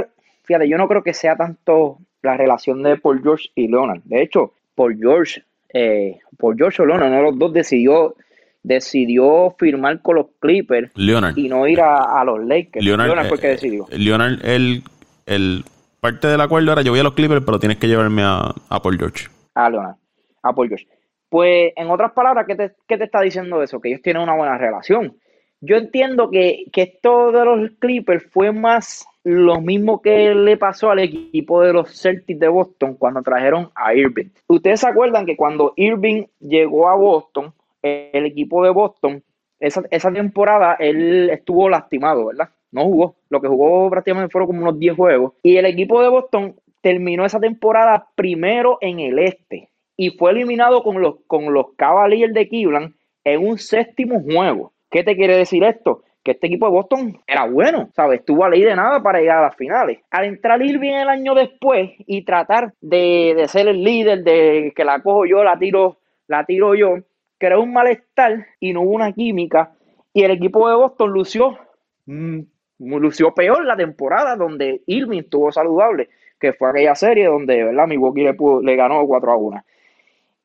fíjate, 0.44 0.70
yo 0.70 0.78
no 0.78 0.88
creo 0.88 1.04
que 1.04 1.14
sea 1.14 1.36
tanto 1.36 1.98
la 2.22 2.38
relación 2.38 2.84
de 2.84 2.98
Paul 2.98 3.22
George 3.22 3.50
y 3.56 3.68
Leonard. 3.68 4.02
De 4.04 4.22
hecho, 4.22 4.54
Paul 4.76 4.98
George, 4.98 5.44
eh, 5.74 6.20
Paul 6.38 6.56
George 6.58 6.82
o 6.82 6.86
Leonard, 6.86 7.08
uno 7.08 7.18
de 7.18 7.24
los 7.24 7.40
dos 7.40 7.54
decidió, 7.54 8.16
decidió 8.64 9.56
firmar 9.58 10.02
con 10.02 10.16
los 10.18 10.28
Clippers 10.40 10.92
y 11.36 11.50
no 11.50 11.68
ir 11.68 11.82
a, 11.82 12.24
los 12.24 12.46
Lakers. 12.46 12.86
Leonard, 12.86 13.28
fue 13.28 13.40
que 13.40 13.48
eh, 13.48 13.52
decidió. 13.52 13.88
Leonard, 13.92 14.46
el, 14.46 14.84
el 15.26 15.64
parte 16.00 16.28
del 16.28 16.42
acuerdo 16.42 16.72
era 16.72 16.82
yo 16.82 16.92
voy 16.92 17.00
a 17.00 17.04
los 17.04 17.14
Clippers, 17.14 17.44
pero 17.46 17.60
tienes 17.60 17.78
que 17.78 17.88
llevarme 17.88 18.24
a, 18.24 18.54
a 18.70 18.82
Paul 18.82 18.98
George. 18.98 19.28
A 19.56 19.70
Leonard, 19.70 19.96
a 20.44 20.54
Paul 20.54 20.68
George. 20.68 20.88
Pues, 21.30 21.72
en 21.78 21.90
otras 21.90 22.12
palabras, 22.12 22.46
¿qué 22.46 22.56
te, 22.56 22.72
¿qué 22.88 22.98
te 22.98 23.06
está 23.06 23.22
diciendo 23.22 23.64
eso? 23.64 23.80
Que 23.80 23.90
ellos 23.90 24.02
tienen 24.02 24.24
una 24.24 24.36
buena 24.36 24.58
relación. 24.58 25.16
Yo 25.62 25.78
entiendo 25.78 26.30
que, 26.30 26.66
que 26.74 26.82
esto 26.82 27.32
de 27.32 27.46
los 27.46 27.72
Clippers 27.80 28.26
fue 28.32 28.52
más 28.52 29.06
lo 29.24 29.62
mismo 29.62 30.02
que 30.02 30.34
le 30.34 30.58
pasó 30.58 30.90
al 30.90 31.00
equipo 31.00 31.62
de 31.62 31.74
los 31.74 32.02
Celtics 32.02 32.40
de 32.40 32.48
Boston 32.48 32.96
cuando 32.96 33.22
trajeron 33.22 33.70
a 33.76 33.94
Irving. 33.94 34.30
Ustedes 34.48 34.80
se 34.80 34.88
acuerdan 34.88 35.26
que 35.26 35.38
cuando 35.38 35.74
Irving 35.76 36.26
llegó 36.40 36.90
a 36.90 36.96
Boston, 36.96 37.54
el 37.82 38.26
equipo 38.26 38.64
de 38.64 38.70
Boston, 38.70 39.24
esa, 39.60 39.84
esa 39.92 40.12
temporada 40.12 40.76
él 40.80 41.30
estuvo 41.30 41.70
lastimado, 41.70 42.28
¿verdad? 42.28 42.50
No 42.72 42.84
jugó. 42.84 43.16
Lo 43.30 43.42
que 43.42 43.48
jugó 43.48 43.90
prácticamente 43.90 44.32
fueron 44.32 44.48
como 44.48 44.62
unos 44.62 44.80
10 44.80 44.96
juegos. 44.96 45.34
Y 45.44 45.58
el 45.58 45.66
equipo 45.66 46.02
de 46.02 46.10
Boston 46.10 46.56
terminó 46.82 47.26
esa 47.26 47.40
temporada 47.40 48.08
primero 48.16 48.78
en 48.82 49.00
el 49.00 49.20
este 49.20 49.70
y 49.98 50.10
fue 50.12 50.32
eliminado 50.32 50.84
con 50.84 51.02
los, 51.02 51.18
con 51.28 51.54
los 51.54 51.74
Cavaliers 51.76 52.34
de 52.34 52.48
Cleveland 52.48 52.96
en 53.24 53.48
un 53.48 53.58
séptimo 53.58 54.22
juego. 54.22 54.74
¿Qué 54.90 55.04
te 55.04 55.16
quiere 55.16 55.36
decir 55.36 55.64
esto? 55.64 56.04
que 56.24 56.32
este 56.32 56.48
equipo 56.48 56.68
de 56.68 56.72
Boston 56.72 57.20
era 57.26 57.46
bueno, 57.46 57.90
¿sabes? 57.96 58.20
Estuvo 58.20 58.46
a 58.46 58.50
ley 58.50 58.62
de 58.62 58.76
nada 58.76 59.02
para 59.02 59.20
llegar 59.20 59.38
a 59.40 59.48
las 59.48 59.56
finales. 59.56 60.00
Al 60.12 60.26
entrar 60.26 60.62
Irving 60.62 60.94
el 60.94 61.10
año 61.10 61.34
después 61.34 61.92
y 61.98 62.24
tratar 62.24 62.74
de, 62.80 63.46
ser 63.48 63.68
el 63.68 63.84
líder, 63.84 64.24
de 64.24 64.72
que 64.76 64.86
la 64.86 65.02
cojo 65.02 65.26
yo, 65.26 65.44
la 65.44 65.58
tiro, 65.58 65.98
la 66.28 66.46
tiro 66.46 66.76
yo, 66.76 66.98
creó 67.42 67.62
un 67.62 67.74
malestar 67.74 68.46
y 68.60 68.72
no 68.72 68.82
hubo 68.82 68.92
una 68.92 69.12
química. 69.12 69.74
Y 70.14 70.24
el 70.24 70.32
equipo 70.32 70.70
de 70.70 70.76
Boston 70.76 71.12
lució, 71.12 71.58
mm, 72.06 72.42
lució 72.78 73.34
peor 73.34 73.66
la 73.66 73.76
temporada 73.76 74.36
donde 74.36 74.84
Irving 74.86 75.22
estuvo 75.22 75.52
saludable, 75.52 76.10
que 76.40 76.54
fue 76.54 76.70
aquella 76.70 76.94
serie 76.94 77.26
donde, 77.26 77.64
¿verdad? 77.64 77.88
Milwaukee 77.88 78.24
le, 78.24 78.36
le 78.62 78.76
ganó 78.76 79.06
4 79.08 79.32
a 79.32 79.36
1. 79.36 79.64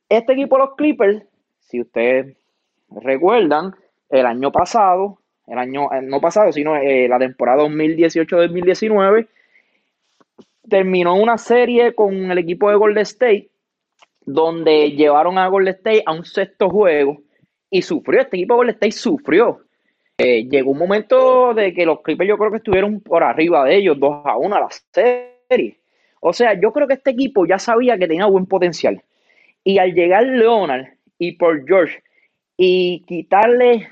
Este 0.09 0.33
equipo 0.33 0.57
los 0.57 0.75
Clippers, 0.75 1.23
si 1.59 1.81
ustedes 1.81 2.35
recuerdan, 2.89 3.75
el 4.09 4.25
año 4.25 4.51
pasado 4.51 5.19
el 5.47 5.57
año, 5.57 5.91
eh, 5.93 6.01
no 6.01 6.19
pasado, 6.19 6.51
sino 6.51 6.75
eh, 6.75 7.07
la 7.07 7.17
temporada 7.17 7.63
2018-2019, 7.63 9.27
terminó 10.69 11.15
una 11.15 11.37
serie 11.37 11.95
con 11.95 12.29
el 12.29 12.37
equipo 12.37 12.69
de 12.69 12.75
Golden 12.75 13.03
State, 13.03 13.49
donde 14.27 14.91
llevaron 14.91 15.37
a 15.37 15.47
Golden 15.47 15.73
State 15.73 16.03
a 16.05 16.11
un 16.11 16.25
sexto 16.25 16.69
juego 16.69 17.17
y 17.71 17.81
sufrió, 17.81 18.21
este 18.21 18.35
equipo 18.35 18.53
de 18.53 18.57
Golden 18.57 18.75
State 18.75 18.91
sufrió. 18.91 19.61
Eh, 20.17 20.47
llegó 20.49 20.71
un 20.71 20.77
momento 20.77 21.53
de 21.53 21.73
que 21.73 21.85
los 21.85 22.01
Clippers 22.01 22.27
yo 22.27 22.37
creo 22.37 22.51
que 22.51 22.57
estuvieron 22.57 22.99
por 22.99 23.23
arriba 23.23 23.63
de 23.63 23.77
ellos, 23.77 23.97
2 23.99 24.21
a 24.25 24.37
1 24.37 24.55
a 24.55 24.59
la 24.59 24.69
serie. 25.49 25.77
O 26.19 26.33
sea, 26.33 26.59
yo 26.59 26.73
creo 26.73 26.87
que 26.87 26.95
este 26.95 27.11
equipo 27.11 27.45
ya 27.45 27.57
sabía 27.57 27.97
que 27.97 28.07
tenía 28.07 28.25
buen 28.25 28.45
potencial. 28.47 29.01
Y 29.63 29.77
al 29.77 29.93
llegar 29.93 30.25
Leonard 30.25 30.87
y 31.17 31.33
por 31.33 31.65
George 31.65 32.03
y 32.57 33.03
quitarle 33.07 33.87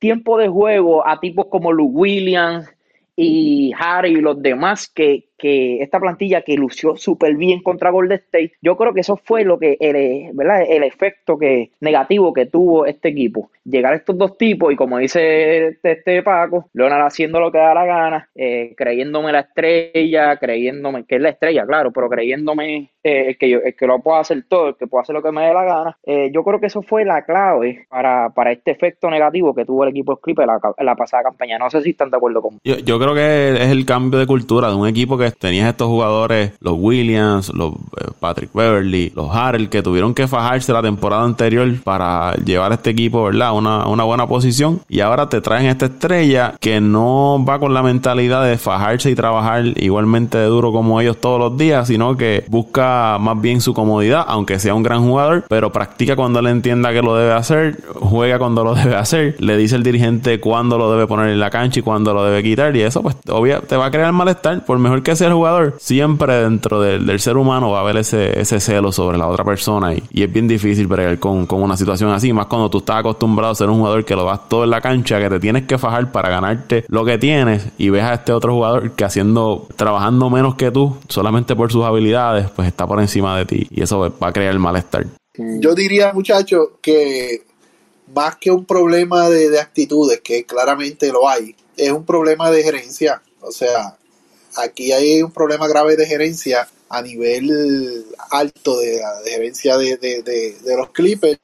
tiempo 0.00 0.36
de 0.36 0.48
juego 0.48 1.06
a 1.06 1.20
tipos 1.20 1.46
como 1.46 1.72
Lou 1.72 1.86
Williams 1.86 2.68
y 3.14 3.72
Harry 3.78 4.12
y 4.12 4.20
los 4.20 4.42
demás 4.42 4.88
que, 4.88 5.25
que 5.36 5.82
esta 5.82 6.00
plantilla 6.00 6.42
que 6.42 6.56
lució 6.56 6.96
súper 6.96 7.36
bien 7.36 7.62
contra 7.62 7.90
Golden 7.90 8.18
State, 8.18 8.52
yo 8.62 8.76
creo 8.76 8.92
que 8.94 9.00
eso 9.00 9.16
fue 9.16 9.44
lo 9.44 9.58
que 9.58 9.76
el, 9.80 10.30
¿verdad? 10.34 10.62
el 10.68 10.82
efecto 10.82 11.38
que, 11.38 11.70
negativo 11.80 12.32
que 12.32 12.46
tuvo 12.46 12.86
este 12.86 13.08
equipo. 13.08 13.50
Llegar 13.64 13.92
a 13.92 13.96
estos 13.96 14.16
dos 14.16 14.38
tipos 14.38 14.72
y 14.72 14.76
como 14.76 14.98
dice 14.98 15.68
este, 15.68 15.92
este 15.92 16.22
Paco, 16.22 16.68
Leonard 16.72 17.06
haciendo 17.06 17.40
lo 17.40 17.50
que 17.50 17.58
da 17.58 17.74
la 17.74 17.84
gana, 17.84 18.28
eh, 18.34 18.74
creyéndome 18.76 19.32
la 19.32 19.40
estrella, 19.40 20.36
creyéndome 20.36 21.04
que 21.04 21.16
es 21.16 21.20
la 21.20 21.30
estrella, 21.30 21.66
claro, 21.66 21.92
pero 21.92 22.08
creyéndome 22.08 22.90
eh, 23.02 23.36
que 23.38 23.48
yo, 23.48 23.58
que 23.76 23.86
lo 23.86 24.00
puedo 24.00 24.18
hacer 24.18 24.44
todo, 24.48 24.68
el 24.68 24.76
que 24.76 24.86
puedo 24.86 25.02
hacer 25.02 25.14
lo 25.14 25.22
que 25.22 25.32
me 25.32 25.46
dé 25.46 25.54
la 25.54 25.64
gana. 25.64 25.98
Eh, 26.04 26.30
yo 26.32 26.44
creo 26.44 26.60
que 26.60 26.66
eso 26.66 26.82
fue 26.82 27.04
la 27.04 27.24
clave 27.24 27.86
para, 27.88 28.30
para 28.30 28.52
este 28.52 28.70
efecto 28.70 29.10
negativo 29.10 29.54
que 29.54 29.64
tuvo 29.64 29.84
el 29.84 29.90
equipo 29.90 30.16
Clipper 30.16 30.46
la, 30.46 30.60
la 30.78 30.96
pasada 30.96 31.24
campaña. 31.24 31.58
No 31.58 31.70
sé 31.70 31.82
si 31.82 31.90
están 31.90 32.10
de 32.10 32.16
acuerdo 32.16 32.42
conmigo. 32.42 32.60
Yo, 32.64 32.76
yo 32.78 32.98
creo 32.98 33.14
que 33.14 33.50
es 33.50 33.70
el 33.70 33.84
cambio 33.84 34.18
de 34.18 34.26
cultura 34.26 34.68
de 34.68 34.74
un 34.74 34.86
equipo 34.88 35.18
que 35.18 35.25
que 35.32 35.38
tenías 35.38 35.68
estos 35.68 35.88
jugadores, 35.88 36.52
los 36.60 36.74
Williams, 36.78 37.52
los 37.54 37.74
eh, 37.74 38.08
Patrick 38.20 38.52
Beverly, 38.52 39.12
los 39.14 39.34
Harrell, 39.34 39.68
que 39.68 39.82
tuvieron 39.82 40.14
que 40.14 40.26
fajarse 40.26 40.72
la 40.72 40.82
temporada 40.82 41.24
anterior 41.24 41.68
para 41.82 42.34
llevar 42.36 42.72
a 42.72 42.76
este 42.76 42.90
equipo, 42.90 43.24
¿verdad? 43.24 43.52
Una, 43.54 43.86
una 43.86 44.04
buena 44.04 44.26
posición. 44.26 44.80
Y 44.88 45.00
ahora 45.00 45.28
te 45.28 45.40
traen 45.40 45.66
esta 45.66 45.86
estrella 45.86 46.54
que 46.60 46.80
no 46.80 47.44
va 47.46 47.58
con 47.58 47.74
la 47.74 47.82
mentalidad 47.82 48.44
de 48.44 48.58
fajarse 48.58 49.10
y 49.10 49.14
trabajar 49.14 49.64
igualmente 49.76 50.38
de 50.38 50.46
duro 50.46 50.72
como 50.72 51.00
ellos 51.00 51.18
todos 51.20 51.38
los 51.38 51.56
días, 51.56 51.88
sino 51.88 52.16
que 52.16 52.44
busca 52.48 53.18
más 53.20 53.40
bien 53.40 53.60
su 53.60 53.74
comodidad, 53.74 54.24
aunque 54.26 54.58
sea 54.58 54.74
un 54.74 54.82
gran 54.82 55.02
jugador, 55.02 55.44
pero 55.48 55.72
practica 55.72 56.16
cuando 56.16 56.40
él 56.40 56.46
entienda 56.46 56.92
que 56.92 57.02
lo 57.02 57.16
debe 57.16 57.32
hacer, 57.32 57.78
juega 57.94 58.38
cuando 58.38 58.64
lo 58.64 58.74
debe 58.76 58.96
hacer, 58.96 59.36
le 59.38 59.56
dice 59.56 59.76
el 59.76 59.82
dirigente 59.82 60.40
cuándo 60.40 60.78
lo 60.78 60.90
debe 60.90 61.06
poner 61.06 61.30
en 61.30 61.40
la 61.40 61.50
cancha 61.50 61.80
y 61.80 61.82
cuándo 61.82 62.14
lo 62.14 62.24
debe 62.24 62.42
quitar, 62.42 62.74
y 62.76 62.82
eso 62.82 63.02
pues 63.02 63.16
obvio 63.28 63.60
te 63.62 63.76
va 63.76 63.86
a 63.86 63.90
crear 63.90 64.12
malestar, 64.12 64.64
por 64.64 64.78
mejor 64.78 65.02
que 65.02 65.15
sea 65.16 65.28
el 65.28 65.34
jugador, 65.34 65.74
siempre 65.78 66.34
dentro 66.34 66.80
del, 66.80 67.18
ser 67.20 67.36
humano 67.36 67.70
va 67.70 67.78
a 67.78 67.80
haber 67.82 67.96
ese, 67.96 68.44
celo 68.60 68.92
sobre 68.92 69.18
la 69.18 69.26
otra 69.26 69.44
persona 69.44 69.94
y, 69.94 70.22
es 70.22 70.32
bien 70.32 70.48
difícil 70.48 70.86
bregar 70.86 71.18
con, 71.18 71.46
con 71.46 71.62
una 71.62 71.76
situación 71.76 72.10
así, 72.10 72.32
más 72.32 72.46
cuando 72.46 72.70
tú 72.70 72.78
estás 72.78 72.96
acostumbrado 72.96 73.52
a 73.52 73.54
ser 73.54 73.68
un 73.68 73.78
jugador 73.78 74.04
que 74.04 74.14
lo 74.14 74.24
vas 74.24 74.48
todo 74.48 74.64
en 74.64 74.70
la 74.70 74.80
cancha, 74.80 75.18
que 75.18 75.28
te 75.28 75.40
tienes 75.40 75.66
que 75.66 75.78
fajar 75.78 76.12
para 76.12 76.28
ganarte 76.28 76.84
lo 76.88 77.04
que 77.04 77.18
tienes 77.18 77.66
y 77.78 77.90
ves 77.90 78.02
a 78.02 78.14
este 78.14 78.32
otro 78.32 78.54
jugador 78.54 78.92
que 78.92 79.04
haciendo, 79.04 79.66
trabajando 79.76 80.30
menos 80.30 80.54
que 80.54 80.70
tú, 80.70 80.96
solamente 81.08 81.56
por 81.56 81.72
sus 81.72 81.84
habilidades, 81.84 82.50
pues 82.50 82.68
está 82.68 82.86
por 82.86 83.00
encima 83.00 83.36
de 83.38 83.46
ti 83.46 83.66
y 83.70 83.82
eso 83.82 84.12
va 84.22 84.28
a 84.28 84.32
crear 84.32 84.58
malestar. 84.58 85.06
Yo 85.38 85.74
diría, 85.74 86.12
muchachos, 86.12 86.68
que 86.80 87.42
más 88.14 88.36
que 88.36 88.50
un 88.50 88.64
problema 88.64 89.28
de 89.28 89.58
actitudes, 89.60 90.20
que 90.22 90.44
claramente 90.44 91.12
lo 91.12 91.28
hay, 91.28 91.54
es 91.76 91.90
un 91.90 92.04
problema 92.04 92.50
de 92.50 92.62
gerencia. 92.62 93.22
O 93.40 93.52
sea, 93.52 93.96
aquí 94.56 94.92
hay 94.92 95.22
un 95.22 95.30
problema 95.30 95.68
grave 95.68 95.96
de 95.96 96.06
gerencia 96.06 96.68
a 96.88 97.02
nivel 97.02 98.06
alto 98.30 98.78
de, 98.78 99.00
de 99.24 99.30
gerencia 99.30 99.76
de, 99.76 99.96
de, 99.96 100.22
de, 100.22 100.76
los 100.76 100.90
Clippers 100.90 101.38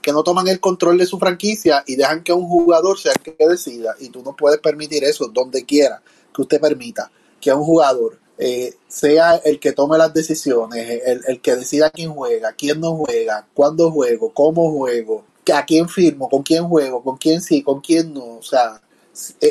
que 0.00 0.12
no 0.12 0.22
toman 0.22 0.48
el 0.48 0.60
control 0.60 0.98
de 0.98 1.06
su 1.06 1.18
franquicia 1.18 1.84
y 1.86 1.96
dejan 1.96 2.22
que 2.22 2.32
un 2.32 2.46
jugador 2.46 2.98
sea 2.98 3.12
el 3.12 3.34
que 3.34 3.46
decida 3.46 3.94
y 4.00 4.08
tú 4.08 4.22
no 4.22 4.34
puedes 4.34 4.58
permitir 4.60 5.04
eso 5.04 5.28
donde 5.28 5.64
quiera 5.64 6.00
que 6.34 6.42
usted 6.42 6.60
permita 6.60 7.10
que 7.40 7.52
un 7.52 7.64
jugador 7.64 8.18
eh, 8.38 8.74
sea 8.88 9.36
el 9.36 9.58
que 9.60 9.72
tome 9.72 9.98
las 9.98 10.12
decisiones, 10.12 11.02
el, 11.06 11.22
el, 11.26 11.40
que 11.40 11.56
decida 11.56 11.90
quién 11.90 12.12
juega, 12.12 12.52
quién 12.52 12.80
no 12.80 12.94
juega, 12.96 13.46
cuándo 13.54 13.90
juego, 13.90 14.32
cómo 14.32 14.70
juego, 14.70 15.24
a 15.54 15.64
quién 15.64 15.88
firmo, 15.88 16.28
con 16.28 16.42
quién 16.42 16.64
juego, 16.68 17.02
con 17.02 17.16
quién 17.16 17.40
sí, 17.40 17.62
con 17.62 17.80
quién 17.80 18.12
no. 18.12 18.36
O 18.36 18.42
sea, 18.42 18.80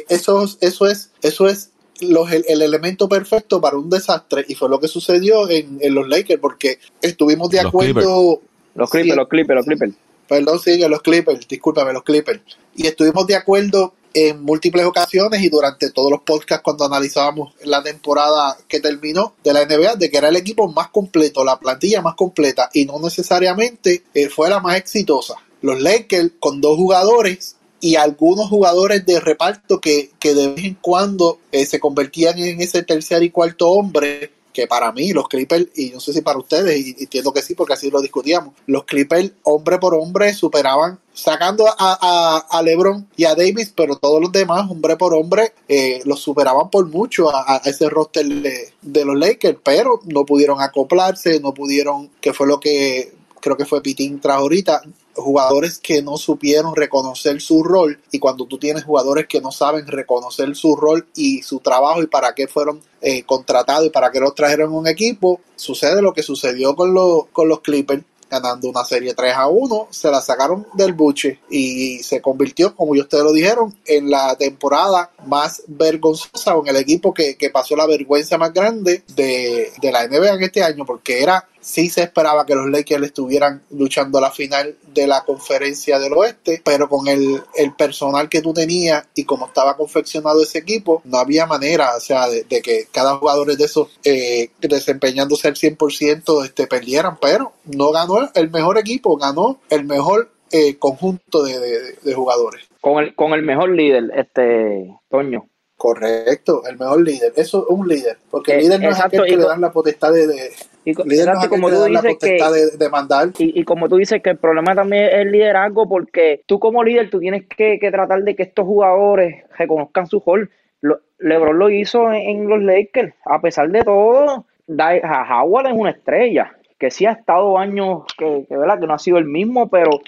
eso, 0.10 0.46
eso 0.62 0.88
es, 0.88 1.12
eso 1.22 1.48
es 1.48 1.70
los, 2.02 2.32
el, 2.32 2.46
el, 2.48 2.62
elemento 2.62 3.08
perfecto 3.08 3.62
para 3.62 3.78
un 3.78 3.90
desastre 3.90 4.46
y 4.48 4.56
fue 4.56 4.70
lo 4.70 4.80
que 4.80 4.88
sucedió 4.88 5.50
en, 5.50 5.78
en 5.82 5.94
los 5.94 6.08
Lakers 6.08 6.40
porque 6.40 6.80
estuvimos 7.02 7.50
de 7.50 7.58
los 7.58 7.68
acuerdo. 7.68 8.42
Los 8.76 8.90
Clippers, 8.90 9.14
sí, 9.14 9.18
los 9.18 9.28
Clippers, 9.30 9.56
los 9.56 9.66
Clippers. 9.66 9.94
Perdón, 10.28 10.60
sí, 10.60 10.78
los 10.88 11.02
Clippers, 11.02 11.48
discúlpame, 11.48 11.94
los 11.94 12.04
Clippers. 12.04 12.42
Y 12.76 12.88
estuvimos 12.88 13.26
de 13.28 13.36
acuerdo 13.36 13.94
en 14.16 14.42
múltiples 14.42 14.86
ocasiones 14.86 15.42
y 15.42 15.50
durante 15.50 15.92
todos 15.92 16.10
los 16.10 16.22
podcasts 16.22 16.64
cuando 16.64 16.86
analizábamos 16.86 17.54
la 17.64 17.84
temporada 17.84 18.58
que 18.68 18.80
terminó 18.80 19.36
de 19.44 19.54
la 19.54 19.66
NBA, 19.66 19.98
de 19.98 20.10
que 20.10 20.18
era 20.18 20.30
el 20.30 20.38
equipo 20.38 20.70
más 20.70 20.90
completo, 20.90 21.44
la 21.44 21.60
plantilla 21.60 22.02
más 22.02 22.16
completa 22.16 22.70
y 22.74 22.86
no 22.86 22.98
necesariamente 23.00 24.04
eh, 24.14 24.30
fue 24.30 24.50
la 24.50 24.62
más 24.62 24.78
exitosa. 24.78 25.36
Los 25.62 25.82
Lakers 25.82 26.32
con 26.40 26.62
dos 26.62 26.78
jugadores 26.78 27.58
y 27.86 27.98
algunos 27.98 28.50
jugadores 28.50 29.06
de 29.06 29.20
reparto 29.20 29.80
que, 29.80 30.10
que 30.18 30.34
de 30.34 30.48
vez 30.48 30.66
en 30.66 30.74
cuando 30.82 31.38
eh, 31.52 31.68
se 31.68 31.80
convertían 31.80 32.40
en 32.40 32.60
ese 32.60 32.82
tercer 32.82 33.22
y 33.22 33.30
cuarto 33.30 33.70
hombre 33.70 34.32
que 34.54 34.66
para 34.66 34.92
mí 34.92 35.12
los 35.12 35.28
Clippers, 35.28 35.68
y 35.76 35.92
no 35.92 36.00
sé 36.00 36.12
si 36.12 36.22
para 36.22 36.40
ustedes, 36.40 36.80
y 36.80 36.96
entiendo 36.98 37.32
que 37.32 37.44
sí, 37.44 37.54
porque 37.54 37.74
así 37.74 37.92
lo 37.92 38.02
discutíamos, 38.02 38.56
los 38.66 38.86
Clippers 38.86 39.34
hombre 39.44 39.78
por 39.78 39.94
hombre 39.94 40.34
superaban, 40.34 40.98
sacando 41.14 41.68
a, 41.68 41.76
a, 41.78 42.38
a 42.50 42.62
LeBron 42.64 43.08
y 43.18 43.26
a 43.26 43.36
Davis, 43.36 43.72
pero 43.76 43.98
todos 43.98 44.20
los 44.20 44.32
demás, 44.32 44.68
hombre 44.68 44.96
por 44.98 45.14
hombre, 45.14 45.54
eh, 45.68 46.02
los 46.06 46.22
superaban 46.22 46.72
por 46.72 46.88
mucho 46.88 47.30
a, 47.30 47.62
ese 47.66 47.88
roster 47.88 48.26
de, 48.26 48.74
de 48.82 49.06
los 49.06 49.16
Lakers, 49.16 49.60
pero 49.64 50.00
no 50.06 50.26
pudieron 50.26 50.60
acoplarse, 50.60 51.40
no 51.40 51.54
pudieron, 51.54 52.10
que 52.20 52.34
fue 52.34 52.48
lo 52.48 52.60
que 52.60 53.14
creo 53.42 53.58
que 53.58 53.66
fue 53.66 53.84
Pitín 53.84 54.20
tras 54.20 54.38
ahorita, 54.38 54.82
jugadores 55.16 55.80
que 55.80 56.02
no 56.02 56.18
supieron 56.18 56.76
reconocer 56.76 57.42
su 57.42 57.64
rol 57.64 58.00
y 58.12 58.20
cuando 58.20 58.46
tú 58.46 58.58
tienes 58.58 58.84
jugadores 58.84 59.28
que 59.28 59.42
no 59.42 59.52
saben 59.52 59.88
reconocer 59.88 60.56
su 60.56 60.76
rol 60.76 61.08
y 61.16 61.42
su 61.42 61.60
trabajo 61.60 62.02
y 62.02 62.08
para 62.08 62.34
qué 62.36 62.48
fueron 62.48 62.82
eh, 63.02 63.24
contratados 63.24 63.88
y 63.88 63.90
para 63.90 64.12
qué 64.12 64.20
los 64.20 64.36
trajeron 64.36 64.74
un 64.74 64.88
equipo, 64.88 65.42
sucede 65.56 66.02
lo 66.02 66.14
que 66.14 66.24
sucedió 66.24 66.76
con, 66.76 66.94
los 66.94 67.28
con 67.28 67.48
los 67.48 67.62
Clippers 67.62 68.04
ganando 68.30 68.70
una 68.70 68.84
serie 68.84 69.14
3 69.14 69.34
a 69.36 69.48
1, 69.48 69.88
se 69.92 70.10
la 70.10 70.22
sacaron 70.22 70.68
del 70.74 70.94
buche 70.94 71.40
y 71.50 72.00
se 72.00 72.22
convirtió, 72.22 72.76
como 72.76 72.92
ustedes 72.92 73.24
lo 73.24 73.32
dijeron, 73.32 73.74
en 73.86 74.10
la 74.10 74.36
temporada 74.36 75.12
más 75.26 75.64
vergonzosa 75.68 76.56
o 76.56 76.64
en 76.64 76.76
el 76.76 76.82
equipo 76.82 77.14
que, 77.14 77.36
que 77.36 77.50
pasó 77.50 77.76
la 77.76 77.86
vergüenza 77.86 78.38
más 78.38 78.54
grande 78.54 79.04
de, 79.16 79.72
de 79.80 79.92
la 79.92 80.08
NBA 80.08 80.34
en 80.34 80.44
este 80.44 80.64
año, 80.64 80.86
porque 80.86 81.22
era 81.22 81.48
sí 81.66 81.90
se 81.90 82.04
esperaba 82.04 82.46
que 82.46 82.54
los 82.54 82.70
Lakers 82.70 83.04
estuvieran 83.04 83.64
luchando 83.72 84.20
a 84.20 84.22
la 84.22 84.32
final 84.32 84.76
de 84.94 85.08
la 85.08 85.26
conferencia 85.26 85.98
del 85.98 86.14
oeste, 86.14 86.62
pero 86.64 86.88
con 86.88 87.08
el, 87.08 87.42
el 87.56 87.74
personal 87.74 88.30
que 88.30 88.42
tú 88.42 88.54
tenías 88.54 89.08
y 89.16 89.24
como 89.24 89.48
estaba 89.48 89.76
confeccionado 89.76 90.44
ese 90.44 90.60
equipo, 90.60 91.02
no 91.06 91.18
había 91.18 91.48
manera, 91.48 91.96
o 91.98 92.00
sea, 92.00 92.30
de, 92.30 92.44
de 92.44 92.62
que 92.62 92.86
cada 92.92 93.18
jugador 93.18 93.58
de 93.58 93.64
esos 93.64 93.88
eh, 94.04 94.52
desempeñándose 94.60 95.48
al 95.48 95.56
100% 95.56 96.46
este, 96.46 96.68
perdieran, 96.68 97.18
pero 97.20 97.54
no 97.66 97.92
ganó 97.92 98.30
el 98.36 98.52
mejor 98.52 98.78
equipo, 98.78 99.18
ganó 99.18 99.60
el 99.70 99.86
mejor 99.86 100.30
eh, 100.52 100.78
conjunto 100.78 101.44
de, 101.44 101.60
de, 101.60 101.96
de, 102.00 102.14
jugadores. 102.14 102.64
Con 102.80 103.04
el, 103.04 103.16
con 103.16 103.34
el 103.34 103.42
mejor 103.42 103.72
líder, 103.72 104.12
este 104.16 104.96
Toño. 105.10 105.50
Correcto, 105.76 106.62
el 106.70 106.78
mejor 106.78 107.02
líder. 107.02 107.34
Eso 107.36 107.64
es 107.64 107.66
un 107.70 107.88
líder, 107.88 108.18
porque 108.30 108.54
el 108.54 108.60
líder 108.60 108.82
no 108.82 108.90
exacto, 108.90 109.18
es 109.18 109.22
aquel 109.24 109.32
que 109.32 109.38
le 109.42 109.48
dan 109.48 109.62
la 109.62 109.72
potestad 109.72 110.14
de, 110.14 110.28
de 110.28 110.52
y, 110.86 110.92
exacto, 110.92 111.50
como 111.50 111.70
tú 111.70 111.84
dices 111.86 112.18
que, 112.20 112.34
de, 112.34 112.78
de 112.78 112.90
mandar. 112.90 113.30
Y, 113.40 113.60
y, 113.60 113.64
como 113.64 113.90
tú 113.90 113.98
dices 113.98 114.22
que 114.22 114.30
el 114.30 114.38
problema 114.38 114.76
también 114.76 115.06
es 115.06 115.14
el 115.16 115.32
liderazgo, 115.32 115.90
porque 115.90 116.44
tú 116.46 116.60
como 116.60 116.84
líder 116.84 117.10
tú 117.10 117.20
tienes 117.20 117.46
que, 117.48 117.80
que 117.80 117.92
tratar 117.92 118.24
de 118.24 118.36
que 118.36 118.44
estos 118.44 118.66
jugadores 118.66 119.44
reconozcan 119.58 120.06
su 120.06 120.22
rol. 120.26 120.52
Lo, 120.82 121.00
LeBron 121.18 121.58
lo 121.58 121.70
hizo 121.72 122.12
en, 122.14 122.22
en, 122.22 122.48
los 122.48 122.62
Lakers, 122.62 123.16
a 123.26 123.42
pesar 123.42 123.70
de 123.70 123.84
todo, 123.84 124.46
Howard 124.68 125.68
es 125.68 125.74
una 125.74 125.90
estrella, 125.90 126.56
que 126.78 126.92
sí 126.92 127.06
ha 127.06 127.14
estado 127.14 127.58
años 127.58 128.04
que, 128.18 128.46
que, 128.48 128.56
¿verdad? 128.56 128.80
que 128.80 128.88
no 128.88 128.94
ha 128.94 129.00
sido 129.00 129.18
el 129.18 129.26
mismo, 129.26 129.70
pero, 129.70 130.02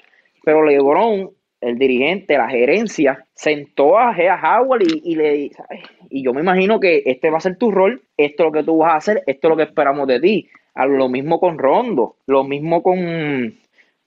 pero 0.43 0.63
LeBron 0.63 1.31
el 1.59 1.77
dirigente, 1.79 2.37
la 2.37 2.49
gerencia, 2.49 3.25
sentó 3.33 3.97
a 3.97 4.13
Gea 4.13 4.39
Howard 4.39 4.83
y, 4.83 5.01
y 5.11 5.15
le 5.15 5.49
¿sabes? 5.49 5.81
y 6.09 6.23
yo 6.23 6.33
me 6.33 6.41
imagino 6.41 6.79
que 6.79 7.01
este 7.05 7.31
va 7.31 7.37
a 7.37 7.41
ser 7.41 7.57
tu 7.57 7.71
rol, 7.71 8.03
esto 8.15 8.43
es 8.43 8.45
lo 8.47 8.51
que 8.51 8.63
tú 8.63 8.77
vas 8.77 8.93
a 8.93 8.97
hacer, 8.97 9.23
esto 9.25 9.47
es 9.47 9.49
lo 9.49 9.57
que 9.57 9.63
esperamos 9.63 10.07
de 10.07 10.19
ti. 10.19 10.49
Lo 10.85 11.09
mismo 11.09 11.39
con 11.39 11.57
Rondo, 11.57 12.17
lo 12.27 12.43
mismo 12.43 12.83
con, 12.83 13.55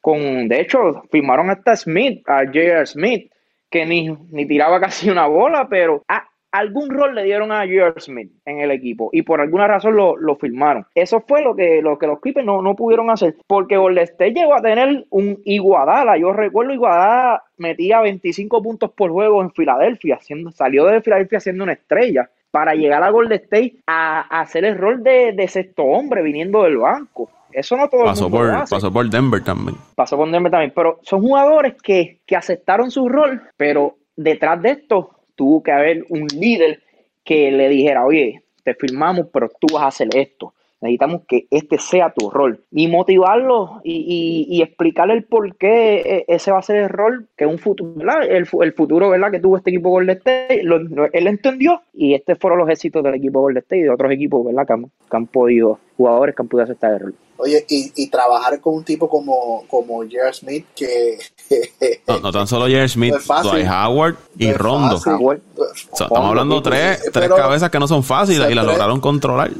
con 0.00 0.48
de 0.48 0.60
hecho, 0.60 1.02
firmaron 1.10 1.50
hasta 1.50 1.76
Smith, 1.76 2.22
a 2.28 2.44
J.R. 2.44 2.86
Smith, 2.86 3.32
que 3.68 3.86
ni, 3.86 4.08
ni 4.30 4.46
tiraba 4.46 4.80
casi 4.80 5.10
una 5.10 5.26
bola, 5.26 5.68
pero 5.68 6.04
ah, 6.08 6.28
algún 6.52 6.90
rol 6.90 7.14
le 7.14 7.24
dieron 7.24 7.52
a 7.52 7.60
J.R. 7.60 7.94
Smith 8.00 8.32
en 8.44 8.60
el 8.60 8.70
equipo 8.70 9.10
y 9.12 9.22
por 9.22 9.40
alguna 9.40 9.66
razón 9.66 9.96
lo, 9.96 10.16
lo 10.16 10.36
firmaron. 10.36 10.86
Eso 10.94 11.20
fue 11.26 11.42
lo 11.42 11.54
que, 11.54 11.80
lo 11.82 11.98
que 11.98 12.06
los 12.06 12.20
Clippers 12.20 12.46
no, 12.46 12.62
no 12.62 12.74
pudieron 12.74 13.10
hacer 13.10 13.36
porque 13.46 13.76
Golden 13.76 14.08
llegó 14.34 14.54
a 14.54 14.62
tener 14.62 15.06
un 15.10 15.40
Iguadala. 15.44 16.18
Yo 16.18 16.32
recuerdo 16.32 16.72
Iguadala 16.72 17.44
metía 17.56 18.00
25 18.00 18.62
puntos 18.62 18.90
por 18.92 19.10
juego 19.10 19.42
en 19.42 19.52
Filadelfia, 19.52 20.18
salió 20.52 20.86
de 20.86 21.02
Filadelfia 21.02 21.40
siendo 21.40 21.64
una 21.64 21.74
estrella 21.74 22.30
para 22.50 22.74
llegar 22.74 23.02
a 23.02 23.10
Golden 23.10 23.40
State 23.40 23.76
a, 23.86 24.20
a 24.20 24.40
hacer 24.40 24.64
el 24.64 24.76
rol 24.76 25.02
de, 25.02 25.32
de, 25.32 25.48
sexto 25.48 25.82
hombre 25.84 26.22
viniendo 26.22 26.62
del 26.62 26.78
banco. 26.78 27.30
Eso 27.52 27.76
no 27.76 27.88
todo 27.88 28.04
pasó 28.04 28.26
el 28.26 28.32
mundo 28.32 28.46
por, 28.46 28.68
Pasó 28.68 28.92
por 28.92 29.10
Denver 29.10 29.42
también. 29.42 29.76
Pasó 29.94 30.16
por 30.16 30.30
Denver 30.30 30.50
también. 30.50 30.72
Pero 30.74 31.00
son 31.02 31.20
jugadores 31.22 31.74
que, 31.82 32.20
que 32.26 32.36
aceptaron 32.36 32.90
su 32.90 33.08
rol, 33.08 33.42
pero 33.56 33.96
detrás 34.16 34.60
de 34.62 34.70
esto 34.70 35.10
tuvo 35.34 35.62
que 35.62 35.72
haber 35.72 36.04
un 36.10 36.26
líder 36.26 36.82
que 37.24 37.50
le 37.50 37.68
dijera, 37.68 38.04
oye, 38.04 38.42
te 38.62 38.74
firmamos, 38.74 39.26
pero 39.32 39.48
tú 39.60 39.74
vas 39.74 39.84
a 39.84 39.88
hacer 39.88 40.08
esto. 40.14 40.54
Necesitamos 40.80 41.22
que 41.28 41.46
este 41.50 41.78
sea 41.78 42.12
tu 42.16 42.30
rol. 42.30 42.64
Y 42.70 42.88
motivarlo 42.88 43.80
y, 43.84 44.46
y, 44.48 44.56
y 44.56 44.62
explicarle 44.62 45.14
el 45.14 45.24
por 45.24 45.56
qué 45.56 46.24
ese 46.26 46.52
va 46.52 46.58
a 46.58 46.62
ser 46.62 46.76
el 46.76 46.88
rol, 46.88 47.28
que 47.36 47.44
un 47.44 47.58
futuro, 47.58 47.92
¿verdad? 47.94 48.22
El, 48.24 48.48
el 48.62 48.72
futuro, 48.72 49.10
¿verdad? 49.10 49.30
Que 49.30 49.40
tuvo 49.40 49.58
este 49.58 49.70
equipo 49.70 49.90
Golden 49.90 50.16
State. 50.16 50.62
Lo, 50.62 50.78
lo, 50.78 51.12
él 51.12 51.26
entendió 51.26 51.82
y 51.92 52.14
estos 52.14 52.38
fueron 52.38 52.60
los 52.60 52.70
éxitos 52.70 53.02
del 53.04 53.14
equipo 53.14 53.40
Golden 53.40 53.62
State 53.62 53.80
y 53.80 53.84
de 53.84 53.90
otros 53.90 54.10
equipos, 54.12 54.44
¿verdad? 54.44 54.66
Que 54.66 54.72
han, 54.72 54.84
que 54.84 55.16
han 55.16 55.26
podido 55.26 55.78
jugadores 55.96 56.34
que 56.34 56.42
han 56.42 56.48
podido 56.48 56.64
aceptar 56.64 56.94
el 56.94 57.00
rol. 57.00 57.14
Oye, 57.36 57.64
y, 57.68 57.92
y 57.94 58.10
trabajar 58.10 58.60
con 58.60 58.74
un 58.74 58.84
tipo 58.84 59.08
como, 59.08 59.64
como 59.66 60.02
Jerry 60.02 60.32
Smith, 60.32 60.66
que. 60.76 61.18
no, 62.22 62.32
tan 62.32 62.46
solo 62.46 62.66
Jerry 62.66 62.88
Smith, 62.88 63.14
no 63.28 63.42
Dwight 63.42 63.66
Howard 63.66 64.16
y 64.36 64.52
Rondo. 64.52 64.96
estamos 64.96 66.28
hablando 66.28 66.56
de 66.56 66.62
tres, 66.62 67.10
tres 67.12 67.28
cabezas 67.28 67.70
que 67.70 67.78
no 67.78 67.88
son 67.88 68.02
fáciles 68.02 68.50
y 68.50 68.54
las 68.54 68.64
lograron 68.64 69.00
controlar. 69.00 69.50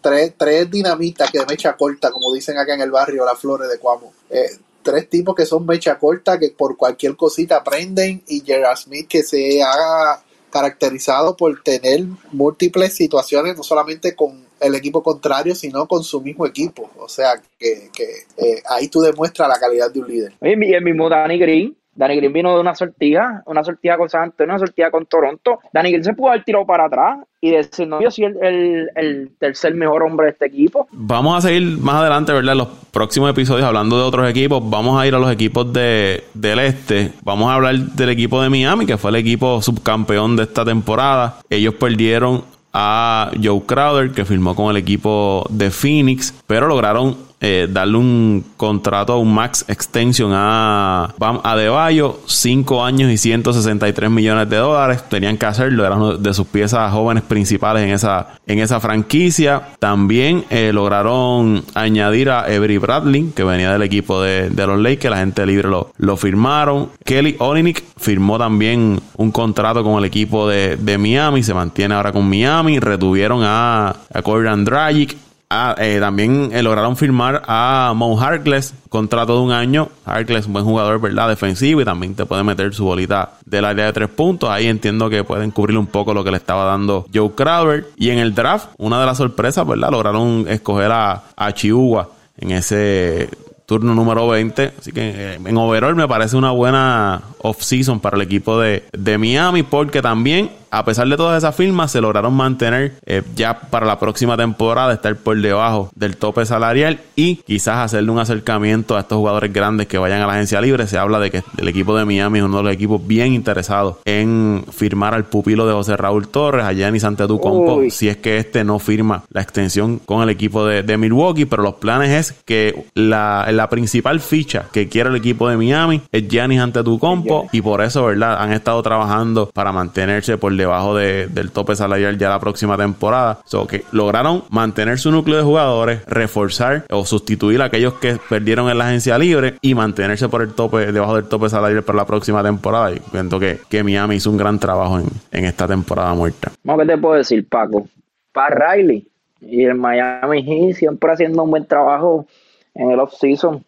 Tres, 0.00 0.34
tres 0.36 0.70
dinamitas 0.70 1.30
que 1.30 1.38
de 1.38 1.46
mecha 1.46 1.76
corta, 1.76 2.10
como 2.10 2.32
dicen 2.32 2.56
acá 2.58 2.74
en 2.74 2.80
el 2.80 2.90
barrio 2.90 3.24
Las 3.24 3.38
Flores 3.38 3.68
de 3.68 3.78
Cuamo. 3.78 4.12
Eh, 4.30 4.48
tres 4.82 5.08
tipos 5.08 5.34
que 5.34 5.46
son 5.46 5.66
mecha 5.66 5.98
corta, 5.98 6.38
que 6.38 6.50
por 6.50 6.76
cualquier 6.76 7.16
cosita 7.16 7.56
aprenden, 7.56 8.22
y 8.26 8.40
Jerry 8.40 8.64
Smith 8.76 9.08
que 9.08 9.22
se 9.22 9.62
ha 9.62 10.22
caracterizado 10.50 11.36
por 11.36 11.62
tener 11.62 12.00
múltiples 12.32 12.94
situaciones, 12.94 13.56
no 13.56 13.62
solamente 13.62 14.14
con 14.14 14.44
el 14.60 14.74
equipo 14.74 15.02
contrario, 15.02 15.54
sino 15.54 15.86
con 15.86 16.02
su 16.02 16.20
mismo 16.20 16.46
equipo. 16.46 16.90
O 16.98 17.08
sea, 17.08 17.40
que, 17.58 17.90
que 17.92 18.04
eh, 18.36 18.62
ahí 18.68 18.88
tú 18.88 19.00
demuestras 19.00 19.48
la 19.48 19.58
calidad 19.58 19.90
de 19.92 20.00
un 20.00 20.08
líder. 20.08 20.32
Y 20.40 20.74
el 20.74 20.82
mismo 20.82 21.08
Danny 21.08 21.38
Green, 21.38 21.76
Danny 21.94 22.16
Green 22.16 22.32
vino 22.32 22.54
de 22.54 22.60
una 22.60 22.74
sortija, 22.74 23.42
una 23.46 23.64
sortija 23.64 23.96
con 23.96 24.08
San 24.08 24.24
Antonio, 24.24 24.54
una 24.54 24.58
sortija 24.58 24.90
con 24.90 25.06
Toronto. 25.06 25.60
Danny 25.72 25.90
Green 25.90 26.04
se 26.04 26.14
pudo 26.14 26.30
haber 26.30 26.44
tirado 26.44 26.66
para 26.66 26.86
atrás 26.86 27.18
y 27.42 27.50
decir, 27.50 27.88
no, 27.88 28.02
yo 28.02 28.10
soy 28.10 28.24
el, 28.24 28.90
el, 28.94 29.30
tercer 29.38 29.74
mejor 29.74 30.02
hombre 30.02 30.26
de 30.26 30.32
este 30.32 30.46
equipo. 30.46 30.86
Vamos 30.92 31.38
a 31.38 31.48
seguir 31.48 31.78
más 31.78 31.96
adelante, 31.96 32.32
¿verdad? 32.32 32.52
En 32.52 32.58
los 32.58 32.68
próximos 32.90 33.30
episodios 33.30 33.66
hablando 33.66 33.96
de 33.96 34.04
otros 34.04 34.28
equipos. 34.28 34.62
Vamos 34.68 35.00
a 35.00 35.06
ir 35.06 35.14
a 35.14 35.18
los 35.18 35.32
equipos 35.32 35.72
de, 35.72 36.24
del 36.34 36.58
este. 36.58 37.12
Vamos 37.22 37.50
a 37.50 37.54
hablar 37.54 37.76
del 37.78 38.10
equipo 38.10 38.42
de 38.42 38.50
Miami, 38.50 38.84
que 38.84 38.98
fue 38.98 39.10
el 39.10 39.16
equipo 39.16 39.62
subcampeón 39.62 40.36
de 40.36 40.42
esta 40.42 40.64
temporada. 40.66 41.38
Ellos 41.48 41.74
perdieron 41.74 42.44
a 42.74 43.30
Joe 43.42 43.62
Crowder, 43.66 44.10
que 44.10 44.24
firmó 44.24 44.54
con 44.54 44.70
el 44.70 44.76
equipo 44.76 45.46
de 45.50 45.70
Phoenix, 45.70 46.34
pero 46.46 46.66
lograron 46.66 47.16
eh, 47.40 47.68
darle 47.70 47.96
un 47.96 48.44
contrato, 48.56 49.18
un 49.18 49.32
max 49.32 49.64
extension 49.66 50.30
a 50.34 51.14
Bam 51.18 51.40
Adebayo, 51.42 52.20
5 52.26 52.84
años 52.84 53.10
y 53.10 53.16
163 53.16 54.10
millones 54.10 54.50
de 54.50 54.56
dólares. 54.56 55.02
Tenían 55.08 55.38
que 55.38 55.46
hacerlo, 55.46 55.86
era 55.86 55.96
una 55.96 56.16
de 56.18 56.34
sus 56.34 56.46
piezas 56.46 56.92
jóvenes 56.92 57.22
principales 57.22 57.84
en 57.84 57.90
esa, 57.90 58.34
en 58.46 58.58
esa 58.58 58.78
franquicia. 58.78 59.62
También 59.78 60.44
eh, 60.50 60.70
lograron 60.72 61.64
añadir 61.74 62.28
a 62.28 62.46
Every 62.52 62.76
Bradley, 62.76 63.32
que 63.34 63.42
venía 63.42 63.72
del 63.72 63.82
equipo 63.82 64.20
de, 64.20 64.50
los 64.50 64.78
Lakers, 64.78 65.10
la 65.10 65.18
gente 65.18 65.46
libre 65.46 65.68
lo, 65.68 65.92
lo 65.96 66.16
firmaron. 66.18 66.90
Kelly 67.04 67.36
Olynyk 67.38 67.82
firmó 67.96 68.38
también 68.38 69.00
un 69.16 69.30
contrato 69.32 69.82
con 69.82 69.98
el 69.98 70.04
equipo 70.04 70.46
de, 70.46 70.76
Miami, 70.98 71.42
se 71.42 71.54
mantiene 71.54 71.94
ahora 71.94 72.12
con 72.12 72.28
Miami. 72.28 72.78
Retuvieron 72.78 73.40
a, 73.44 73.96
a 74.12 74.22
Corey 74.22 74.50
Dragic 74.64 75.16
Ah, 75.52 75.74
eh, 75.78 75.98
también 75.98 76.50
eh, 76.52 76.62
lograron 76.62 76.96
firmar 76.96 77.42
a 77.44 77.92
Mo 77.96 78.16
Harkless, 78.20 78.72
contrato 78.88 79.34
de 79.34 79.40
un 79.40 79.50
año. 79.50 79.88
Harkless, 80.04 80.46
un 80.46 80.52
buen 80.52 80.64
jugador, 80.64 81.00
¿verdad? 81.00 81.28
Defensivo 81.28 81.80
y 81.80 81.84
también 81.84 82.14
te 82.14 82.24
puede 82.24 82.44
meter 82.44 82.72
su 82.72 82.84
bolita 82.84 83.32
del 83.44 83.64
área 83.64 83.86
de 83.86 83.92
tres 83.92 84.08
puntos. 84.10 84.48
Ahí 84.48 84.68
entiendo 84.68 85.10
que 85.10 85.24
pueden 85.24 85.50
cubrir 85.50 85.76
un 85.76 85.86
poco 85.86 86.14
lo 86.14 86.22
que 86.22 86.30
le 86.30 86.36
estaba 86.36 86.64
dando 86.66 87.04
Joe 87.12 87.32
Crowder. 87.34 87.88
Y 87.96 88.10
en 88.10 88.20
el 88.20 88.32
draft, 88.32 88.68
una 88.78 89.00
de 89.00 89.06
las 89.06 89.18
sorpresas, 89.18 89.66
¿verdad? 89.66 89.90
Lograron 89.90 90.46
escoger 90.48 90.92
a, 90.92 91.24
a 91.34 91.52
Chihuahua 91.52 92.10
en 92.38 92.52
ese 92.52 93.28
turno 93.66 93.92
número 93.92 94.28
20. 94.28 94.72
Así 94.78 94.92
que 94.92 95.00
eh, 95.00 95.38
en 95.44 95.56
overall 95.56 95.96
me 95.96 96.06
parece 96.06 96.36
una 96.36 96.52
buena 96.52 97.22
off-season 97.38 97.98
para 97.98 98.14
el 98.14 98.22
equipo 98.22 98.60
de, 98.60 98.84
de 98.92 99.18
Miami 99.18 99.64
porque 99.64 100.00
también 100.00 100.59
a 100.70 100.84
pesar 100.84 101.08
de 101.08 101.16
todas 101.16 101.38
esas 101.38 101.54
firmas, 101.54 101.90
se 101.90 102.00
lograron 102.00 102.34
mantener 102.34 102.94
eh, 103.04 103.22
ya 103.34 103.58
para 103.58 103.86
la 103.86 103.98
próxima 103.98 104.36
temporada, 104.36 104.92
estar 104.92 105.16
por 105.16 105.40
debajo 105.40 105.90
del 105.94 106.16
tope 106.16 106.46
salarial 106.46 107.00
y 107.16 107.36
quizás 107.36 107.78
hacerle 107.78 108.10
un 108.10 108.18
acercamiento 108.18 108.96
a 108.96 109.00
estos 109.00 109.18
jugadores 109.18 109.52
grandes 109.52 109.86
que 109.86 109.98
vayan 109.98 110.22
a 110.22 110.26
la 110.26 110.34
agencia 110.34 110.60
libre. 110.60 110.86
Se 110.86 110.98
habla 110.98 111.18
de 111.18 111.30
que 111.30 111.42
el 111.58 111.68
equipo 111.68 111.96
de 111.96 112.04
Miami 112.04 112.38
es 112.38 112.44
uno 112.44 112.58
de 112.58 112.62
los 112.64 112.72
equipos 112.72 113.06
bien 113.06 113.32
interesados 113.32 113.96
en 114.04 114.64
firmar 114.70 115.14
al 115.14 115.24
pupilo 115.24 115.66
de 115.66 115.72
José 115.72 115.96
Raúl 115.96 116.28
Torres, 116.28 116.64
a 116.64 116.72
Giannis 116.72 117.04
Antetokounmpo, 117.04 117.90
si 117.90 118.08
es 118.08 118.16
que 118.18 118.38
este 118.38 118.64
no 118.64 118.78
firma 118.78 119.24
la 119.30 119.42
extensión 119.42 119.98
con 119.98 120.22
el 120.22 120.30
equipo 120.30 120.64
de, 120.66 121.00
Milwaukee, 121.00 121.46
pero 121.46 121.62
los 121.62 121.74
planes 121.74 122.10
es 122.10 122.38
que 122.44 122.84
la, 122.94 123.48
la, 123.52 123.70
principal 123.70 124.20
ficha 124.20 124.66
que 124.72 124.88
quiere 124.88 125.08
el 125.08 125.16
equipo 125.16 125.48
de 125.48 125.56
Miami 125.56 126.02
es 126.12 126.28
Giannis 126.28 126.60
Antetokounmpo 126.60 127.48
y 127.52 127.62
por 127.62 127.80
eso, 127.80 128.04
¿verdad? 128.04 128.36
Han 128.38 128.52
estado 128.52 128.82
trabajando 128.82 129.50
para 129.54 129.72
mantenerse 129.72 130.36
por 130.36 130.52
debajo 130.60 130.94
del 130.94 131.50
tope 131.50 131.76
salarial 131.76 132.18
ya 132.18 132.28
la 132.28 132.38
próxima 132.38 132.76
temporada. 132.76 133.40
So 133.44 133.66
que 133.66 133.84
lograron 133.92 134.44
mantener 134.50 134.98
su 134.98 135.10
núcleo 135.10 135.38
de 135.38 135.42
jugadores, 135.42 136.04
reforzar 136.06 136.84
o 136.90 137.04
sustituir 137.04 137.62
a 137.62 137.66
aquellos 137.66 137.94
que 137.94 138.18
perdieron 138.28 138.70
en 138.70 138.78
la 138.78 138.88
agencia 138.88 139.18
libre 139.18 139.54
y 139.60 139.74
mantenerse 139.74 140.28
por 140.28 140.42
el 140.42 140.54
tope, 140.54 140.92
debajo 140.92 141.16
del 141.16 141.24
tope 141.24 141.48
salarial 141.48 141.82
para 141.82 141.98
la 141.98 142.06
próxima 142.06 142.42
temporada. 142.42 142.92
Y 142.92 142.98
siento 143.10 143.40
que, 143.40 143.58
que 143.68 143.82
Miami 143.82 144.16
hizo 144.16 144.30
un 144.30 144.36
gran 144.36 144.58
trabajo 144.58 144.98
en, 144.98 145.06
en 145.32 145.44
esta 145.44 145.66
temporada 145.66 146.14
muerta. 146.14 146.52
¿Qué 146.64 146.86
te 146.86 146.98
puedo 146.98 147.14
decir, 147.14 147.46
Paco? 147.48 147.86
Para 148.32 148.74
Riley 148.74 149.06
y 149.40 149.64
el 149.64 149.74
Miami 149.74 150.42
Heat 150.42 150.76
siempre 150.76 151.12
haciendo 151.12 151.42
un 151.42 151.50
buen 151.50 151.66
trabajo 151.66 152.26
en 152.74 152.90
el 152.90 153.00
off-season 153.00 153.64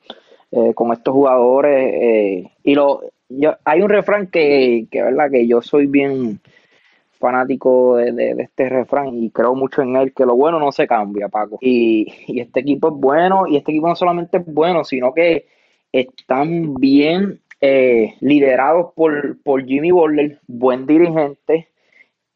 eh, 0.50 0.72
con 0.74 0.92
estos 0.92 1.14
jugadores. 1.14 1.94
Eh, 1.94 2.50
y 2.62 2.74
lo, 2.74 3.00
yo, 3.28 3.56
hay 3.64 3.82
un 3.82 3.88
refrán 3.88 4.26
que, 4.26 4.86
que, 4.90 5.02
¿verdad? 5.02 5.30
que 5.30 5.46
yo 5.46 5.62
soy 5.62 5.86
bien 5.86 6.40
fanático 7.22 7.96
de, 7.96 8.34
este 8.38 8.68
refrán 8.68 9.14
y 9.14 9.30
creo 9.30 9.54
mucho 9.54 9.80
en 9.80 9.94
él, 9.94 10.12
que 10.12 10.26
lo 10.26 10.34
bueno 10.34 10.58
no 10.58 10.72
se 10.72 10.88
cambia, 10.88 11.28
Paco. 11.28 11.58
Y, 11.60 12.12
este 12.40 12.60
equipo 12.60 12.88
es 12.88 12.94
bueno, 12.94 13.46
y 13.46 13.56
este 13.56 13.70
equipo 13.70 13.88
no 13.88 13.94
solamente 13.94 14.38
es 14.38 14.44
bueno, 14.44 14.82
sino 14.82 15.14
que 15.14 15.46
están 15.92 16.74
bien 16.74 17.40
eh, 17.60 18.14
liderados 18.20 18.92
por, 18.94 19.40
por 19.42 19.64
Jimmy 19.64 19.92
Butler, 19.92 20.40
buen 20.48 20.84
dirigente, 20.84 21.68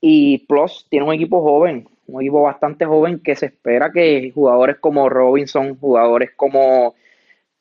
y 0.00 0.46
Plus 0.46 0.86
tiene 0.88 1.04
un 1.04 1.14
equipo 1.14 1.42
joven, 1.42 1.88
un 2.06 2.22
equipo 2.22 2.42
bastante 2.42 2.84
joven 2.84 3.18
que 3.18 3.34
se 3.34 3.46
espera 3.46 3.90
que 3.90 4.30
jugadores 4.32 4.76
como 4.76 5.08
Robinson, 5.08 5.76
jugadores 5.80 6.30
como, 6.36 6.94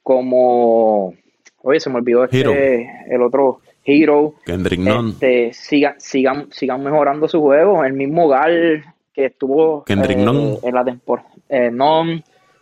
como, 0.04 1.16
oye, 1.64 1.80
se 1.80 1.90
me 1.90 1.96
olvidó 1.96 2.26
este, 2.26 2.88
el 3.10 3.24
otro, 3.24 3.62
Hero, 3.86 4.34
Kendrick 4.46 4.80
este, 4.80 5.54
sigan, 5.54 5.96
sigan, 6.00 6.52
sigan 6.52 6.84
mejorando 6.84 7.28
su 7.28 7.40
juego. 7.40 7.84
El 7.84 7.94
mismo 7.94 8.28
Gal 8.28 8.84
que 9.14 9.26
estuvo 9.26 9.84
Kendrick 9.84 10.18
eh, 10.18 10.60
en 10.64 10.76
la 10.76 10.84
temporada. 10.84 11.30
Eh, 11.48 11.72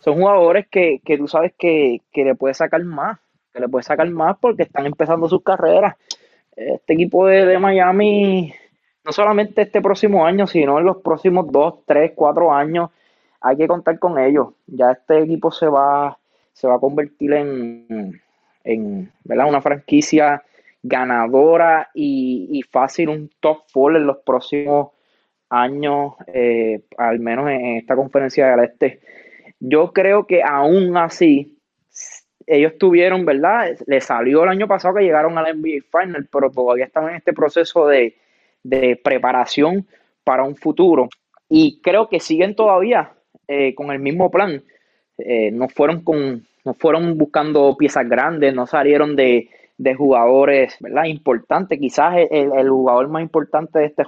son 0.00 0.14
jugadores 0.16 0.66
que, 0.70 1.00
que 1.02 1.16
tú 1.16 1.26
sabes 1.26 1.54
que, 1.58 2.02
que, 2.12 2.24
le 2.24 2.34
puedes 2.34 2.58
sacar 2.58 2.84
más, 2.84 3.18
que 3.52 3.60
le 3.60 3.68
puedes 3.68 3.86
sacar 3.86 4.08
más 4.10 4.36
porque 4.38 4.64
están 4.64 4.84
empezando 4.84 5.28
sus 5.28 5.42
carreras. 5.42 5.96
Este 6.54 6.92
equipo 6.92 7.26
de, 7.26 7.46
de 7.46 7.58
Miami, 7.58 8.52
no 9.02 9.12
solamente 9.12 9.62
este 9.62 9.80
próximo 9.80 10.26
año, 10.26 10.46
sino 10.46 10.78
en 10.78 10.84
los 10.84 10.98
próximos 10.98 11.50
dos, 11.50 11.80
tres, 11.86 12.12
cuatro 12.14 12.52
años, 12.52 12.90
hay 13.40 13.56
que 13.56 13.66
contar 13.66 13.98
con 13.98 14.18
ellos. 14.18 14.48
Ya 14.66 14.92
este 14.92 15.20
equipo 15.22 15.50
se 15.50 15.66
va, 15.68 16.18
se 16.52 16.68
va 16.68 16.76
a 16.76 16.80
convertir 16.80 17.32
en, 17.32 18.20
en 18.62 19.10
¿verdad? 19.24 19.48
una 19.48 19.62
franquicia 19.62 20.42
ganadora 20.84 21.90
y, 21.94 22.62
fácil 22.70 23.08
un 23.08 23.30
top 23.40 23.62
four 23.72 23.96
en 23.96 24.06
los 24.06 24.18
próximos 24.18 24.90
años, 25.48 26.12
eh, 26.26 26.82
al 26.98 27.18
menos 27.20 27.50
en, 27.50 27.78
esta 27.78 27.96
conferencia 27.96 28.48
del 28.48 28.66
este. 28.66 29.00
Yo 29.58 29.92
creo 29.92 30.26
que 30.26 30.42
aún 30.42 30.96
así, 30.98 31.58
ellos 32.46 32.74
tuvieron, 32.78 33.24
¿verdad? 33.24 33.74
Le 33.86 34.00
salió 34.02 34.44
el 34.44 34.50
año 34.50 34.68
pasado 34.68 34.96
que 34.96 35.04
llegaron 35.04 35.38
al 35.38 35.58
NBA 35.58 35.84
Final, 35.90 36.28
pero 36.30 36.50
todavía 36.50 36.84
están 36.84 37.08
en 37.08 37.16
este 37.16 37.32
proceso 37.32 37.88
de, 37.88 38.14
preparación 39.02 39.86
para 40.22 40.44
un 40.44 40.54
futuro. 40.54 41.08
Y 41.48 41.80
creo 41.82 42.08
que 42.08 42.20
siguen 42.20 42.54
todavía 42.54 43.12
eh, 43.48 43.74
con 43.74 43.90
el 43.90 44.00
mismo 44.00 44.30
plan. 44.30 44.62
Eh, 45.16 45.50
no 45.50 45.68
fueron 45.68 46.02
con, 46.02 46.46
no 46.64 46.74
fueron 46.74 47.16
buscando 47.16 47.74
piezas 47.78 48.06
grandes, 48.08 48.54
no 48.54 48.66
salieron 48.66 49.16
de, 49.16 49.48
de 49.76 49.94
jugadores, 49.94 50.76
¿verdad? 50.80 51.04
Importantes. 51.04 51.78
Quizás 51.78 52.14
el, 52.30 52.68
jugador 52.68 53.08
más 53.08 53.22
importante 53.22 53.78
de 53.78 53.86
este 53.86 54.04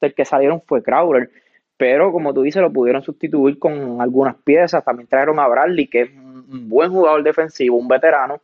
del 0.00 0.14
que 0.14 0.24
salieron 0.24 0.62
fue 0.66 0.82
Crowder, 0.82 1.30
pero 1.76 2.12
como 2.12 2.34
tú 2.34 2.42
dices, 2.42 2.62
lo 2.62 2.72
pudieron 2.72 3.02
sustituir 3.02 3.58
con 3.58 4.00
algunas 4.00 4.36
piezas. 4.36 4.84
También 4.84 5.08
trajeron 5.08 5.38
a 5.38 5.48
Bradley, 5.48 5.86
que 5.86 6.02
es 6.02 6.10
un 6.10 6.68
buen 6.68 6.90
jugador 6.90 7.22
defensivo, 7.22 7.76
un 7.76 7.88
veterano. 7.88 8.40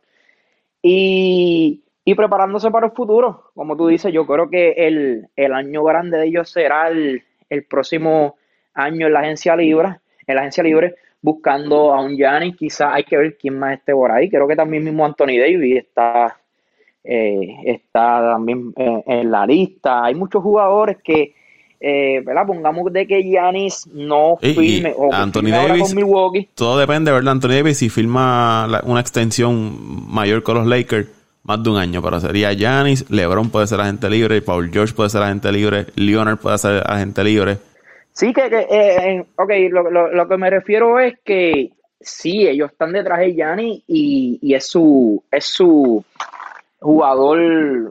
Y, 0.81 1.83
preparándose 2.15 2.71
para 2.71 2.87
el 2.87 2.93
futuro. 2.93 3.51
Como 3.53 3.75
tú 3.75 3.87
dices, 3.87 4.13
yo 4.13 4.25
creo 4.25 4.49
que 4.49 4.71
el, 4.87 5.53
año 5.53 5.83
grande 5.83 6.17
de 6.17 6.27
ellos 6.27 6.49
será 6.49 6.89
el, 6.89 7.23
próximo 7.69 8.37
año 8.73 9.07
en 9.07 9.13
la 9.13 9.19
agencia 9.19 9.55
libre, 9.55 9.99
en 10.25 10.35
la 10.35 10.41
agencia 10.41 10.63
libre, 10.63 10.95
buscando 11.21 11.93
a 11.93 12.01
un 12.01 12.15
Gianni, 12.15 12.53
quizás 12.53 12.93
hay 12.93 13.03
que 13.03 13.17
ver 13.17 13.37
quién 13.37 13.59
más 13.59 13.77
esté 13.77 13.93
por 13.93 14.11
ahí. 14.11 14.29
Creo 14.29 14.47
que 14.47 14.55
también 14.55 14.83
mismo 14.83 15.05
Anthony 15.05 15.37
Davis 15.39 15.77
está 15.77 16.39
eh, 17.03 17.39
está 17.65 18.21
también 18.33 18.73
en, 18.75 19.31
la 19.31 19.45
lista. 19.45 20.05
Hay 20.05 20.15
muchos 20.15 20.41
jugadores 20.43 20.97
que, 21.03 21.33
eh, 21.79 22.21
¿verdad? 22.25 22.45
Pongamos 22.47 22.91
de 22.91 23.05
que 23.07 23.21
Giannis 23.23 23.87
no 23.93 24.37
Y- 24.41 24.49
y 24.49 24.53
firme 24.53 24.93
o 24.97 25.13
Anthony 25.13 25.49
Davis- 25.51 25.83
con 25.83 25.95
Milwaukee. 25.95 26.49
Todo 26.55 26.77
depende, 26.79 27.11
¿verdad? 27.11 27.31
Anthony 27.33 27.49
Davis 27.49 27.77
si 27.77 27.89
firma 27.89 28.67
la- 28.69 28.81
una 28.85 28.99
extensión 28.99 29.77
mayor 30.11 30.43
con 30.43 30.55
los 30.57 30.67
Lakers, 30.67 31.07
más 31.43 31.63
de 31.63 31.69
un 31.69 31.77
año, 31.77 32.01
pero 32.01 32.19
sería 32.19 32.51
Giannis, 32.53 33.09
LeBron 33.09 33.49
puede 33.49 33.67
ser 33.67 33.79
agente 33.79 34.09
libre, 34.09 34.41
Paul 34.41 34.69
George 34.69 34.93
puede 34.93 35.09
ser 35.09 35.21
agente 35.23 35.49
libre, 35.51 35.85
Leonard 35.95 36.39
puede 36.39 36.57
ser 36.57 36.83
agente 36.85 37.23
libre. 37.23 37.57
Sí, 38.11 38.33
que, 38.33 38.49
que 38.49 38.67
eh, 38.69 39.25
ok, 39.37 39.51
lo, 39.69 39.89
lo- 39.89 40.11
lo 40.11 40.27
que 40.27 40.37
me 40.37 40.49
refiero 40.49 40.99
es 40.99 41.13
que 41.23 41.69
sí, 42.01 42.45
ellos 42.47 42.71
están 42.71 42.91
detrás 42.91 43.19
de 43.19 43.33
Giannis 43.33 43.81
y, 43.87 44.39
y 44.41 44.55
es 44.55 44.65
su 44.67 45.23
es 45.31 45.45
su 45.45 46.03
jugador, 46.79 47.39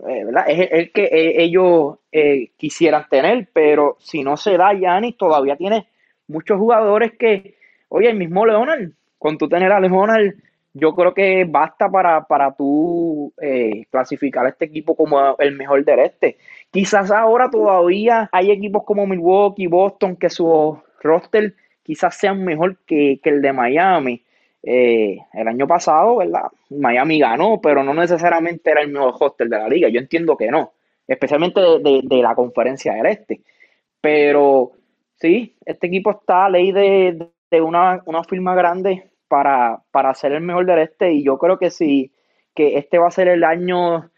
eh, 0.08 0.24
¿verdad? 0.24 0.44
Es 0.48 0.68
el, 0.70 0.92
que 0.92 1.04
eh, 1.04 1.42
ellos 1.42 1.98
eh, 2.12 2.50
quisieran 2.56 3.06
tener, 3.08 3.48
pero 3.52 3.96
si 3.98 4.22
no 4.22 4.36
se 4.36 4.56
da 4.56 4.74
Giannis, 4.74 5.16
todavía 5.16 5.56
tiene 5.56 5.88
muchos 6.28 6.58
jugadores 6.58 7.12
que, 7.18 7.56
oye, 7.88 8.10
el 8.10 8.16
mismo 8.16 8.46
Leonard, 8.46 8.90
con 9.18 9.38
tú 9.38 9.48
tener 9.48 9.72
a 9.72 9.80
Leonard, 9.80 10.34
yo 10.78 10.94
creo 10.94 11.14
que 11.14 11.44
basta 11.48 11.88
para, 11.90 12.26
para 12.26 12.52
tú 12.54 13.32
eh, 13.40 13.86
clasificar 13.90 14.44
a 14.44 14.50
este 14.50 14.66
equipo 14.66 14.94
como 14.94 15.36
el 15.38 15.56
mejor 15.56 15.82
del 15.84 16.00
este. 16.00 16.36
Quizás 16.70 17.10
ahora 17.10 17.50
todavía 17.50 18.28
hay 18.30 18.50
equipos 18.50 18.84
como 18.84 19.06
Milwaukee, 19.06 19.68
Boston, 19.68 20.16
que 20.16 20.28
su 20.28 20.78
roster 21.02 21.54
quizás 21.82 22.16
sean 22.18 22.44
mejor 22.44 22.76
que, 22.86 23.20
que 23.22 23.30
el 23.30 23.40
de 23.40 23.52
Miami. 23.54 24.22
Eh, 24.68 25.18
el 25.32 25.46
año 25.46 25.68
pasado, 25.68 26.16
¿verdad? 26.16 26.48
Miami 26.70 27.20
ganó, 27.20 27.60
pero 27.60 27.84
no 27.84 27.94
necesariamente 27.94 28.72
era 28.72 28.82
el 28.82 28.90
mejor 28.90 29.14
roster 29.20 29.48
de 29.48 29.58
la 29.58 29.68
liga. 29.68 29.88
Yo 29.88 30.00
entiendo 30.00 30.36
que 30.36 30.50
no, 30.50 30.72
especialmente 31.06 31.60
de, 31.60 32.02
la 32.20 32.34
conferencia 32.34 32.94
del 32.94 33.06
este. 33.06 33.42
Pero 34.00 34.72
sí, 35.14 35.54
este 35.64 35.86
equipo 35.86 36.10
está 36.10 36.46
a 36.46 36.50
ley 36.50 36.72
de, 36.72 37.28
de 37.48 37.60
una, 37.60 38.02
una 38.06 38.24
firma 38.24 38.56
grande 38.56 39.08
para, 39.28 39.82
para 39.92 40.12
ser 40.14 40.32
el 40.32 40.40
mejor 40.40 40.66
del 40.66 40.80
este 40.80 41.12
y 41.12 41.22
yo 41.22 41.38
creo 41.38 41.58
que 41.58 41.70
sí, 41.70 42.12
que 42.52 42.76
este 42.76 42.98
va 42.98 43.06
a 43.06 43.12
ser 43.12 43.28
el 43.28 43.44
año 43.44 44.10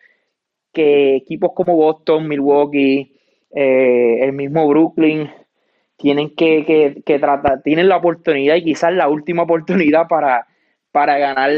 que 0.73 1.17
equipos 1.17 1.53
como 1.55 1.77
Boston, 1.77 2.27
Milwaukee, 2.27 3.15
eh, 3.51 4.19
el 4.23 4.33
mismo 4.33 4.67
Brooklyn, 4.67 5.31
tienen 5.99 6.31
que, 6.31 6.65
que, 6.65 7.03
que 7.05 7.19
tratar, 7.19 7.63
tienen 7.63 7.89
la 7.89 7.97
oportunidad 7.97 8.55
y 8.57 8.65
quizás 8.65 8.93
la 8.95 9.09
última 9.09 9.43
oportunidad 9.43 10.07
para, 10.09 10.47
para 10.93 11.19
ganar 11.19 11.51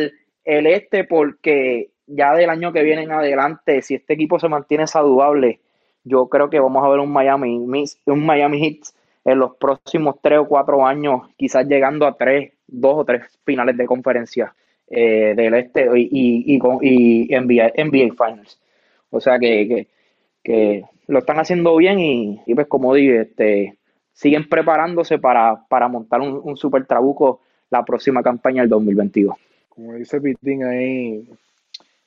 el 0.44 0.66
este, 0.66 1.04
porque 1.04 1.90
ya 2.06 2.34
del 2.34 2.50
año 2.50 2.72
que 2.72 2.82
viene 2.82 3.02
en 3.02 3.12
adelante, 3.12 3.82
si 3.82 3.94
este 3.94 4.14
equipo 4.14 4.40
se 4.40 4.48
mantiene 4.48 4.86
saludable, 4.86 5.60
yo 6.02 6.28
creo 6.28 6.48
que 6.50 6.58
vamos 6.58 6.84
a 6.84 6.88
ver 6.88 6.98
un 7.00 7.12
Miami, 7.12 7.56
un 7.58 8.26
Miami 8.26 8.58
Heat 8.58 8.80
en 9.24 9.38
los 9.38 9.56
próximos 9.56 10.16
tres 10.22 10.38
o 10.38 10.48
cuatro 10.48 10.86
años, 10.86 11.28
quizás 11.36 11.66
llegando 11.66 12.06
a 12.06 12.16
tres, 12.16 12.52
dos 12.66 12.94
o 12.96 13.04
tres 13.04 13.22
finales 13.44 13.76
de 13.76 13.86
conferencia 13.86 14.54
eh, 14.88 15.34
del 15.36 15.54
este 15.54 15.86
y, 15.94 16.08
y, 16.10 16.56
y, 16.56 17.28
y 17.28 17.38
NBA, 17.38 17.72
NBA 17.84 18.14
Finals. 18.16 18.58
O 19.10 19.20
sea 19.20 19.38
que, 19.38 19.68
que, 19.68 19.86
que 20.42 20.84
lo 21.06 21.18
están 21.18 21.38
haciendo 21.38 21.76
bien 21.76 21.98
y, 22.00 22.40
y 22.46 22.54
pues 22.54 22.66
como 22.66 22.94
dije, 22.94 23.20
este, 23.20 23.78
siguen 24.20 24.48
preparándose 24.48 25.18
para, 25.18 25.64
para 25.68 25.88
montar 25.88 26.20
un, 26.20 26.40
un 26.44 26.56
super 26.56 26.86
trabuco 26.86 27.40
la 27.70 27.84
próxima 27.84 28.22
campaña 28.22 28.62
del 28.62 28.68
2022. 28.70 29.34
Como 29.70 29.94
dice 29.94 30.20
Pitín 30.20 30.64
ahí, 30.64 31.26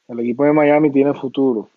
el 0.07 0.19
equipo 0.19 0.45
de 0.45 0.53
Miami 0.53 0.91
tiene 0.91 1.13
futuro. 1.13 1.69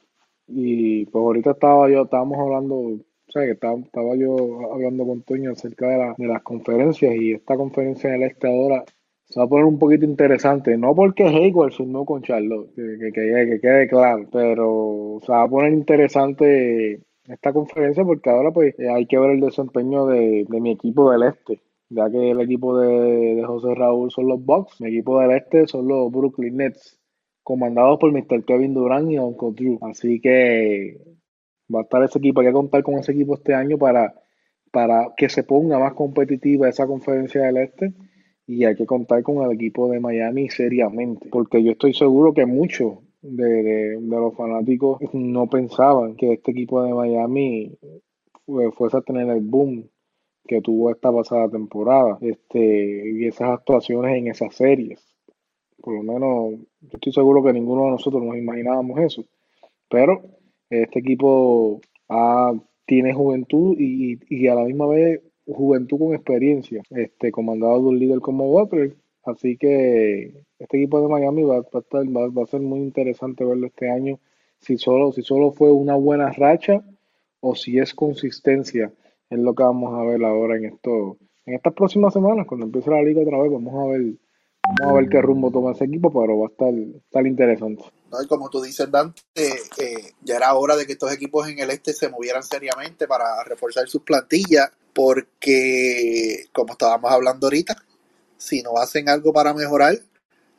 Y 0.48 1.06
pues 1.06 1.22
ahorita 1.22 1.52
estaba 1.52 1.88
yo, 1.90 2.02
estábamos 2.02 2.38
hablando, 2.38 2.74
o 2.76 2.98
sea, 3.28 3.44
que 3.44 3.52
estaba, 3.52 3.78
estaba 3.78 4.14
yo 4.16 4.72
hablando 4.74 5.06
con 5.06 5.22
Toño 5.22 5.52
acerca 5.52 5.88
de, 5.88 5.98
la- 5.98 6.14
de 6.18 6.26
las 6.26 6.42
conferencias 6.42 7.14
y 7.16 7.32
esta 7.32 7.56
conferencia 7.56 8.10
del 8.10 8.24
este 8.24 8.46
ahora 8.48 8.84
se 9.24 9.40
va 9.40 9.46
a 9.46 9.48
poner 9.48 9.64
un 9.64 9.78
poquito 9.78 10.04
interesante, 10.04 10.76
no 10.76 10.94
porque 10.94 11.24
Hayward 11.24 11.72
firmó 11.72 12.04
con 12.04 12.22
Charlotte, 12.22 12.70
que, 12.76 12.82
que, 13.00 13.12
que- 13.12 13.46
que 13.50 13.60
quede 13.60 13.88
claro, 13.88 14.28
pero 14.30 15.18
se 15.24 15.32
va 15.32 15.42
a 15.42 15.48
poner 15.48 15.72
interesante 15.72 17.00
esta 17.28 17.52
conferencia 17.52 18.04
porque 18.04 18.30
ahora 18.30 18.52
pues 18.52 18.78
eh, 18.78 18.88
hay 18.90 19.06
que 19.06 19.18
ver 19.18 19.30
el 19.30 19.40
desempeño 19.40 20.06
de, 20.06 20.46
de 20.48 20.60
mi 20.60 20.70
equipo 20.72 21.10
del 21.10 21.24
este, 21.24 21.60
ya 21.88 22.10
que 22.10 22.30
el 22.30 22.40
equipo 22.40 22.78
de, 22.78 23.34
de 23.36 23.44
José 23.44 23.74
Raúl 23.74 24.10
son 24.10 24.28
los 24.28 24.44
Bucks, 24.44 24.80
mi 24.80 24.88
equipo 24.88 25.20
del 25.20 25.32
este 25.32 25.66
son 25.66 25.88
los 25.88 26.10
Brooklyn 26.10 26.56
Nets, 26.56 26.98
comandados 27.42 27.98
por 27.98 28.12
Mr. 28.12 28.44
Kevin 28.44 28.74
Durant 28.74 29.10
y 29.10 29.18
Uncle 29.18 29.52
Drew, 29.52 29.78
así 29.82 30.20
que 30.20 30.98
va 31.72 31.80
a 31.80 31.82
estar 31.82 32.02
ese 32.02 32.18
equipo, 32.18 32.40
hay 32.40 32.48
que 32.48 32.52
contar 32.52 32.82
con 32.82 32.94
ese 32.94 33.12
equipo 33.12 33.34
este 33.34 33.54
año 33.54 33.78
para, 33.78 34.14
para 34.72 35.14
que 35.16 35.28
se 35.28 35.42
ponga 35.42 35.78
más 35.78 35.94
competitiva 35.94 36.68
esa 36.68 36.86
conferencia 36.86 37.42
del 37.42 37.58
este 37.58 37.94
y 38.46 38.64
hay 38.64 38.76
que 38.76 38.86
contar 38.86 39.22
con 39.22 39.44
el 39.44 39.52
equipo 39.52 39.88
de 39.90 40.00
Miami 40.00 40.48
seriamente, 40.48 41.28
porque 41.30 41.62
yo 41.62 41.72
estoy 41.72 41.94
seguro 41.94 42.32
que 42.32 42.46
muchos 42.46 42.98
de, 43.28 43.62
de- 43.62 43.96
de 44.00 44.16
los 44.16 44.34
fanáticos 44.36 44.98
no 45.12 45.48
pensaban 45.48 46.16
que 46.16 46.32
este 46.34 46.52
equipo 46.52 46.82
de 46.82 46.94
Miami 46.94 47.78
fue- 48.46 48.72
fuese 48.72 48.96
a 48.98 49.02
tener 49.02 49.28
el 49.30 49.40
boom 49.40 49.88
que 50.48 50.60
tuvo 50.62 50.90
esta 50.90 51.12
pasada 51.12 51.48
temporada 51.50 52.18
este, 52.20 53.12
y 53.12 53.26
esas 53.26 53.50
actuaciones 53.50 54.16
en 54.18 54.28
esas 54.28 54.54
series. 54.54 55.00
Por 55.82 55.94
lo 55.94 56.02
menos 56.02 56.60
yo 56.80 56.88
estoy 56.94 57.12
seguro 57.12 57.42
que 57.42 57.52
ninguno 57.52 57.84
de 57.86 57.90
nosotros 57.92 58.22
nos 58.24 58.36
imaginábamos 58.36 58.98
eso, 59.00 59.24
pero 59.88 60.22
este 60.70 61.00
equipo 61.00 61.80
ah, 62.08 62.54
tiene 62.86 63.14
juventud 63.14 63.76
y, 63.78 64.18
y 64.28 64.48
a 64.48 64.54
la 64.54 64.64
misma 64.64 64.86
vez 64.88 65.20
juventud 65.46 65.98
con 65.98 66.14
experiencia, 66.14 66.82
este, 66.90 67.32
comandado 67.32 67.78
de 67.80 67.88
un 67.88 67.98
líder 67.98 68.20
como 68.20 68.48
Butler. 68.48 68.96
Así 69.26 69.56
que 69.56 70.44
este 70.58 70.76
equipo 70.78 71.00
de 71.00 71.08
Miami 71.08 71.42
va, 71.42 71.60
va 71.60 71.68
a 71.74 71.78
estar, 71.78 72.04
va, 72.04 72.28
va 72.28 72.44
a 72.44 72.46
ser 72.46 72.60
muy 72.60 72.80
interesante 72.80 73.44
verlo 73.44 73.66
este 73.66 73.90
año. 73.90 74.18
Si 74.60 74.78
solo, 74.78 75.12
si 75.12 75.22
solo 75.22 75.52
fue 75.52 75.70
una 75.72 75.96
buena 75.96 76.30
racha 76.30 76.82
o 77.40 77.54
si 77.54 77.78
es 77.78 77.92
consistencia, 77.92 78.92
es 79.28 79.38
lo 79.38 79.54
que 79.54 79.62
vamos 79.64 79.94
a 79.94 80.04
ver 80.04 80.24
ahora 80.24 80.56
en 80.56 80.66
esto, 80.66 81.18
en 81.44 81.54
estas 81.54 81.74
próximas 81.74 82.12
semanas, 82.12 82.46
cuando 82.46 82.66
empiece 82.66 82.90
la 82.90 83.02
liga 83.02 83.22
otra 83.22 83.38
vez, 83.42 83.52
vamos 83.52 83.74
a 83.74 83.90
ver, 83.90 84.14
vamos 84.78 84.92
a 84.92 85.00
ver 85.00 85.08
qué 85.08 85.20
rumbo 85.20 85.50
toma 85.50 85.72
ese 85.72 85.84
equipo, 85.84 86.12
pero 86.12 86.38
va 86.38 86.46
a 86.46 86.50
estar, 86.50 86.72
estar 86.72 87.26
interesante. 87.26 87.84
como 88.28 88.48
tú 88.48 88.62
dices, 88.62 88.90
Dante, 88.90 89.22
eh, 89.34 90.12
ya 90.22 90.36
era 90.36 90.54
hora 90.54 90.76
de 90.76 90.86
que 90.86 90.92
estos 90.92 91.12
equipos 91.12 91.48
en 91.48 91.58
el 91.58 91.70
este 91.70 91.92
se 91.92 92.08
movieran 92.08 92.42
seriamente 92.42 93.06
para 93.06 93.42
reforzar 93.44 93.88
sus 93.88 94.02
plantillas, 94.02 94.70
porque, 94.94 96.46
como 96.52 96.72
estábamos 96.72 97.12
hablando 97.12 97.46
ahorita, 97.46 97.76
si 98.38 98.62
no 98.62 98.78
hacen 98.78 99.08
algo 99.08 99.32
para 99.32 99.54
mejorar, 99.54 99.98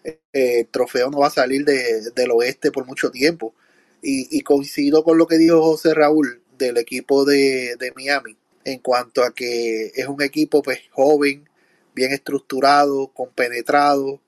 eh, 0.03 0.19
el 0.34 0.67
trofeo 0.67 1.09
no 1.09 1.19
va 1.19 1.28
a 1.28 1.32
salir 1.32 1.65
de- 1.65 2.11
del 2.11 2.32
oeste 2.32 2.71
por 2.71 2.86
mucho 2.86 3.11
tiempo. 3.11 3.53
Y, 4.01 4.38
y 4.38 4.41
coincido 4.41 5.03
con 5.03 5.17
lo 5.17 5.28
que 5.28 5.38
dijo 5.38 5.61
José 5.61 5.93
Raúl 5.93 6.41
del 6.57 6.78
equipo 6.78 7.25
de, 7.25 7.75
de 7.78 7.91
Miami, 7.95 8.38
en 8.65 8.80
cuanto 8.80 9.23
a 9.23 9.34
que 9.34 9.88
es 9.95 10.07
un 10.07 10.21
equipo 10.21 10.61
pues 10.61 10.80
joven, 10.91 11.49
bien 11.95 12.11
estructurado, 12.11 13.07
compenetrado, 13.13 14.19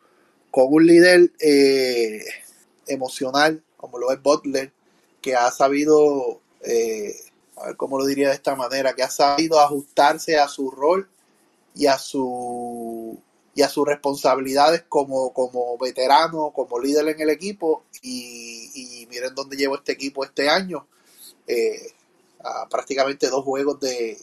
con 0.51 0.67
un 0.73 0.85
líder 0.87 1.31
eh, 1.39 2.25
emocional, 2.87 3.63
como 3.77 3.97
lo 3.99 4.11
es 4.11 4.21
Butler, 4.21 4.71
que 5.21 5.35
ha 5.35 5.51
sabido, 5.51 6.41
eh, 6.63 7.15
a 7.57 7.67
ver 7.67 7.77
cómo 7.77 7.99
lo 7.99 8.05
diría 8.05 8.29
de 8.29 8.35
esta 8.35 8.55
manera, 8.55 8.93
que 8.93 9.03
ha 9.03 9.09
sabido 9.09 9.59
ajustarse 9.59 10.37
a 10.39 10.47
su 10.47 10.71
rol 10.71 11.09
y 11.75 11.87
a 11.87 11.97
su 11.97 13.19
y 13.55 13.61
a 13.61 13.69
sus 13.69 13.87
responsabilidades 13.87 14.83
como, 14.87 15.33
como 15.33 15.77
veterano, 15.77 16.51
como 16.55 16.79
líder 16.79 17.07
en 17.09 17.21
el 17.21 17.29
equipo 17.29 17.83
y, 18.01 18.71
y 18.73 19.07
miren 19.07 19.35
dónde 19.35 19.57
llevo 19.57 19.75
este 19.75 19.93
equipo 19.93 20.23
este 20.23 20.49
año, 20.49 20.87
eh, 21.47 21.93
a 22.43 22.67
prácticamente 22.69 23.27
dos 23.27 23.43
juegos 23.43 23.79
de, 23.79 24.17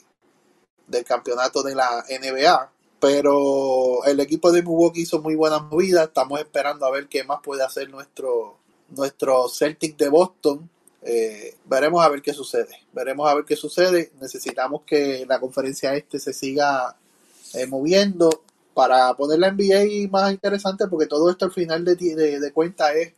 del 0.86 1.04
campeonato 1.04 1.62
de 1.62 1.74
la 1.74 2.04
NBA, 2.08 2.70
pero 3.00 4.04
el 4.04 4.20
equipo 4.20 4.50
de 4.52 4.62
Milwaukee 4.62 5.02
hizo 5.02 5.20
muy 5.20 5.34
buenas 5.34 5.62
movidas. 5.62 6.08
Estamos 6.08 6.40
esperando 6.40 6.86
a 6.86 6.90
ver 6.90 7.08
qué 7.08 7.24
más 7.24 7.40
puede 7.42 7.62
hacer 7.62 7.90
nuestro, 7.90 8.56
nuestro 8.90 9.48
Celtic 9.48 9.96
de 9.96 10.08
Boston. 10.08 10.70
Eh, 11.02 11.56
veremos 11.66 12.04
a 12.04 12.08
ver 12.08 12.22
qué 12.22 12.32
sucede. 12.32 12.84
Veremos 12.92 13.28
a 13.28 13.34
ver 13.34 13.44
qué 13.44 13.54
sucede. 13.54 14.12
Necesitamos 14.20 14.82
que 14.86 15.26
la 15.28 15.38
conferencia 15.38 15.94
este 15.94 16.18
se 16.18 16.32
siga 16.32 16.96
eh, 17.54 17.66
moviendo 17.66 18.35
para 18.76 19.14
poner 19.16 19.38
la 19.38 19.50
NBA 19.52 20.06
más 20.10 20.30
interesante, 20.30 20.86
porque 20.86 21.06
todo 21.06 21.30
esto 21.30 21.46
al 21.46 21.50
final 21.50 21.82
de, 21.82 21.96
de, 21.96 22.38
de 22.38 22.52
cuenta 22.52 22.92
es 22.92 23.14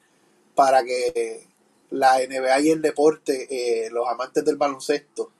para 0.54 0.84
que 0.84 1.48
la 1.90 2.20
NBA 2.20 2.60
y 2.60 2.70
el 2.70 2.80
deporte, 2.80 3.48
eh, 3.50 3.90
los 3.90 4.06
amantes 4.06 4.44
del 4.44 4.54
baloncesto 4.54 5.32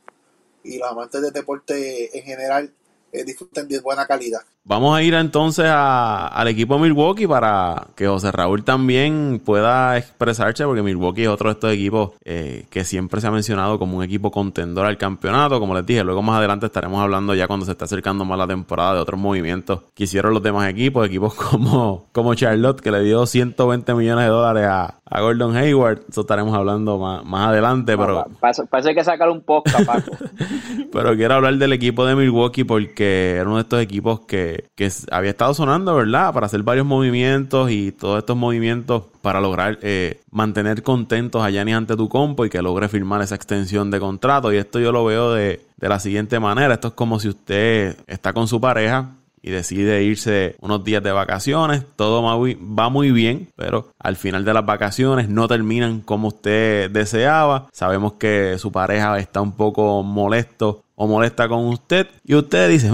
y 0.65 0.79
los 0.79 0.91
amantes 0.91 1.23
del 1.23 1.33
deporte 1.33 2.19
en 2.19 2.25
general, 2.25 2.75
eh, 3.13 3.23
disfruten 3.23 3.69
de 3.69 3.79
buena 3.79 4.09
calidad. 4.09 4.41
Vamos 4.69 4.95
a 4.95 5.03
ir 5.03 5.15
entonces 5.15 5.65
al 5.67 6.47
equipo 6.47 6.79
Milwaukee 6.79 7.27
para 7.27 7.87
que 7.97 8.07
José 8.07 8.31
Raúl 8.31 8.65
también 8.65 9.41
pueda 9.43 9.97
expresarse, 9.97 10.63
porque 10.67 10.83
Milwaukee 10.83 11.23
es 11.23 11.29
otro 11.29 11.49
de 11.49 11.55
estos 11.55 11.73
equipos 11.73 12.11
eh, 12.23 12.67
que 12.69 12.85
siempre 12.85 13.23
se 13.23 13.29
ha 13.29 13.31
mencionado 13.31 13.79
como 13.79 13.97
un 13.97 14.05
equipo 14.05 14.31
contendor 14.31 14.85
al 14.85 14.99
campeonato. 14.99 15.59
Como 15.59 15.75
les 15.75 15.87
dije, 15.87 16.05
luego 16.05 16.21
más 16.21 16.37
adelante 16.37 16.67
estaremos 16.67 17.01
hablando 17.01 17.35
ya 17.35 17.47
cuando 17.47 17.65
se 17.65 17.73
está 17.73 17.87
acercando 17.87 18.27
más 18.27 18.37
la 18.37 18.47
temporada 18.47 18.93
de 18.93 19.01
otros 19.01 19.19
movimientos 19.19 19.81
que 19.95 20.05
hicieron 20.05 20.35
los 20.35 20.43
demás 20.43 20.69
equipos, 20.69 21.07
equipos 21.07 21.33
como, 21.51 22.05
como 22.13 22.35
Charlotte, 22.35 22.83
que 22.83 22.91
le 22.91 23.03
dio 23.03 23.25
120 23.25 23.95
millones 23.95 24.27
de 24.27 24.31
dólares 24.31 24.67
a, 24.67 24.95
Gordon 25.19 25.57
Hayward. 25.57 26.03
Eso 26.11 26.21
estaremos 26.21 26.55
hablando 26.55 26.99
más, 26.99 27.25
más 27.25 27.49
adelante, 27.49 27.97
pero... 27.97 28.27
Parece 28.39 28.95
que 28.95 29.03
sacar 29.03 29.31
un 29.31 29.41
podcast, 29.41 29.87
Paco. 29.87 30.11
pero 30.93 31.17
quiero 31.17 31.37
hablar 31.37 31.57
del 31.57 31.73
equipo 31.73 32.05
de 32.05 32.15
Milwaukee 32.15 32.65
porque 32.65 33.37
era 33.37 33.47
uno 33.47 33.57
de 33.57 33.63
estos 33.63 33.81
equipos 33.81 34.21
que 34.21 34.58
que, 34.75 34.91
había 35.11 35.31
estado 35.31 35.55
sonando, 35.55 35.95
¿verdad? 35.95 36.33
Para 36.33 36.47
hacer 36.47 36.63
varios 36.63 36.87
movimientos 36.87 37.71
y 37.71 37.93
todos 37.93 38.19
estos 38.19 38.37
movimientos 38.37 39.05
para 39.23 39.41
lograr 39.41 39.79
eh, 39.83 40.21
mantener 40.31 40.83
contentos 40.83 41.43
a 41.43 41.51
Giannis 41.51 41.77
ante 41.77 41.97
tu 41.97 42.09
compo 42.09 42.45
y 42.45 42.51
que 42.51 42.63
logre 42.63 42.89
firmar 42.89 43.23
esa 43.23 43.35
extensión 43.35 43.91
de 43.91 44.01
contrato. 44.01 44.53
Y 44.53 44.57
esto 44.57 44.79
yo 44.79 44.93
lo 44.93 45.05
veo 45.05 45.33
de, 45.33 45.61
de 45.77 45.89
la 45.89 46.01
siguiente 46.01 46.41
manera. 46.41 46.75
Esto 46.75 46.89
es 46.89 46.95
como 46.95 47.21
si 47.21 47.29
usted 47.29 47.97
está 48.07 48.33
con 48.33 48.49
su 48.49 48.61
pareja 48.61 49.11
y 49.43 49.51
decide 49.51 50.03
irse 50.03 50.57
unos 50.61 50.85
días 50.85 51.03
de 51.03 51.13
vacaciones, 51.13 51.85
todo 51.97 52.23
va 52.23 52.89
muy 52.89 53.13
bien, 53.13 53.49
pero 53.57 53.89
al 53.99 54.17
final 54.17 54.45
de 54.45 54.55
las 54.55 54.67
vacaciones 54.67 55.29
no 55.29 55.49
terminan 55.49 56.01
como 56.01 56.29
usted 56.29 56.91
deseaba. 56.91 57.67
Sabemos 57.73 58.15
que 58.15 58.59
su 58.59 58.73
pareja 58.73 59.19
está 59.19 59.41
un 59.41 59.53
poco 59.53 60.03
molesto 60.03 60.83
o 60.97 61.07
molesta 61.07 61.49
con 61.49 61.67
usted 61.67 62.09
y 62.25 62.35
usted 62.35 62.69
dice, 62.69 62.91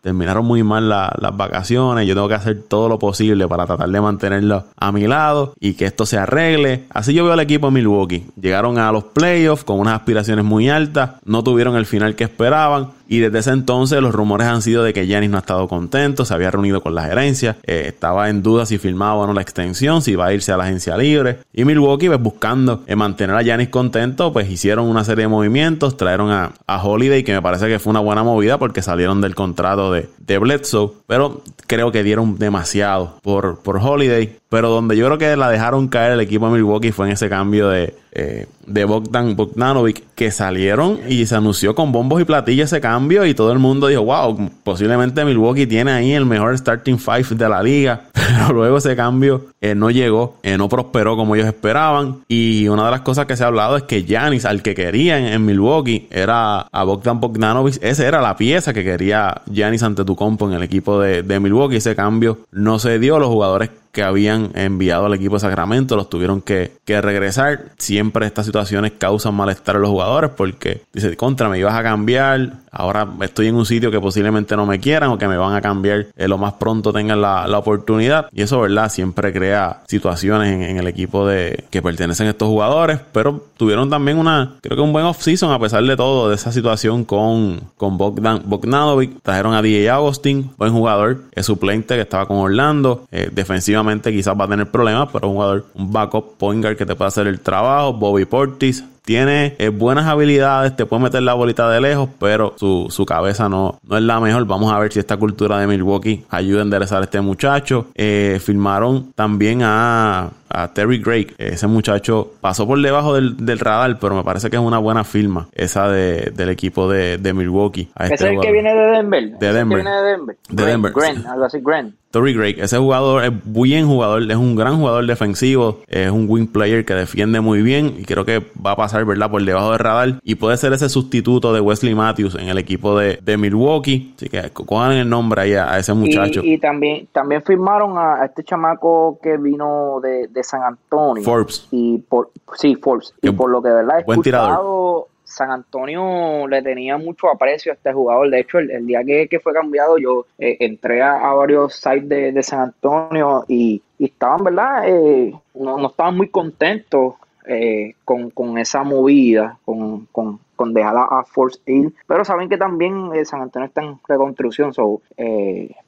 terminaron 0.00 0.44
muy 0.44 0.62
mal 0.62 0.88
las 0.88 1.36
vacaciones, 1.36 2.06
yo 2.06 2.14
tengo 2.14 2.28
que 2.28 2.34
hacer 2.34 2.62
todo 2.62 2.88
lo 2.88 2.98
posible 2.98 3.46
para 3.48 3.66
tratar 3.66 3.88
de 3.88 4.00
mantenerlo 4.00 4.64
a 4.76 4.92
mi 4.92 5.06
lado 5.06 5.54
y 5.60 5.74
que 5.74 5.86
esto 5.86 6.06
se 6.06 6.18
arregle. 6.18 6.84
Así 6.90 7.12
yo 7.12 7.24
veo 7.24 7.32
al 7.32 7.40
equipo 7.40 7.66
de 7.66 7.72
Milwaukee. 7.72 8.26
Llegaron 8.40 8.78
a 8.78 8.92
los 8.92 9.04
playoffs 9.04 9.64
con 9.64 9.80
unas 9.80 9.94
aspiraciones 9.94 10.44
muy 10.44 10.68
altas, 10.68 11.12
no 11.24 11.42
tuvieron 11.42 11.76
el 11.76 11.86
final 11.86 12.14
que 12.14 12.24
esperaban, 12.24 12.90
y 13.08 13.20
desde 13.20 13.38
ese 13.38 13.50
entonces 13.50 14.00
los 14.00 14.14
rumores 14.14 14.46
han 14.46 14.62
sido 14.62 14.84
de 14.84 14.92
que 14.92 15.06
Giannis 15.06 15.30
no 15.30 15.38
ha 15.38 15.40
estado 15.40 15.66
contento, 15.66 16.24
se 16.24 16.34
había 16.34 16.50
reunido 16.50 16.82
con 16.82 16.94
la 16.94 17.04
gerencia, 17.04 17.56
eh, 17.64 17.84
estaba 17.86 18.28
en 18.28 18.42
duda 18.42 18.66
si 18.66 18.78
firmaba 18.78 19.14
o 19.14 19.26
no 19.26 19.32
la 19.32 19.40
extensión, 19.40 20.02
si 20.02 20.12
iba 20.12 20.26
a 20.26 20.34
irse 20.34 20.52
a 20.52 20.56
la 20.56 20.64
agencia 20.64 20.96
libre. 20.96 21.38
Y 21.52 21.64
Milwaukee, 21.64 22.08
pues 22.08 22.20
buscando 22.20 22.82
eh, 22.86 22.94
mantener 22.96 23.34
a 23.34 23.42
Giannis 23.42 23.70
contento, 23.70 24.32
pues 24.32 24.50
hicieron 24.50 24.86
una 24.86 25.04
serie 25.04 25.22
de 25.22 25.28
movimientos, 25.28 25.96
trajeron 25.96 26.30
a, 26.30 26.52
Holiday, 26.80 27.24
que 27.24 27.32
me 27.32 27.42
parece 27.42 27.66
que 27.66 27.78
fue 27.78 27.90
una 27.90 28.00
buena 28.00 28.22
movida 28.22 28.58
porque 28.58 28.82
salieron 28.82 29.20
del 29.20 29.34
contrato 29.34 29.92
de, 29.92 30.08
de 30.18 30.38
Bledsoe, 30.38 30.92
pero 31.06 31.42
creo 31.66 31.90
que 31.90 32.02
dieron 32.02 32.38
demasiado 32.38 33.18
por, 33.22 33.60
por 33.60 33.78
Holiday. 33.78 34.37
Pero 34.48 34.70
donde 34.70 34.96
yo 34.96 35.06
creo 35.06 35.18
que 35.18 35.36
la 35.36 35.50
dejaron 35.50 35.88
caer 35.88 36.12
el 36.12 36.20
equipo 36.20 36.46
de 36.46 36.52
Milwaukee 36.54 36.92
fue 36.92 37.06
en 37.06 37.12
ese 37.12 37.28
cambio 37.28 37.68
de, 37.68 37.94
eh, 38.12 38.46
de 38.66 38.84
Bogdan 38.84 39.36
Bogdanovic, 39.36 40.02
que 40.14 40.30
salieron 40.30 40.98
y 41.08 41.26
se 41.26 41.36
anunció 41.36 41.74
con 41.74 41.92
bombos 41.92 42.20
y 42.20 42.24
platillas 42.24 42.72
ese 42.72 42.80
cambio 42.80 43.26
y 43.26 43.34
todo 43.34 43.52
el 43.52 43.58
mundo 43.58 43.88
dijo, 43.88 44.02
wow, 44.02 44.50
posiblemente 44.64 45.24
Milwaukee 45.24 45.66
tiene 45.66 45.92
ahí 45.92 46.12
el 46.12 46.24
mejor 46.24 46.56
starting 46.56 46.98
five 46.98 47.26
de 47.30 47.48
la 47.48 47.62
liga. 47.62 48.04
Pero 48.12 48.52
luego 48.52 48.78
ese 48.78 48.96
cambio 48.96 49.46
eh, 49.60 49.74
no 49.74 49.90
llegó, 49.90 50.36
eh, 50.42 50.56
no 50.56 50.68
prosperó 50.68 51.16
como 51.16 51.34
ellos 51.34 51.46
esperaban. 51.46 52.18
Y 52.28 52.68
una 52.68 52.86
de 52.86 52.90
las 52.90 53.00
cosas 53.02 53.26
que 53.26 53.36
se 53.36 53.44
ha 53.44 53.46
hablado 53.48 53.76
es 53.76 53.84
que 53.84 54.02
Giannis, 54.02 54.44
al 54.44 54.62
que 54.62 54.74
querían 54.74 55.24
en 55.24 55.44
Milwaukee, 55.44 56.08
era 56.10 56.60
a 56.60 56.84
Bogdan 56.84 57.20
Bogdanovic. 57.20 57.78
Esa 57.82 58.06
era 58.06 58.20
la 58.20 58.36
pieza 58.36 58.72
que 58.72 58.84
quería 58.84 59.42
Giannis 59.50 59.82
ante 59.82 60.04
tu 60.04 60.16
compo 60.16 60.48
en 60.48 60.54
el 60.54 60.62
equipo 60.62 61.00
de, 61.00 61.22
de 61.22 61.40
Milwaukee. 61.40 61.76
Ese 61.76 61.94
cambio 61.94 62.38
no 62.52 62.78
se 62.78 62.98
dio. 62.98 63.18
Los 63.18 63.28
jugadores 63.28 63.70
que 63.98 64.04
habían 64.04 64.52
enviado 64.54 65.06
al 65.06 65.14
equipo 65.14 65.34
de 65.34 65.40
Sacramento 65.40 65.96
los 65.96 66.08
tuvieron 66.08 66.40
que, 66.40 66.70
que, 66.84 67.00
regresar. 67.00 67.72
Siempre 67.78 68.26
estas 68.26 68.46
situaciones 68.46 68.92
causan 68.96 69.34
malestar 69.34 69.74
a 69.74 69.80
los 69.80 69.90
jugadores 69.90 70.30
porque 70.36 70.82
dice, 70.92 71.16
contra, 71.16 71.48
me 71.48 71.58
ibas 71.58 71.74
a 71.74 71.82
cambiar, 71.82 72.58
ahora 72.78 73.08
estoy 73.22 73.48
en 73.48 73.56
un 73.56 73.66
sitio 73.66 73.90
que 73.90 74.00
posiblemente 74.00 74.56
no 74.56 74.64
me 74.64 74.78
quieran 74.78 75.10
o 75.10 75.18
que 75.18 75.26
me 75.26 75.36
van 75.36 75.54
a 75.54 75.60
cambiar 75.60 76.06
eh, 76.16 76.28
lo 76.28 76.38
más 76.38 76.54
pronto 76.54 76.92
tengan 76.92 77.20
la, 77.20 77.46
la, 77.48 77.58
oportunidad. 77.58 78.28
Y 78.32 78.42
eso, 78.42 78.60
¿verdad? 78.60 78.88
Siempre 78.88 79.32
crea 79.32 79.82
situaciones 79.88 80.70
en, 80.70 80.78
el 80.78 80.86
equipo 80.86 81.26
de 81.26 81.64
que 81.70 81.82
pertenecen 81.82 82.28
estos 82.28 82.48
jugadores, 82.48 83.00
pero 83.12 83.44
tuvieron 83.56 83.90
también 83.90 84.16
una, 84.16 84.54
creo 84.60 84.76
que 84.76 84.82
un 84.82 84.92
buen 84.92 85.04
off-season 85.04 85.50
a 85.50 85.58
pesar 85.58 85.82
de 85.82 85.96
todo, 85.96 86.28
de 86.28 86.36
esa 86.36 86.52
situación 86.52 87.04
con, 87.04 87.60
con 87.76 87.98
Bogdan, 87.98 88.42
Bogdanovic. 88.44 89.22
Trajeron 89.22 89.54
a 89.54 89.62
DJ 89.62 89.90
Agustín, 89.90 90.52
buen 90.56 90.72
jugador, 90.72 91.22
es 91.32 91.46
suplente 91.46 91.96
que 91.96 92.02
estaba 92.02 92.26
con 92.26 92.36
Orlando, 92.36 93.06
eh, 93.10 93.28
defensivamente 93.32 94.12
quizás 94.12 94.38
va 94.38 94.44
a 94.44 94.48
tener 94.48 94.70
problemas, 94.70 95.08
pero 95.12 95.28
un 95.28 95.34
jugador, 95.34 95.66
un 95.74 95.92
backup 95.92 96.36
point 96.38 96.62
guard 96.62 96.76
que 96.76 96.86
te 96.86 96.94
puede 96.94 97.08
hacer 97.08 97.26
el 97.26 97.40
trabajo. 97.40 97.92
Bobby 97.94 98.24
Portis 98.24 98.84
tiene 99.08 99.56
eh, 99.58 99.70
buenas 99.70 100.04
habilidades, 100.04 100.76
te 100.76 100.84
puede 100.84 101.04
meter 101.04 101.22
la 101.22 101.32
bolita 101.32 101.70
de 101.70 101.80
lejos, 101.80 102.10
pero 102.20 102.52
su, 102.58 102.88
su, 102.90 103.06
cabeza 103.06 103.48
no, 103.48 103.80
no 103.82 103.96
es 103.96 104.02
la 104.02 104.20
mejor. 104.20 104.44
Vamos 104.44 104.70
a 104.70 104.78
ver 104.78 104.92
si 104.92 104.98
esta 104.98 105.16
cultura 105.16 105.58
de 105.58 105.66
Milwaukee 105.66 106.26
ayuda 106.28 106.58
a 106.58 106.64
enderezar 106.64 107.00
a 107.00 107.04
este 107.04 107.22
muchacho. 107.22 107.86
Eh, 107.94 108.38
firmaron 108.44 109.14
también 109.14 109.62
a, 109.62 110.28
a 110.48 110.68
Terry 110.72 110.98
Gray. 110.98 111.28
Ese 111.38 111.66
muchacho 111.66 112.32
pasó 112.40 112.66
por 112.66 112.80
debajo 112.80 113.14
del, 113.14 113.44
del, 113.44 113.58
radar, 113.58 113.98
pero 114.00 114.14
me 114.14 114.24
parece 114.24 114.50
que 114.50 114.56
es 114.56 114.62
una 114.62 114.78
buena 114.78 115.04
firma 115.04 115.48
esa 115.52 115.88
de, 115.88 116.32
del 116.34 116.48
equipo 116.50 116.90
de, 116.90 117.18
de 117.18 117.32
Milwaukee. 117.32 117.90
Ese 117.98 118.14
es 118.14 118.22
el 118.22 118.40
que 118.40 118.52
viene 118.52 118.74
de 118.74 118.86
Denver. 118.92 119.38
De 119.38 119.52
Denver. 119.52 119.84
de 119.84 119.90
Denver. 119.90 120.36
De 120.48 120.64
Denver. 120.64 120.92
Grant, 120.92 121.26
algo 121.26 121.44
así, 121.44 121.60
Grant. 121.60 121.94
Tory 122.10 122.56
ese 122.58 122.78
jugador 122.78 123.22
es 123.22 123.32
buen 123.44 123.86
jugador, 123.86 124.22
es 124.22 124.36
un 124.36 124.56
gran 124.56 124.78
jugador 124.78 125.06
defensivo, 125.06 125.80
es 125.88 126.10
un 126.10 126.24
wing 126.26 126.46
player 126.46 126.86
que 126.86 126.94
defiende 126.94 127.42
muy 127.42 127.60
bien 127.60 127.96
y 127.98 128.04
creo 128.04 128.24
que 128.24 128.42
va 128.64 128.72
a 128.72 128.76
pasar, 128.76 129.04
¿verdad?, 129.04 129.30
por 129.30 129.44
debajo 129.44 129.72
del 129.72 129.78
radar 129.78 130.20
y 130.22 130.36
puede 130.36 130.56
ser 130.56 130.72
ese 130.72 130.88
sustituto 130.88 131.52
de 131.52 131.60
Wesley 131.60 131.94
Matthews 131.94 132.36
en 132.36 132.48
el 132.48 132.56
equipo 132.56 132.98
de, 132.98 133.18
de 133.22 133.36
Milwaukee. 133.36 134.14
Así 134.16 134.30
que 134.30 134.50
cojan 134.50 134.92
el 134.92 135.08
nombre 135.08 135.42
ahí 135.42 135.52
a, 135.52 135.78
ese 135.78 135.92
muchacho. 135.92 136.40
Y, 136.42 136.56
también, 136.56 137.08
también 137.12 137.42
firmaron 137.42 137.98
a, 137.98 138.24
este 138.24 138.42
chamaco 138.42 139.18
que 139.22 139.36
vino 139.36 140.00
de, 140.02 140.28
de, 140.28 140.37
San 140.42 140.62
Antonio. 140.62 141.22
Forbes. 141.22 141.68
Y 141.70 141.98
por, 141.98 142.30
sí, 142.56 142.74
Forbes. 142.76 143.14
y 143.22 143.30
por 143.30 143.50
lo 143.50 143.62
que, 143.62 143.70
¿verdad? 143.70 144.00
He 144.00 144.04
buen 144.04 144.22
tirador 144.22 145.06
San 145.28 145.50
Antonio 145.50 146.48
le 146.48 146.62
tenía 146.62 146.96
mucho 146.96 147.28
aprecio 147.28 147.70
a 147.70 147.74
este 147.74 147.92
jugador. 147.92 148.30
De 148.30 148.40
hecho, 148.40 148.58
el, 148.58 148.86
día 148.86 149.04
que, 149.04 149.40
fue 149.40 149.52
cambiado, 149.52 149.98
yo 149.98 150.26
eh, 150.38 150.56
entré 150.60 151.02
a, 151.02 151.32
varios 151.34 151.74
sites 151.74 152.08
de, 152.08 152.42
San 152.42 152.60
Antonio 152.60 153.44
y, 153.46 153.82
estaban, 153.98 154.42
¿verdad? 154.42 154.88
Eh, 154.88 155.34
no, 155.54 155.86
estaban 155.86 156.16
muy 156.16 156.28
contentos 156.28 157.14
eh, 157.46 157.94
con, 158.04 158.58
esa 158.58 158.82
movida, 158.82 159.58
con, 159.64 160.06
con, 160.06 160.40
con 160.56 160.72
dejar 160.72 160.96
a, 160.96 161.22
Force 161.24 161.60
Hill. 161.66 161.94
Pero 162.06 162.24
saben 162.24 162.48
que 162.48 162.56
también 162.56 163.10
San 163.26 163.42
Antonio 163.42 163.68
está 163.68 163.82
en 163.82 163.98
reconstrucción. 164.08 164.72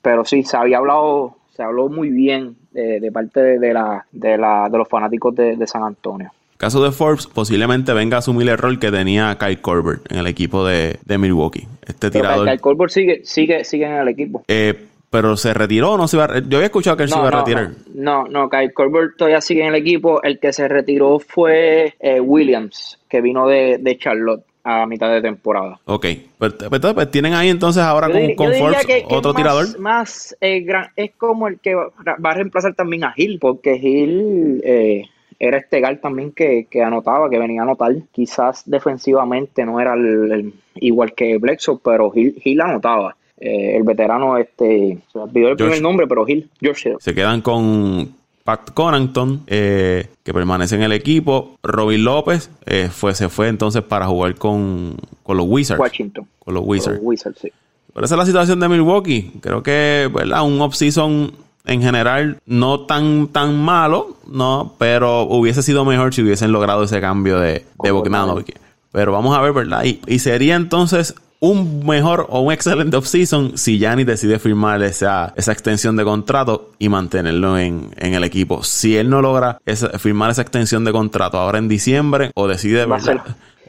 pero 0.03 0.25
sí, 0.27 0.45
se 0.45 0.57
había 0.57 0.79
hablado, 0.79 1.37
se 1.55 1.63
habló 1.63 1.89
muy 1.89 2.11
bien 2.11 2.57
de, 2.73 3.11
parte 3.13 3.41
de, 3.59 3.73
la, 3.73 4.07
de, 4.13 4.39
la, 4.39 4.69
de 4.71 4.79
los 4.79 4.89
fanáticos 4.89 5.35
de 5.35 5.67
San 5.67 5.83
Antonio. 5.83 6.31
Caso 6.61 6.85
de 6.85 6.93
Forbes, 6.93 7.27
posiblemente 7.27 7.95
venga 7.95 8.17
a 8.17 8.19
asumir 8.19 8.47
el 8.51 8.59
rol 8.59 8.79
que 8.79 8.91
tenía 8.91 9.39
Kyle 9.39 9.63
Corbett 9.63 10.13
en 10.13 10.19
el 10.19 10.27
equipo 10.27 10.63
de, 10.67 10.99
Milwaukee. 11.09 11.67
Este 11.87 12.11
tirador. 12.11 12.47
Kyle 12.47 12.61
Corbett 12.61 12.91
sigue, 12.91 13.21
sigue, 13.25 13.65
sigue 13.65 13.87
en 13.87 13.95
el 13.95 14.09
equipo. 14.09 14.45
Eh, 14.47 14.89
pero 15.09 15.39
se 15.39 15.55
retiró 15.55 15.93
o 15.93 15.97
no 15.97 16.07
se 16.07 16.19
iba 16.19 16.27
a 16.27 16.39
Yo 16.41 16.59
había 16.59 16.67
escuchado 16.67 16.99
que 16.99 17.05
él 17.05 17.09
se 17.09 17.19
iba 17.19 17.29
a 17.29 17.31
retirar. 17.31 17.71
No, 17.95 18.25
no, 18.25 18.51
Kyle 18.51 18.75
Corbett 18.75 19.17
todavía 19.17 19.41
sigue 19.41 19.63
en 19.63 19.69
el 19.69 19.77
equipo. 19.77 20.23
El 20.23 20.39
que 20.39 20.53
se 20.53 20.69
retiró 20.69 21.19
fue 21.19 21.95
eh, 21.99 22.21
Williams, 22.21 22.99
que 23.09 23.23
vino 23.23 23.49
de, 23.49 23.97
Charlotte 23.99 24.45
a 24.65 24.87
mitad 24.87 25.11
de 25.11 25.23
temporada. 25.23 25.81
Ok, 25.85 26.07
pues, 26.39 26.55
pues, 26.55 26.81
pues 26.81 27.11
tienen 27.11 27.35
ahí 27.35 27.49
entonces 27.49 27.83
ahora 27.83 28.11
con, 28.11 28.35
con 28.35 28.55
Forbes 28.55 28.87
otro 29.09 29.35
tirador. 29.35 29.79
Más 29.79 30.37
eh, 30.41 30.67
es 30.97 31.13
como 31.17 31.49
el 31.49 31.59
que 31.61 31.75
va, 31.75 31.91
a 32.23 32.35
reemplazar 32.35 32.75
también 32.75 33.05
a 33.05 33.15
Hill, 33.17 33.39
porque 33.41 33.77
Hill 33.77 34.61
eh, 34.65 35.05
era 35.41 35.57
Estegal 35.57 36.01
también 36.01 36.33
que, 36.33 36.67
anotaba, 36.85 37.31
que 37.31 37.39
venía 37.39 37.63
a 37.63 37.65
anotar. 37.65 37.93
Quizás 38.13 38.63
defensivamente 38.67 39.65
no 39.65 39.81
era 39.81 39.95
el, 39.95 40.53
igual 40.75 41.15
que 41.15 41.39
Blexo, 41.39 41.79
pero 41.79 42.11
Gil, 42.11 42.61
anotaba. 42.61 43.17
Eh, 43.39 43.77
el 43.77 43.85
veterano, 43.85 44.37
este, 44.37 44.99
se 45.11 45.19
olvidó 45.19 45.49
el 45.49 45.57
primer 45.57 45.81
nombre, 45.81 46.07
pero 46.07 46.27
Gil, 46.27 46.51
George. 46.61 46.97
Se 46.99 47.15
quedan 47.15 47.41
con 47.41 48.20
Pat 48.51 48.73
Conanton, 48.75 49.43
eh, 49.47 50.09
que 50.25 50.35
permanece 50.35 50.75
en 50.75 50.83
el 50.83 50.91
equipo. 50.91 51.57
Robin 51.63 52.03
López 52.03 52.51
eh, 52.67 52.89
fue, 52.93 53.15
se 53.15 53.29
fue 53.29 53.47
entonces 53.47 53.81
para 53.85 54.07
jugar 54.07 54.35
con, 54.35 54.97
los 55.29 55.47
Wizards. 55.49 55.79
Washington. 55.79 56.27
Con 56.41 56.55
los 56.55 56.65
Wizards. 56.67 56.97
Con 56.99 57.05
los 57.05 57.05
Wizards, 57.05 57.39
sí. 57.41 57.53
Pero 57.95 58.07
esa 58.07 58.17
es 58.17 58.19
la 58.19 58.27
situación 58.27 58.59
de 58.59 58.69
Milwaukee. 58.69 59.31
Creo 59.41 59.63
que, 59.63 60.11
¿verdad? 60.13 60.43
Un 60.43 60.61
off-season 60.61 61.33
en 61.65 61.81
general 61.81 62.39
no 62.45 62.87
tan 62.87 63.29
tan 63.29 63.57
malo, 63.57 64.17
no, 64.27 64.75
pero 64.79 65.23
hubiese 65.23 65.63
sido 65.63 65.85
mejor 65.85 66.13
si 66.13 66.23
hubiesen 66.23 66.51
logrado 66.51 66.83
ese 66.83 67.01
cambio 67.01 67.39
de, 67.39 67.65
de. 67.83 68.55
Pero 68.91 69.13
vamos 69.13 69.37
a 69.37 69.41
ver, 69.43 69.53
¿verdad? 69.53 69.85
Y, 69.85 70.19
sería 70.19 70.57
entonces 70.57 71.15
un 71.41 71.87
mejor 71.87 72.27
o 72.29 72.41
un 72.41 72.53
excelente 72.53 72.97
offseason 72.97 73.57
si 73.57 73.79
Giannis 73.79 74.07
decide 74.07 74.39
firmar 74.39 74.83
esa, 74.83 75.33
esa 75.37 75.53
extensión 75.53 75.97
de 75.97 76.05
contrato 76.05 76.71
y 76.79 76.89
mantenerlo 76.89 77.59
en, 77.59 77.91
en 77.97 78.15
el 78.15 78.25
equipo. 78.25 78.63
Si 78.63 78.97
él 78.97 79.09
no 79.09 79.23
logra 79.23 79.61
firmar 79.99 80.31
esa 80.31 80.43
extensión 80.43 80.85
de 80.85 80.93
contrato 80.93 81.39
ahora 81.39 81.59
en 81.59 81.69
diciembre 81.69 82.31
o 82.35 82.47
decide 82.47 82.87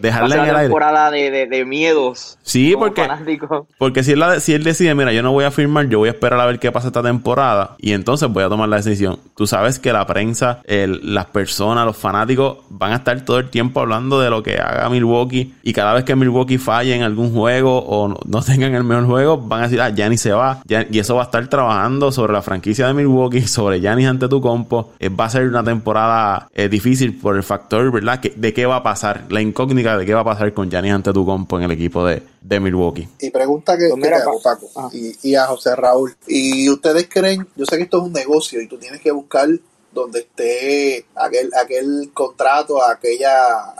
dejarla 0.01 0.35
en 0.35 0.41
el 0.41 0.49
aire. 0.49 0.61
temporada 0.63 1.11
de, 1.11 1.47
de, 1.47 1.65
miedos. 1.65 2.37
Sí, 2.43 2.75
porque, 2.77 3.07
porque 3.77 4.03
si 4.03 4.13
él, 4.13 4.23
si 4.39 4.53
él 4.53 4.63
decide, 4.63 4.95
mira, 4.95 5.13
yo 5.13 5.23
no 5.23 5.31
voy 5.31 5.45
a 5.45 5.51
firmar, 5.51 5.87
yo 5.87 5.99
voy 5.99 6.09
a 6.09 6.11
esperar 6.11 6.39
a 6.39 6.45
ver 6.45 6.59
qué 6.59 6.71
pasa 6.71 6.87
esta 6.87 7.03
temporada 7.03 7.75
y 7.77 7.93
entonces 7.93 8.29
voy 8.29 8.43
a 8.43 8.49
tomar 8.49 8.69
la 8.69 8.77
decisión. 8.77 9.19
Tú 9.35 9.47
sabes 9.47 9.79
que 9.79 9.93
la 9.93 10.05
prensa, 10.05 10.61
el, 10.65 11.13
las 11.13 11.27
personas, 11.27 11.85
los 11.85 11.97
fanáticos 11.97 12.57
van 12.69 12.93
a 12.93 12.95
estar 12.97 13.21
todo 13.21 13.39
el 13.39 13.49
tiempo 13.49 13.79
hablando 13.79 14.19
de 14.19 14.29
lo 14.29 14.43
que 14.43 14.57
haga 14.57 14.89
Milwaukee 14.89 15.53
y 15.63 15.73
cada 15.73 15.93
vez 15.93 16.03
que 16.03 16.15
Milwaukee 16.15 16.57
falle 16.57 16.95
en 16.95 17.03
algún 17.03 17.33
juego 17.33 17.79
o 17.79 18.07
no, 18.07 18.41
tengan 18.41 18.75
el 18.75 18.83
mejor 18.83 19.05
juego, 19.05 19.37
van 19.37 19.61
a 19.61 19.63
decir, 19.63 19.81
ah, 19.81 19.89
Gianni 19.89 20.17
se 20.17 20.31
va. 20.31 20.61
y 20.67 20.99
eso 20.99 21.15
va 21.15 21.21
a 21.21 21.25
estar 21.25 21.47
trabajando 21.47 22.11
sobre 22.11 22.33
la 22.33 22.41
franquicia 22.41 22.87
de 22.87 22.93
Milwaukee, 22.93 23.41
sobre 23.47 23.79
Giannis 23.79 24.07
ante 24.07 24.27
tu 24.27 24.41
compo. 24.41 24.91
Eh, 24.99 25.09
va 25.09 25.25
a 25.25 25.29
ser 25.29 25.47
una 25.47 25.63
temporada 25.63 26.47
eh, 26.53 26.69
difícil 26.69 27.15
por 27.17 27.35
el 27.35 27.43
factor, 27.43 27.91
¿verdad? 27.91 28.19
Que, 28.19 28.33
de 28.35 28.53
qué 28.53 28.65
va 28.65 28.77
a 28.77 28.83
pasar, 28.83 29.23
la 29.29 29.41
incógnita 29.41 29.90
de 29.97 30.05
qué 30.05 30.13
va 30.13 30.21
a 30.21 30.25
pasar 30.25 30.53
con 30.53 30.69
Giannis 30.69 30.93
ante 30.93 31.13
tu 31.13 31.25
compo 31.25 31.57
en 31.57 31.63
el 31.63 31.71
equipo 31.71 32.05
de, 32.05 32.21
Milwaukee. 32.59 33.07
Y 33.19 33.29
pregunta 33.31 33.77
que, 33.77 33.89
pues 33.89 34.43
Paco, 34.43 34.69
ah. 34.75 34.89
y, 34.91 35.35
a 35.35 35.45
José 35.47 35.75
Raúl. 35.75 36.15
¿Y 36.27 36.69
ustedes 36.69 37.07
creen, 37.09 37.47
yo 37.55 37.65
sé 37.65 37.77
que 37.77 37.83
esto 37.83 37.99
es 37.99 38.03
un 38.03 38.13
negocio 38.13 38.61
y 38.61 38.67
tú 38.67 38.77
tienes 38.77 39.01
que 39.01 39.11
buscar 39.11 39.49
donde 39.93 40.19
esté 40.19 41.05
aquel, 41.15 41.51
aquel 41.53 42.11
contrato, 42.13 42.83
aquella 42.83 43.73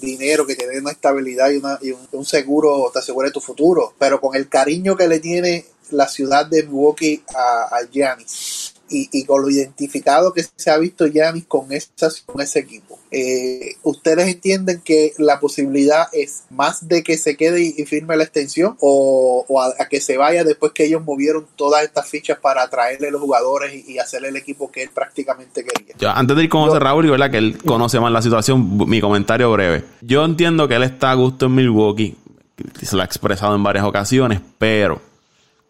dinero 0.00 0.46
que 0.46 0.56
tiene 0.56 0.78
una 0.78 0.90
estabilidad 0.90 1.50
y, 1.50 1.56
una, 1.56 1.78
y 1.80 1.94
un, 2.12 2.24
seguro, 2.24 2.90
te 2.92 2.98
asegura 2.98 3.30
tu 3.30 3.40
futuro, 3.40 3.94
pero 3.98 4.20
con 4.20 4.34
el 4.34 4.48
cariño 4.48 4.96
que 4.96 5.08
le 5.08 5.20
tiene 5.20 5.64
la 5.90 6.08
ciudad 6.08 6.46
de 6.46 6.62
Milwaukee 6.64 7.22
a, 7.34 7.76
a 7.76 7.82
Giannis 7.90 8.53
y, 8.88 9.24
con 9.24 9.42
lo 9.42 9.50
identificado 9.50 10.32
que 10.32 10.44
se 10.56 10.70
ha 10.70 10.78
visto 10.78 11.06
Yanis 11.06 11.46
con, 11.46 11.68
con 12.26 12.40
ese 12.40 12.58
equipo. 12.58 12.98
Eh, 13.10 13.76
¿Ustedes 13.82 14.28
entienden 14.28 14.80
que 14.84 15.12
la 15.18 15.40
posibilidad 15.40 16.06
es 16.12 16.44
más 16.50 16.88
de 16.88 17.02
que 17.02 17.16
se 17.16 17.36
quede 17.36 17.62
y, 17.62 17.84
firme 17.84 18.16
la 18.16 18.24
extensión 18.24 18.76
o, 18.80 19.44
a, 19.60 19.86
que 19.88 20.00
se 20.00 20.16
vaya 20.16 20.44
después 20.44 20.72
que 20.72 20.84
ellos 20.84 21.02
movieron 21.04 21.46
todas 21.56 21.84
estas 21.84 22.08
fichas 22.08 22.38
para 22.38 22.62
atraerle 22.62 23.10
los 23.10 23.20
jugadores 23.20 23.72
y, 23.88 23.98
hacerle 23.98 24.28
el 24.28 24.36
equipo 24.36 24.70
que 24.70 24.82
él 24.82 24.90
prácticamente 24.92 25.64
quería? 25.64 25.94
Yo, 25.98 26.10
antes 26.10 26.36
de 26.36 26.44
ir 26.44 26.48
con 26.48 26.66
José 26.66 26.78
Raúl, 26.78 27.08
¿verdad? 27.08 27.30
que 27.30 27.38
él 27.38 27.58
conoce 27.64 28.00
más 28.00 28.12
la 28.12 28.20
situación, 28.20 28.76
mi 28.88 29.00
comentario 29.00 29.50
breve. 29.52 29.84
Yo 30.02 30.24
entiendo 30.24 30.68
que 30.68 30.74
él 30.74 30.82
está 30.82 31.12
a 31.12 31.14
gusto 31.14 31.46
en 31.46 31.54
Milwaukee, 31.54 32.16
se 32.82 32.96
lo 32.96 33.02
ha 33.02 33.04
expresado 33.04 33.54
en 33.54 33.62
varias 33.62 33.84
ocasiones, 33.84 34.40
pero 34.58 35.13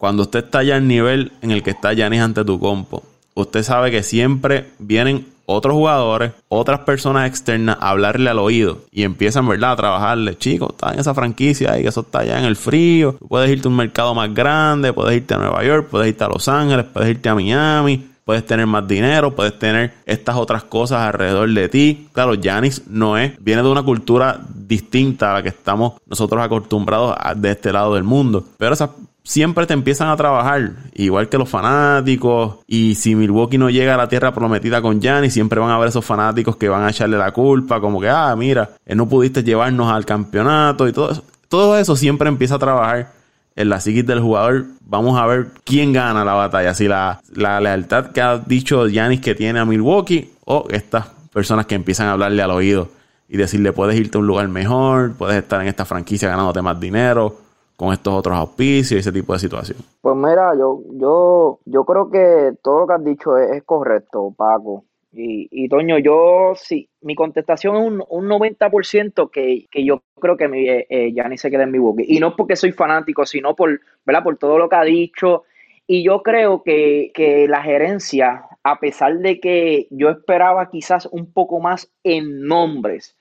cuando 0.05 0.25
usted 0.25 0.45
está 0.45 0.63
ya 0.63 0.77
en 0.77 0.87
nivel 0.87 1.33
en 1.41 1.51
el 1.51 1.63
que 1.63 1.71
está 1.71 1.95
Yanis 1.95 2.21
ante 2.21 2.45
tu 2.45 2.61
compo, 2.61 3.03
usted 3.33 3.63
sabe 3.63 3.91
que 3.91 4.03
siempre 4.03 4.69
vienen 4.79 5.25
otros 5.47 5.73
jugadores, 5.73 6.33
otras 6.51 6.81
personas 6.81 7.27
externas 7.27 7.79
a 7.81 7.89
hablarle 7.89 8.29
al 8.29 8.39
oído 8.39 8.81
y 8.93 9.05
empiezan, 9.05 9.49
¿verdad?, 9.49 9.73
a 9.73 9.77
trabajarle. 9.77 10.37
Chicos, 10.37 10.73
está 10.73 10.93
en 10.93 11.01
esa 11.01 11.15
franquicia 11.15 11.73
que 11.81 11.89
eso 11.89 12.03
está 12.03 12.19
allá 12.19 12.39
en 12.39 12.45
el 12.45 12.57
frío. 12.57 13.17
puedes 13.27 13.51
irte 13.51 13.67
a 13.67 13.71
un 13.71 13.77
mercado 13.79 14.15
más 14.15 14.35
grande, 14.35 14.93
puedes 14.93 15.17
irte 15.17 15.33
a 15.33 15.39
Nueva 15.39 15.65
York, 15.65 15.89
puedes 15.91 16.09
irte 16.09 16.23
a 16.23 16.29
Los 16.29 16.49
Ángeles, 16.49 16.85
puedes 16.93 17.09
irte 17.09 17.31
a 17.31 17.35
Miami. 17.35 18.11
Puedes 18.27 18.47
tener 18.47 18.67
más 18.67 18.89
dinero, 18.89 19.35
puedes 19.35 19.59
tener 19.59 19.93
estas 20.07 20.37
otras 20.37 20.65
cosas 20.65 21.01
alrededor 21.01 21.47
de 21.51 21.69
ti. 21.69 22.09
Claro, 22.13 22.33
Janis 22.43 22.83
no 22.89 23.19
es, 23.19 23.33
viene 23.39 23.63
de 23.63 23.69
una 23.69 23.83
cultura 23.83 24.41
distinta 24.55 25.31
a 25.31 25.35
la 25.35 25.43
que 25.43 25.51
estamos 25.51 25.95
nosotros 26.07 26.43
acostumbrados 26.43 27.15
de 27.37 27.51
este 27.51 27.71
lado 27.71 27.95
del 27.95 28.05
mundo. 28.05 28.43
Pero 28.57 28.73
esas 28.73 28.89
siempre 29.25 29.67
te 29.67 29.73
empiezan 29.73 30.09
a 30.09 30.17
trabajar, 30.17 30.73
igual 30.95 31.29
que 31.29 31.39
los 31.39 31.49
fanáticos. 31.49 32.59
Y 32.67 32.95
si 32.95 33.15
Milwaukee 33.17 33.59
no 33.59 33.71
llega 33.71 33.95
a 33.95 33.97
la 33.97 34.09
tierra 34.09 34.33
prometida 34.33 34.83
con 34.83 35.01
Gianni, 35.01 35.31
siempre 35.31 35.59
van 35.59 35.71
a 35.71 35.77
haber 35.77 35.89
esos 35.89 36.05
fanáticos 36.05 36.57
que 36.57 36.69
van 36.69 36.85
a 36.85 36.91
echarle 36.91 37.17
la 37.17 37.33
culpa, 37.33 37.81
como 37.81 38.01
que, 38.01 38.09
ah, 38.09 38.35
mira, 38.37 38.71
eh, 38.87 38.95
no 38.95 39.09
pudiste 39.09 39.43
llevarnos 39.43 39.91
al 39.91 40.05
campeonato 40.05 40.87
y 40.87 40.93
todo 40.93 41.11
eso. 41.11 41.25
Todo 41.49 41.79
eso 41.79 41.97
siempre 41.97 42.29
empieza 42.29 42.57
a 42.57 42.59
trabajar 42.59 43.13
en 43.57 43.69
la 43.69 43.81
psiquis 43.81 44.07
del 44.07 44.21
jugador. 44.21 44.67
Vamos 44.87 45.19
a 45.19 45.27
ver 45.27 45.49
quién 45.65 45.93
gana 45.93 46.25
la 46.25 46.35
batalla. 46.35 46.75
Si 46.75 46.89
la, 46.89 47.21
la 47.35 47.61
lealtad 47.61 48.13
que 48.13 48.21
ha 48.21 48.39
dicho 48.39 48.87
Giannis 48.89 49.21
que 49.21 49.35
tiene 49.35 49.61
a 49.61 49.65
Milwaukee 49.65 50.33
o 50.45 50.67
estas 50.71 51.07
personas 51.33 51.67
que 51.67 51.75
empiezan 51.75 52.09
a 52.09 52.13
hablarle 52.13 52.43
al 52.43 52.51
oído 52.51 52.89
y 53.29 53.37
decirle 53.37 53.73
puedes 53.73 53.99
irte 53.99 54.19
a 54.19 54.21
un 54.21 54.27
lugar 54.27 54.49
mejor, 54.49 55.15
puedes 55.15 55.37
estar 55.37 55.61
en 55.63 55.69
esta 55.69 55.85
franquicia 55.85 56.29
ganándote 56.29 56.61
más 56.63 56.79
dinero 56.79 57.44
con 57.77 57.93
estos 57.93 58.15
otros 58.15 58.37
auspicios 58.37 58.93
y 58.93 58.97
ese 58.99 59.13
tipo 59.13 59.33
de 59.33 59.39
situación? 59.39 59.79
Pues 60.01 60.17
mira, 60.17 60.55
yo, 60.57 60.83
yo, 60.93 61.59
yo 61.65 61.85
creo 61.85 62.11
que 62.11 62.53
todo 62.63 62.81
lo 62.81 62.87
que 62.87 62.93
has 62.95 63.05
dicho 63.05 63.37
es, 63.37 63.63
correcto, 63.65 64.33
Paco. 64.37 64.85
Y, 65.13 65.49
y, 65.51 65.69
Toño, 65.69 65.99
yo 65.99 66.55
sí, 66.57 66.89
mi 67.03 67.15
contestación 67.15 67.77
es 67.77 67.87
un, 67.87 68.05
un 68.09 68.29
90% 68.29 69.31
que, 69.31 69.67
que 69.71 69.85
yo 69.85 70.03
creo 70.21 70.37
que 70.37 70.49
mi, 70.49 70.69
eh, 70.69 70.87
eh, 70.89 71.13
ya 71.13 71.29
ni 71.29 71.39
se 71.39 71.51
queda 71.51 71.63
en 71.63 71.71
mi 71.71 71.79
boca. 71.79 72.03
Y 72.05 72.19
no 72.19 72.35
porque 72.35 72.57
soy 72.57 72.73
fanático, 72.73 73.25
sino 73.25 73.55
por, 73.55 73.81
¿verdad? 74.05 74.25
por 74.25 74.37
todo 74.39 74.59
lo 74.59 74.69
que 74.69 74.77
ha 74.77 74.83
dicho. 74.83 75.45
Y 75.87 76.03
yo 76.03 76.23
creo 76.23 76.63
que, 76.65 77.13
que 77.15 77.47
la 77.47 77.63
gerencia, 77.63 78.47
a 78.65 78.81
pesar 78.81 79.19
de 79.19 79.39
que 79.39 79.87
yo 79.91 80.11
esperaba 80.11 80.69
quizás 80.69 81.07
un 81.07 81.33
poco 81.33 81.61
más 81.61 81.93
en 82.03 82.43
nombres, 82.43 83.17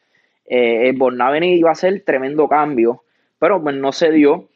eh, 0.46 0.94
Bornaveni 0.96 1.54
iba 1.54 1.72
a 1.72 1.76
ser 1.76 2.04
tremendo 2.04 2.48
cambio 2.48 3.04
pero 3.44 3.62
pues 3.62 3.76
no 3.76 3.92
se 3.92 4.10
dio 4.10 4.48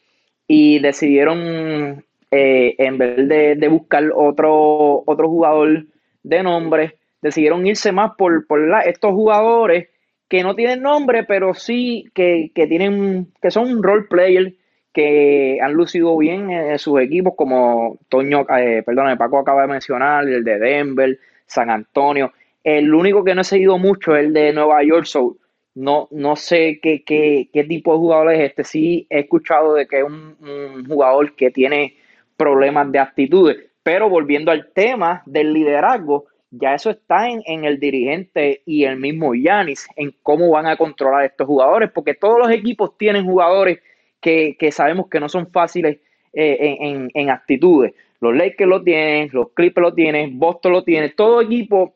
y 0.46 0.78
decidieron, 0.78 2.06
eh, 2.30 2.74
en 2.78 2.96
vez 2.96 3.28
de, 3.28 3.68
buscar 3.68 4.10
otro, 4.14 5.02
otro 5.04 5.28
jugador 5.28 5.84
de 6.22 6.42
nombre, 6.42 6.96
decidieron 7.20 7.66
irse 7.66 7.92
más 7.92 8.12
por, 8.16 8.46
por 8.46 8.62
estos 8.86 9.12
jugadores 9.12 9.88
que 10.26 10.42
no 10.42 10.54
tienen 10.54 10.80
nombre, 10.80 11.24
pero 11.24 11.52
sí 11.52 12.06
que, 12.14 12.50
tienen, 12.54 13.30
que 13.42 13.50
son 13.50 13.82
role 13.82 14.06
players 14.08 14.54
que 14.94 15.58
han 15.60 15.74
lucido 15.74 16.16
bien 16.16 16.50
en 16.50 16.78
sus 16.78 16.98
equipos, 17.02 17.34
como 17.36 17.98
Toño, 18.08 18.46
eh, 18.56 18.82
perdón, 18.86 19.18
Paco 19.18 19.38
acaba 19.38 19.60
de 19.60 19.68
mencionar, 19.68 20.26
el 20.26 20.42
de 20.44 20.58
Denver, 20.58 21.18
San 21.44 21.68
Antonio. 21.68 22.32
El 22.64 22.94
único 22.94 23.22
que 23.22 23.34
no 23.34 23.42
he 23.42 23.44
seguido 23.44 23.76
mucho 23.76 24.16
es 24.16 24.24
el 24.24 24.32
de 24.32 24.54
Nueva 24.54 24.82
York, 24.82 25.04
so, 25.04 25.36
no, 25.78 26.08
no 26.10 26.34
sé 26.34 26.80
qué, 26.82 27.04
qué, 27.04 27.50
qué, 27.52 27.62
tipo 27.62 27.92
de 27.92 27.98
jugador 27.98 28.32
es 28.32 28.50
este. 28.50 28.64
Sí 28.64 29.06
he 29.08 29.20
escuchado 29.20 29.74
de 29.74 29.86
que 29.86 29.98
es 29.98 30.04
un, 30.04 30.84
jugador 30.88 31.36
que 31.36 31.52
tiene 31.52 31.94
problemas 32.36 32.90
de 32.90 32.98
actitudes. 32.98 33.58
Pero 33.84 34.10
volviendo 34.10 34.50
al 34.50 34.72
tema 34.72 35.22
del 35.24 35.52
liderazgo, 35.52 36.26
ya 36.50 36.74
eso 36.74 36.90
está 36.90 37.28
en, 37.28 37.42
en 37.46 37.64
el 37.64 37.78
dirigente 37.78 38.62
y 38.66 38.84
el 38.84 38.98
mismo 38.98 39.36
Yanis, 39.36 39.86
en 39.94 40.12
cómo 40.22 40.50
van 40.50 40.66
a 40.66 40.76
controlar 40.76 41.24
estos 41.24 41.46
jugadores, 41.46 41.92
porque 41.92 42.14
todos 42.14 42.40
los 42.40 42.50
equipos 42.50 42.98
tienen 42.98 43.24
jugadores 43.24 43.78
que, 44.20 44.56
que 44.58 44.72
sabemos 44.72 45.08
que 45.08 45.20
no 45.20 45.28
son 45.28 45.48
fáciles 45.52 45.98
eh, 46.32 46.76
en, 46.80 47.08
en, 47.14 47.30
actitudes. 47.30 47.94
Los 48.20 48.34
Lakers 48.34 48.68
lo 48.68 48.82
tienen, 48.82 49.30
los 49.32 49.52
Clippers 49.52 49.82
lo 49.82 49.94
tienen, 49.94 50.40
Boston 50.40 50.72
lo 50.72 50.82
tiene, 50.82 51.10
todo 51.10 51.40
equipo, 51.40 51.94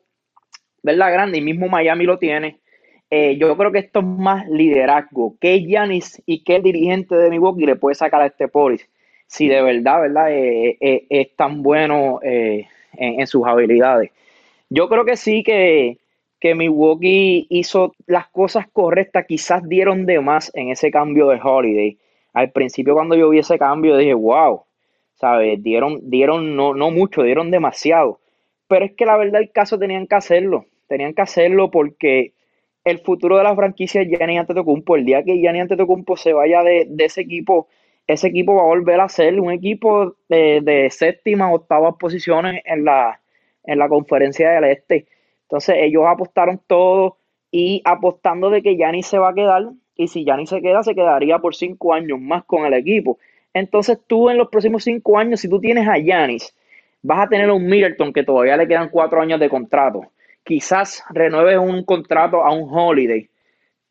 ¿verdad? 0.81 1.11
Grande, 1.11 1.39
y 1.39 1.41
mismo 1.41 1.67
Miami 1.67 2.05
lo 2.05 2.17
tiene. 2.17 2.62
Eh, 3.15 3.37
yo 3.37 3.55
creo 3.55 3.71
que 3.71 3.77
esto 3.77 3.99
es 3.99 4.05
más 4.05 4.47
liderazgo. 4.49 5.35
que 5.39 5.63
Yanis 5.67 6.19
y 6.25 6.43
el 6.47 6.63
dirigente 6.63 7.15
de 7.15 7.29
Milwaukee 7.29 7.67
le 7.67 7.75
puede 7.75 7.93
sacar 7.93 8.23
a 8.23 8.25
este 8.25 8.47
Polis? 8.47 8.89
Si 9.27 9.47
de 9.47 9.61
verdad, 9.61 10.01
¿verdad? 10.01 10.31
Eh, 10.31 10.77
eh, 10.81 11.05
es 11.11 11.35
tan 11.35 11.61
bueno 11.61 12.19
en, 12.23 13.27
sus 13.27 13.45
habilidades. 13.45 14.09
Yo 14.67 14.89
creo 14.89 15.05
que 15.05 15.15
sí 15.15 15.43
que, 15.43 15.99
que 16.39 16.55
Milwaukee 16.55 17.45
hizo 17.51 17.93
las 18.07 18.29
cosas 18.29 18.65
correctas. 18.73 19.27
Quizás 19.27 19.61
dieron 19.69 20.07
de 20.07 20.19
más 20.19 20.51
en 20.55 20.69
ese 20.69 20.89
cambio 20.89 21.27
de 21.27 21.39
Holiday. 21.39 21.99
Al 22.33 22.49
principio 22.51 22.95
cuando 22.95 23.15
yo 23.15 23.29
vi 23.29 23.37
ese 23.37 23.59
cambio 23.59 23.95
dije, 23.95 24.15
wow, 24.15 24.63
¿sabes? 25.13 25.61
Dieron, 25.61 25.99
dieron 26.09 26.55
no, 26.55 26.73
no 26.73 26.89
mucho, 26.89 27.21
dieron 27.21 27.51
demasiado. 27.51 28.21
Pero 28.67 28.85
es 28.85 28.93
que 28.93 29.05
la 29.05 29.17
verdad 29.17 29.39
el 29.39 29.51
caso 29.51 29.77
tenían 29.77 30.07
que 30.07 30.15
hacerlo. 30.15 30.65
Tenían 30.87 31.13
que 31.13 31.21
hacerlo 31.21 31.69
porque 31.69 32.33
el 32.83 32.99
futuro 32.99 33.37
de 33.37 33.43
la 33.43 33.55
franquicia 33.55 34.01
es 34.01 34.09
Gianni 34.09 34.37
Antetokounmpo. 34.37 34.95
El 34.95 35.05
día 35.05 35.23
que 35.23 35.37
Gianni 35.37 35.61
Antetokounmpo 35.61 36.17
se 36.17 36.33
vaya 36.33 36.63
de, 36.63 36.87
ese 36.99 37.21
equipo, 37.21 37.67
ese 38.07 38.27
equipo 38.27 38.55
va 38.55 38.63
a 38.63 38.65
volver 38.65 38.99
a 38.99 39.09
ser 39.09 39.39
un 39.39 39.51
equipo 39.51 40.15
de, 40.29 40.61
de 40.61 40.89
séptima, 40.89 41.51
octava 41.53 41.97
posiciones 41.97 42.61
en 42.65 42.85
la, 42.85 43.21
en 43.63 43.79
la 43.79 43.87
conferencia 43.87 44.51
del 44.51 44.65
Este. 44.65 45.07
Entonces 45.43 45.75
ellos 45.79 46.03
apostaron 46.07 46.59
todo 46.67 47.17
y 47.51 47.81
apostando 47.85 48.49
de 48.49 48.61
que 48.61 48.75
Gianni 48.75 49.03
se 49.03 49.17
va 49.17 49.29
a 49.29 49.33
quedar 49.33 49.69
y 49.95 50.07
si 50.07 50.25
Gianni 50.25 50.47
se 50.47 50.61
queda, 50.61 50.83
se 50.83 50.95
quedaría 50.95 51.39
por 51.39 51.55
cinco 51.55 51.93
años 51.93 52.19
más 52.19 52.43
con 52.45 52.65
el 52.65 52.73
equipo. 52.73 53.19
Entonces 53.53 53.99
tú 54.07 54.29
en 54.29 54.37
los 54.37 54.49
próximos 54.49 54.83
cinco 54.83 55.17
años, 55.17 55.39
si 55.39 55.47
tú 55.47 55.59
tienes 55.59 55.87
a 55.87 55.99
Giannis, 55.99 56.55
vas 57.03 57.25
a 57.25 57.29
tener 57.29 57.49
a 57.49 57.53
un 57.53 57.65
Middleton 57.65 58.11
que 58.11 58.23
todavía 58.23 58.57
le 58.57 58.67
quedan 58.67 58.89
cuatro 58.89 59.21
años 59.21 59.39
de 59.39 59.49
contrato 59.49 60.07
quizás 60.43 61.03
renueves 61.09 61.57
un 61.57 61.83
contrato 61.83 62.43
a 62.43 62.53
un 62.53 62.67
holiday. 62.69 63.29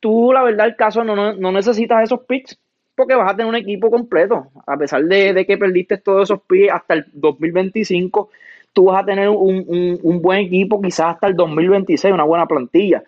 Tú, 0.01 0.33
la 0.33 0.43
verdad, 0.43 0.67
el 0.67 0.77
caso 0.77 1.05
no, 1.05 1.35
no, 1.35 1.53
necesitas 1.53 2.03
esos 2.03 2.21
picks. 2.27 2.59
porque 2.95 3.15
vas 3.15 3.33
a 3.33 3.37
tener 3.37 3.49
un 3.49 3.57
equipo 3.57 3.91
completo. 3.91 4.49
A 4.67 4.77
pesar 4.77 5.03
de, 5.05 5.47
que 5.47 5.59
perdiste 5.59 5.99
todos 5.99 6.25
esos 6.25 6.43
pies 6.43 6.71
hasta 6.73 6.95
el 6.95 7.07
2025, 7.13 8.31
tú 8.73 8.85
vas 8.87 9.03
a 9.03 9.07
tener 9.07 9.29
un, 9.29 9.99
un, 10.03 10.23
buen 10.23 10.41
equipo 10.41 10.81
quizás 10.81 11.15
hasta 11.15 11.29
el 11.29 11.37
2026, 11.37 12.13
una 12.13 12.25
buena 12.25 12.47
plantilla. 12.47 13.03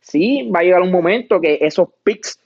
Sí, 0.00 0.48
va 0.54 0.60
a 0.60 0.62
llegar 0.62 0.82
un 0.82 0.92
momento 0.92 1.40
que 1.40 1.58
esos 1.60 1.88
picks, 2.04 2.38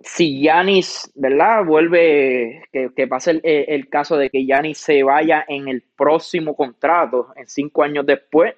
si 0.00 0.42
Yanis, 0.42 1.10
¿verdad? 1.14 1.64
Vuelve, 1.64 2.64
que, 2.72 3.06
pase 3.06 3.30
el, 3.32 3.40
el, 3.44 3.88
caso 3.88 4.16
de 4.16 4.28
que 4.28 4.44
Yanis 4.44 4.78
se 4.78 5.02
vaya 5.02 5.44
en 5.48 5.68
el 5.68 5.82
próximo 5.96 6.54
contrato, 6.54 7.28
en 7.36 7.46
cinco 7.46 7.82
años 7.82 8.04
después, 8.04 8.54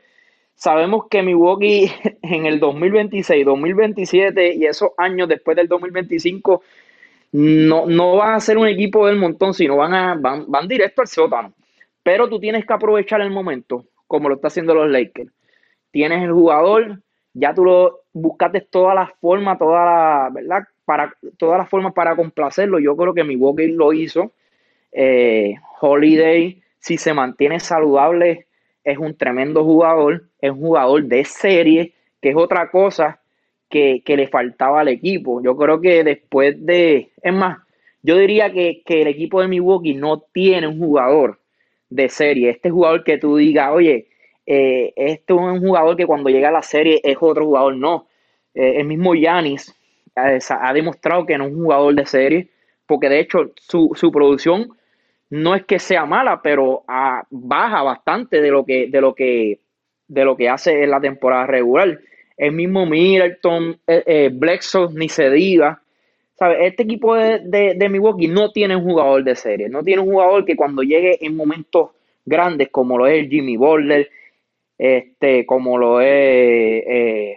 sabemos 0.58 1.06
que 1.08 1.22
Milwaukee 1.22 1.90
en 2.22 2.44
el 2.44 2.60
2026, 2.60 3.46
2027 3.46 4.54
y 4.54 4.66
esos 4.66 4.90
años 4.98 5.28
después 5.28 5.56
del 5.56 5.68
2025 5.68 6.62
no, 7.32 7.86
no 7.86 8.16
van 8.16 8.34
a 8.34 8.40
ser 8.40 8.58
un 8.58 8.66
equipo 8.66 9.06
del 9.06 9.16
montón, 9.16 9.54
sino 9.54 9.76
van, 9.76 9.94
a, 9.94 10.14
van, 10.14 10.50
van 10.50 10.68
directo 10.68 11.00
al 11.00 11.08
sótano. 11.08 11.54
Pero 12.02 12.28
tú 12.28 12.40
tienes 12.40 12.66
que 12.66 12.72
aprovechar 12.72 13.20
el 13.20 13.30
momento, 13.30 13.84
como 14.06 14.28
lo 14.28 14.34
está 14.34 14.48
haciendo 14.48 14.74
los 14.74 14.90
Lakers. 14.90 15.30
Tienes 15.90 16.22
el 16.24 16.32
jugador, 16.32 17.02
ya 17.34 17.54
tú 17.54 17.64
lo 17.64 18.00
buscaste 18.12 18.62
todas 18.62 18.94
las 18.94 19.10
formas, 19.20 19.58
todas 19.58 20.32
¿verdad? 20.32 20.64
Para, 20.84 21.14
todas 21.36 21.58
las 21.58 21.68
formas 21.68 21.92
para 21.92 22.16
complacerlo. 22.16 22.78
Yo 22.78 22.96
creo 22.96 23.14
que 23.14 23.24
Milwaukee 23.24 23.68
lo 23.68 23.92
hizo. 23.92 24.32
Eh, 24.90 25.54
Holiday, 25.80 26.62
si 26.78 26.96
se 26.96 27.12
mantiene 27.12 27.60
saludable, 27.60 28.47
es 28.88 28.98
un 28.98 29.14
tremendo 29.14 29.64
jugador, 29.64 30.24
es 30.40 30.50
un 30.50 30.60
jugador 30.60 31.04
de 31.04 31.24
serie, 31.24 31.92
que 32.22 32.30
es 32.30 32.36
otra 32.36 32.70
cosa 32.70 33.20
que, 33.68 34.02
le 34.06 34.28
faltaba 34.28 34.80
al 34.80 34.88
equipo. 34.88 35.42
Yo 35.42 35.56
creo 35.56 35.80
que 35.80 36.02
después 36.04 36.54
de, 36.64 37.10
es 37.22 37.32
más, 37.32 37.58
yo 38.02 38.16
diría 38.16 38.50
que, 38.50 38.82
el 38.86 39.06
equipo 39.08 39.40
de 39.40 39.48
Milwaukee 39.48 39.94
no 39.94 40.20
tiene 40.32 40.66
un 40.66 40.78
jugador 40.78 41.38
de 41.90 42.08
serie. 42.08 42.50
Este 42.50 42.70
jugador 42.70 43.04
que 43.04 43.18
tú 43.18 43.36
digas, 43.36 43.70
oye, 43.72 44.08
eh, 44.46 44.92
este 44.96 45.34
es 45.34 45.38
un 45.38 45.60
jugador 45.60 45.96
que 45.96 46.06
cuando 46.06 46.30
llega 46.30 46.48
a 46.48 46.52
la 46.52 46.62
serie 46.62 47.00
es 47.04 47.16
otro 47.20 47.44
jugador. 47.44 47.76
No, 47.76 48.06
eh, 48.54 48.74
el 48.78 48.86
mismo 48.86 49.14
Yanis 49.14 49.74
eh, 50.16 50.38
ha 50.48 50.72
demostrado 50.72 51.26
que 51.26 51.36
no 51.36 51.44
es 51.44 51.52
un 51.52 51.62
jugador 51.64 51.94
de 51.94 52.06
serie, 52.06 52.48
porque 52.86 53.10
de 53.10 53.20
hecho 53.20 53.52
su, 53.56 53.92
su 53.94 54.10
producción 54.10 54.77
no 55.30 55.54
es 55.54 55.64
que 55.64 55.78
sea 55.78 56.06
mala, 56.06 56.40
pero 56.42 56.84
ah, 56.88 57.22
baja 57.30 57.82
bastante 57.82 58.40
de 58.40 58.50
lo 58.50 58.64
que, 58.64 58.88
de 58.88 59.00
lo 59.00 59.14
que, 59.14 59.60
de 60.06 60.24
lo 60.24 60.36
que 60.36 60.48
hace 60.48 60.82
en 60.82 60.90
la 60.90 61.00
temporada 61.00 61.46
regular. 61.46 62.00
El 62.36 62.52
mismo 62.52 62.86
Middleton, 62.86 63.78
eh, 63.86 64.04
eh 64.06 64.88
ni 64.94 65.08
se 65.08 65.30
diga. 65.30 65.82
Este 66.60 66.84
equipo 66.84 67.16
de, 67.16 67.74
de, 67.74 67.88
Milwaukee 67.88 68.28
no 68.28 68.52
tiene 68.52 68.76
un 68.76 68.84
jugador 68.84 69.24
de 69.24 69.34
serie, 69.34 69.68
no 69.68 69.82
tiene 69.82 70.02
un 70.02 70.12
jugador 70.12 70.44
que 70.44 70.54
cuando 70.54 70.82
llegue 70.82 71.18
en 71.26 71.34
momentos 71.34 71.90
grandes, 72.24 72.68
como 72.68 72.96
lo 72.96 73.08
es 73.08 73.28
Jimmy 73.28 73.56
Butler, 73.56 74.08
este, 74.78 75.44
como 75.44 75.78
lo 75.78 76.00
es, 76.00 76.06
eh, 76.06 77.36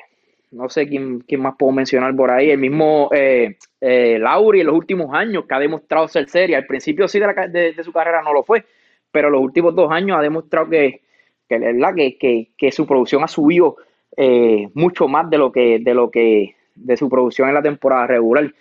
no 0.52 0.70
sé 0.70 0.88
quién, 0.88 1.24
más 1.40 1.56
puedo 1.58 1.72
mencionar 1.72 2.16
por 2.16 2.32
ahí, 2.32 2.52
el 2.52 2.60
mismo 2.60 3.10
eh, 3.14 3.58
eh 3.80 4.18
Lauri 4.20 4.62
en 4.62 4.68
los 4.68 4.76
últimos 4.76 5.14
años, 5.14 5.46
que 5.48 5.56
ha 5.56 5.60
demostrado 5.60 6.08
ser 6.08 6.30
serie. 6.30 6.56
Al 6.56 6.66
principio 6.66 7.08
sí 7.08 7.20
de, 7.20 7.74
de, 7.74 7.84
su 7.84 7.92
carrera 7.92 8.22
no 8.22 8.34
lo 8.34 8.44
fue, 8.44 8.66
pero 9.12 9.30
los 9.30 9.42
últimos 9.42 9.76
dos 9.76 9.92
años 9.92 10.18
ha 10.18 10.22
demostrado 10.22 10.70
que, 10.70 11.02
que, 11.48 12.18
que, 12.20 12.52
que 12.58 12.72
su 12.72 12.86
producción 12.86 13.24
ha 13.24 13.28
subido 13.28 13.78
eh, 14.18 14.68
mucho 14.74 15.08
más 15.08 15.30
de 15.30 15.38
lo 15.38 15.52
que 15.52 15.80
de 15.80 15.94
lo 15.94 16.12
que 16.12 16.56
de 16.76 16.98
su 16.98 17.10
producción 17.10 17.48
en 17.48 17.56
la 17.56 17.62
temporada 17.62 18.08
regular. 18.08 18.54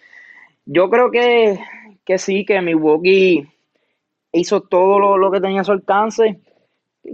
Yo 0.65 0.89
creo 0.91 1.11
que, 1.11 1.59
que 2.05 2.19
sí, 2.19 2.45
que 2.45 2.61
Milwaukee 2.61 3.49
hizo 4.33 4.61
todo 4.63 5.19
lo, 5.19 5.31
que 5.31 5.41
tenía 5.41 5.63
a 5.63 5.65
su 5.65 5.73
alcance. 5.73 6.41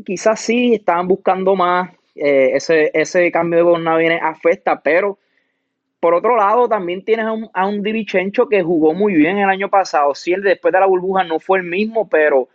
Quizás 0.04 0.40
sí, 0.40 0.74
estaban 0.74 1.08
buscando 1.08 1.54
más. 1.54 1.90
Eh, 2.16 2.52
ese, 2.54 2.90
ese 2.94 3.30
cambio 3.30 3.58
de 3.58 3.62
Borna 3.64 3.96
viene 3.96 4.18
afecta, 4.22 4.80
pero 4.82 5.18
por 6.00 6.14
otro 6.14 6.36
lado, 6.36 6.68
también 6.68 7.04
tienes 7.04 7.26
a 7.26 7.32
un, 7.32 7.50
a 7.52 7.66
un 7.66 7.82
Divichencho 7.82 8.48
que 8.48 8.62
jugó 8.62 8.94
muy 8.94 9.14
bien 9.14 9.38
el 9.38 9.48
año 9.48 9.68
pasado. 9.68 10.14
Si 10.14 10.32
él 10.32 10.42
después 10.42 10.72
de 10.72 10.80
la 10.80 10.86
burbuja 10.86 11.24
no 11.24 11.40
fue 11.40 11.58
el 11.58 11.64
mismo, 11.64 12.08
pero 12.08 12.48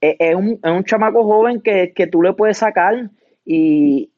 es, 0.00 0.34
un, 0.34 0.60
es 0.62 0.70
un, 0.70 0.84
chamaco 0.84 1.24
joven 1.24 1.60
que, 1.60 1.92
que, 1.94 2.06
tú 2.06 2.22
le 2.22 2.32
puedes 2.32 2.58
sacar 2.58 3.10
y, 3.44 4.10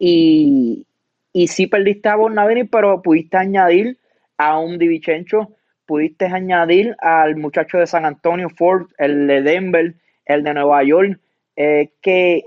y 1.32 1.47
sí 1.47 1.66
perdiste 1.66 2.09
a 2.09 2.16
Bornavini, 2.16 2.64
pero 2.64 3.03
pudiste 3.03 3.36
añadir 3.36 3.99
a 4.36 4.59
un 4.59 4.78
Divichencho, 4.78 5.55
pudiste 5.86 6.26
añadir 6.26 6.95
al 7.01 7.36
muchacho 7.36 7.78
de 7.78 7.86
San 7.86 8.05
Antonio, 8.05 8.49
Ford, 8.51 8.88
el 8.99 9.26
de 9.26 9.43
Denver, 9.43 9.95
el 10.26 10.43
de 10.43 10.55
Nueva 10.55 10.82
York, 10.84 11.18
eh, 11.57 11.93
que, 12.01 12.45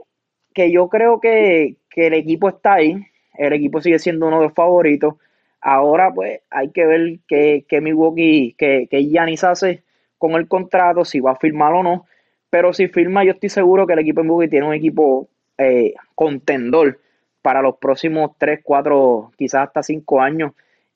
que, 0.54 0.72
yo 0.72 0.88
creo 0.90 1.20
que, 1.20 1.78
el 1.96 2.14
equipo 2.14 2.50
está 2.50 2.76
ahí, 2.76 2.98
el 3.38 3.54
equipo 3.54 3.82
sigue 3.82 4.00
siendo 4.00 4.28
uno 4.28 4.40
de 4.40 4.46
los 4.46 4.54
favoritos. 4.54 5.16
Ahora 5.62 6.14
pues 6.14 6.42
hay 6.50 6.70
que 6.72 6.86
ver 6.86 7.20
qué, 7.28 7.66
qué 7.68 7.82
Milwaukee, 7.82 8.56
que, 8.58 8.88
que 8.90 9.06
Giannis 9.06 9.44
hace 9.44 9.84
con 10.18 10.34
el 10.34 10.48
contrato, 10.48 11.06
si 11.06 11.20
va 11.20 11.32
a 11.32 11.36
firmar 11.38 11.74
o 11.74 11.84
no. 11.84 12.06
Pero 12.50 12.74
si 12.74 12.88
firma, 12.88 13.24
yo 13.24 13.32
estoy 13.32 13.50
seguro 13.50 13.86
que 13.86 13.94
el 13.94 14.00
equipo 14.00 14.22
de 14.22 14.24
Milwaukee 14.26 14.50
tiene 14.50 14.68
un 14.68 14.74
equipo 14.74 15.30
eh, 15.58 15.94
contendor 16.16 17.00
para 17.42 17.62
los 17.62 17.78
próximos 17.78 18.32
3, 18.38 18.62
4, 18.64 19.32
quizás 19.38 19.68
hasta 19.68 19.84
5 19.84 20.22
años. 20.22 20.54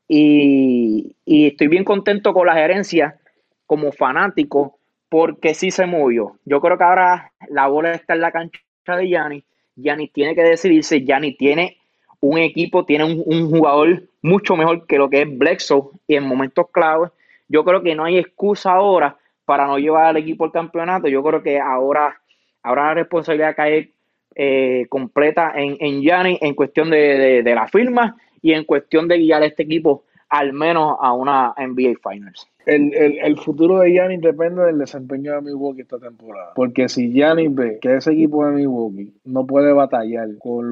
Y, 0.08 1.16
estoy 1.26 1.68
bien 1.68 1.84
contento 1.84 2.34
con 2.34 2.48
la 2.48 2.56
gerencia 2.56 3.20
como 3.68 3.92
fanático 3.92 4.80
porque 5.08 5.54
sí 5.54 5.70
se 5.70 5.86
movió. 5.86 6.40
Yo 6.46 6.60
creo 6.60 6.78
que 6.78 6.84
ahora 6.84 7.34
la 7.50 7.68
bola 7.68 7.92
está 7.92 8.16
en 8.16 8.22
la 8.22 8.32
cancha 8.32 8.60
de 8.98 9.10
Yanni. 9.10 9.44
Yanni 9.82 10.08
tiene 10.08 10.36
que 10.36 10.44
decidirse. 10.44 11.04
Yanni 11.04 11.34
tiene 11.36 11.78
un 12.20 12.38
equipo, 12.38 12.86
tiene 12.86 13.06
un, 13.06 13.50
jugador 13.50 14.04
mucho 14.22 14.56
mejor 14.56 14.86
que 14.86 14.98
lo 14.98 15.10
que 15.10 15.22
es 15.22 15.38
Bledsoe 15.38 15.90
y 16.08 16.16
en 16.16 16.24
momentos 16.26 16.68
claves. 16.72 17.12
Yo 17.48 17.64
creo 17.64 17.82
que 17.82 17.96
no 17.96 18.06
hay 18.06 18.18
excusa 18.18 18.74
ahora 18.74 19.18
para 19.46 19.66
no 19.66 19.78
llevar 19.78 20.08
al 20.08 20.18
equipo 20.18 20.46
al 20.46 20.52
campeonato. 20.52 21.08
Yo 21.08 21.24
creo 21.24 21.42
que 21.42 21.60
ahora, 21.60 22.22
ahora 22.62 22.88
la 22.88 22.94
responsabilidad 22.96 23.56
cae 23.56 23.92
eh, 24.36 24.86
completa 24.90 25.54
en, 25.56 25.78
en 25.80 26.02
en 26.06 26.54
cuestión 26.54 26.90
de, 26.90 27.42
la 27.44 27.68
firma 27.68 28.16
y 28.42 28.54
en 28.54 28.64
cuestión 28.64 29.08
de 29.08 29.18
guiar 29.18 29.42
a 29.42 29.48
este 29.48 29.64
equipo 29.64 30.04
al 30.30 30.54
menos 30.54 30.98
a 31.00 31.14
una 31.14 31.54
NBA 31.58 31.94
Finals. 32.08 32.48
El, 32.66 33.38
futuro 33.38 33.80
de 33.80 33.92
Giannis 33.92 34.22
depende 34.22 34.64
del 34.64 34.78
desempeño 34.78 35.34
de 35.34 35.42
Milwaukee 35.42 35.82
esta 35.82 35.98
temporada. 35.98 36.52
Porque 36.56 36.88
si 36.88 37.12
Giannis 37.12 37.54
ve 37.54 37.80
que 37.82 37.96
ese 37.96 38.12
equipo 38.12 38.46
de 38.46 38.52
Milwaukee 38.52 39.14
no 39.26 39.48
puede 39.48 39.74
batallar 39.74 40.28
con, 40.38 40.70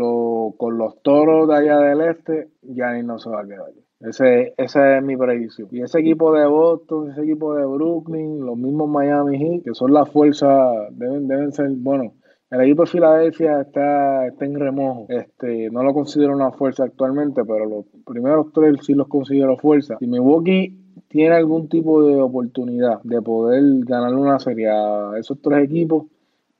con 0.57 0.77
los 0.77 1.01
toros 1.01 1.47
de 1.47 1.55
allá 1.55 1.79
del 1.79 2.01
este, 2.01 2.49
Giannis 2.61 3.05
no 3.05 3.17
se 3.17 3.29
va 3.29 3.41
a 3.41 3.45
quedar. 3.45 3.71
Ese, 3.99 4.53
esa 4.57 4.97
es 4.97 5.03
mi 5.03 5.17
predicción. 5.17 5.69
Y 5.71 5.81
ese 5.81 5.99
equipo 5.99 6.31
de 6.33 6.45
Boston, 6.45 7.11
ese 7.11 7.23
equipo 7.23 7.55
de 7.55 7.65
Brooklyn, 7.65 8.45
los 8.45 8.55
mismos 8.55 8.87
Miami 8.89 9.39
Heat, 9.39 9.63
que 9.63 9.73
son 9.73 9.91
las 9.91 10.07
fuerzas, 10.11 10.75
deben, 10.91 11.27
deben 11.27 11.51
ser, 11.51 11.71
bueno, 11.71 12.13
el 12.49 12.61
equipo 12.61 12.83
de 12.83 12.87
Filadelfia 12.87 13.61
está, 13.61 14.27
está 14.27 14.45
en 14.45 14.55
remojo. 14.55 15.05
Este, 15.09 15.69
no 15.69 15.83
lo 15.83 15.93
considero 15.93 16.33
una 16.33 16.51
fuerza 16.51 16.85
actualmente, 16.85 17.43
pero 17.43 17.65
los 17.65 17.85
primeros 18.05 18.53
tres 18.53 18.77
sí 18.85 18.93
los 18.93 19.07
considero 19.07 19.57
fuerza. 19.57 19.97
Si 19.99 20.07
Milwaukee 20.07 20.77
tiene 21.09 21.35
algún 21.35 21.67
tipo 21.67 22.03
de 22.03 22.21
oportunidad 22.21 23.01
de 23.03 23.21
poder 23.21 23.63
ganar 23.85 24.15
una 24.15 24.39
serie 24.39 24.69
a 24.69 25.11
esos 25.17 25.41
tres 25.41 25.65
equipos, 25.65 26.05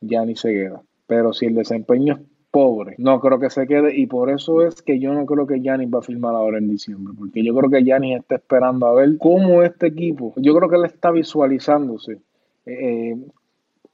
ya 0.02 0.26
ni 0.26 0.36
se 0.36 0.52
queda. 0.52 0.82
Pero 1.08 1.32
si 1.32 1.46
el 1.46 1.56
desempeño 1.56 2.16
es 2.16 2.20
pobre, 2.52 2.96
no 2.98 3.20
creo 3.22 3.40
que 3.40 3.50
se 3.50 3.66
quede. 3.66 3.98
Y 3.98 4.08
por 4.08 4.30
eso 4.30 4.64
es 4.64 4.82
que 4.82 5.00
yo 5.00 5.14
no 5.14 5.26
creo 5.26 5.48
que 5.48 5.62
Giannis 5.62 5.94
va 5.94 6.00
a 6.00 6.04
firmar 6.04 6.36
ahora 6.36 6.58
en 6.58 6.68
diciembre. 6.68 7.14
Porque 7.18 7.46
yo 7.46 7.56
creo 7.56 7.70
que 7.70 7.84
Giannis 7.84 8.20
está 8.20 8.36
esperando 8.36 8.88
a 8.88 8.94
ver 8.94 9.18
cómo 9.18 9.64
este 9.64 9.88
equipo, 9.88 10.34
yo 10.36 10.54
creo 10.54 10.70
que 10.70 10.76
él 10.76 10.86
está 10.86 11.12
visualizándose. 11.12 12.20
Eh, 12.66 13.16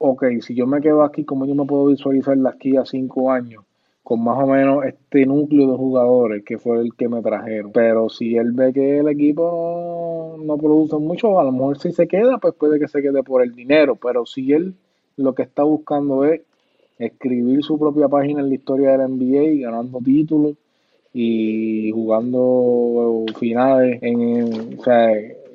ok, 0.06 0.24
si 0.40 0.54
yo 0.54 0.66
me 0.66 0.80
quedo 0.80 1.02
aquí, 1.02 1.24
¿cómo 1.24 1.46
yo 1.46 1.54
me 1.54 1.64
puedo 1.64 1.86
visualizar 1.86 2.36
de 2.36 2.48
aquí 2.48 2.76
a 2.76 2.84
cinco 2.84 3.32
años? 3.32 3.64
Con 4.02 4.22
más 4.22 4.38
o 4.38 4.46
menos 4.46 4.84
este 4.84 5.24
núcleo 5.24 5.70
de 5.70 5.78
jugadores 5.78 6.44
que 6.44 6.58
fue 6.58 6.78
el 6.80 6.94
que 6.94 7.08
me 7.08 7.22
trajeron. 7.22 7.72
Pero 7.72 8.10
si 8.10 8.36
él 8.36 8.52
ve 8.52 8.72
que 8.74 8.98
el 8.98 9.08
equipo 9.08 10.36
no 10.44 10.58
produce 10.58 10.96
mucho, 10.98 11.40
a 11.40 11.44
lo 11.44 11.52
mejor 11.52 11.78
si 11.78 11.92
se 11.92 12.06
queda, 12.06 12.36
pues 12.36 12.52
puede 12.54 12.78
que 12.78 12.86
se 12.86 13.00
quede 13.00 13.22
por 13.22 13.42
el 13.42 13.54
dinero. 13.54 13.96
Pero 13.96 14.26
si 14.26 14.52
él 14.52 14.74
lo 15.16 15.34
que 15.34 15.42
está 15.42 15.62
buscando 15.62 16.26
es 16.26 16.42
escribir 16.98 17.62
su 17.64 17.78
propia 17.78 18.08
página 18.08 18.40
en 18.40 18.50
la 18.50 18.54
historia 18.54 18.98
del 18.98 19.10
NBA, 19.10 19.66
ganando 19.66 20.00
títulos 20.00 20.54
y 21.14 21.90
jugando 21.92 23.24
finales 23.38 24.02
en, 24.02 24.78
o 24.78 24.82
sea, 24.82 25.08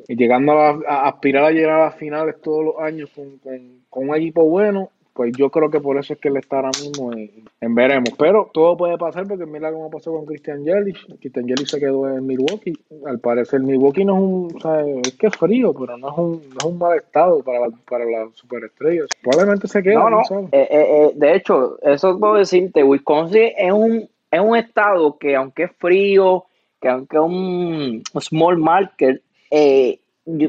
llegando 0.08 0.54
a, 0.54 1.08
aspirar 1.08 1.46
a 1.46 1.52
llegar 1.52 1.82
a 1.82 1.86
las 1.86 1.96
finales 1.96 2.42
todos 2.42 2.66
los 2.66 2.80
años 2.80 3.12
con, 3.14 3.38
con, 3.38 3.79
un 3.92 4.16
equipo 4.16 4.46
bueno, 4.46 4.90
pues 5.20 5.34
yo 5.36 5.50
creo 5.50 5.70
que 5.70 5.82
por 5.82 5.98
eso 5.98 6.14
es 6.14 6.20
que 6.20 6.30
él 6.30 6.38
está 6.38 6.58
ahora 6.58 6.72
mismo 6.82 7.12
en, 7.12 7.76
veremos. 7.76 8.10
Pero 8.18 8.50
todo 8.54 8.78
puede 8.78 8.98
pasar 8.98 9.28
porque 9.28 9.46
mira 9.46 9.70
cómo 9.70 9.90
pasó 9.90 10.14
con 10.14 10.26
Christian 10.26 10.64
Yelich. 10.64 10.98
Christian 11.20 11.46
Yelich 11.46 11.68
se 11.68 11.78
quedó 11.78 12.08
en 12.08 12.26
Milwaukee. 12.26 12.72
Al 13.06 13.20
parecer 13.20 13.60
Milwaukee 13.60 14.06
no 14.06 14.16
es 14.16 14.22
un, 14.22 14.58
o 14.64 15.02
es 15.02 15.16
que 15.16 15.28
es 15.28 15.36
frío, 15.36 15.74
pero 15.74 15.98
no 15.98 16.10
es 16.10 16.18
un, 16.18 16.32
no 16.52 16.58
es 16.58 16.64
un 16.64 16.78
mal 16.78 16.98
estado 16.98 17.44
para, 17.44 17.68
para 17.90 18.06
las 18.06 18.34
superestrellas. 18.34 19.08
Probablemente 19.22 19.68
se 19.68 19.84
quede. 19.84 19.96
No, 19.96 20.10
no. 20.10 20.22
Eh, 20.22 20.48
eh, 20.54 20.68
eh, 20.72 21.12
de 21.14 21.36
hecho, 21.36 21.78
eso 21.82 22.18
puedo 22.18 22.36
decirte, 22.36 22.82
Wisconsin 22.82 23.52
es 23.58 23.74
un, 23.74 24.10
es 24.32 24.40
un 24.40 24.56
estado 24.56 25.18
que 25.18 25.36
aunque 25.36 25.64
es 25.64 25.72
frío, 25.80 26.46
que 26.80 26.88
aunque 26.88 27.18
es 27.18 27.24
un 27.24 28.04
small 28.22 28.58
market, 28.58 29.22
eh, 29.52 30.00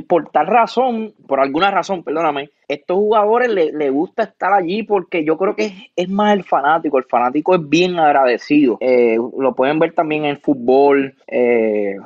por 0.06 0.30
tal 0.30 0.46
razón, 0.46 1.14
por 1.26 1.40
alguna 1.40 1.70
razón, 1.70 2.02
perdóname, 2.02 2.50
estos 2.68 2.96
jugadores 2.96 3.50
le, 3.50 3.72
le 3.72 3.90
gusta 3.90 4.22
estar 4.22 4.52
allí 4.52 4.82
porque 4.82 5.24
yo 5.24 5.36
creo 5.36 5.56
que 5.56 5.90
es, 5.96 6.08
más 6.08 6.34
el 6.34 6.44
fanático. 6.44 6.98
El 6.98 7.04
fanático 7.04 7.54
es 7.54 7.68
bien 7.68 7.98
agradecido. 7.98 8.78
Eh, 8.80 9.16
lo 9.38 9.54
pueden 9.54 9.78
ver 9.78 9.92
también 9.92 10.24
en 10.24 10.38
fútbol. 10.38 11.16
Eh, 11.26 11.96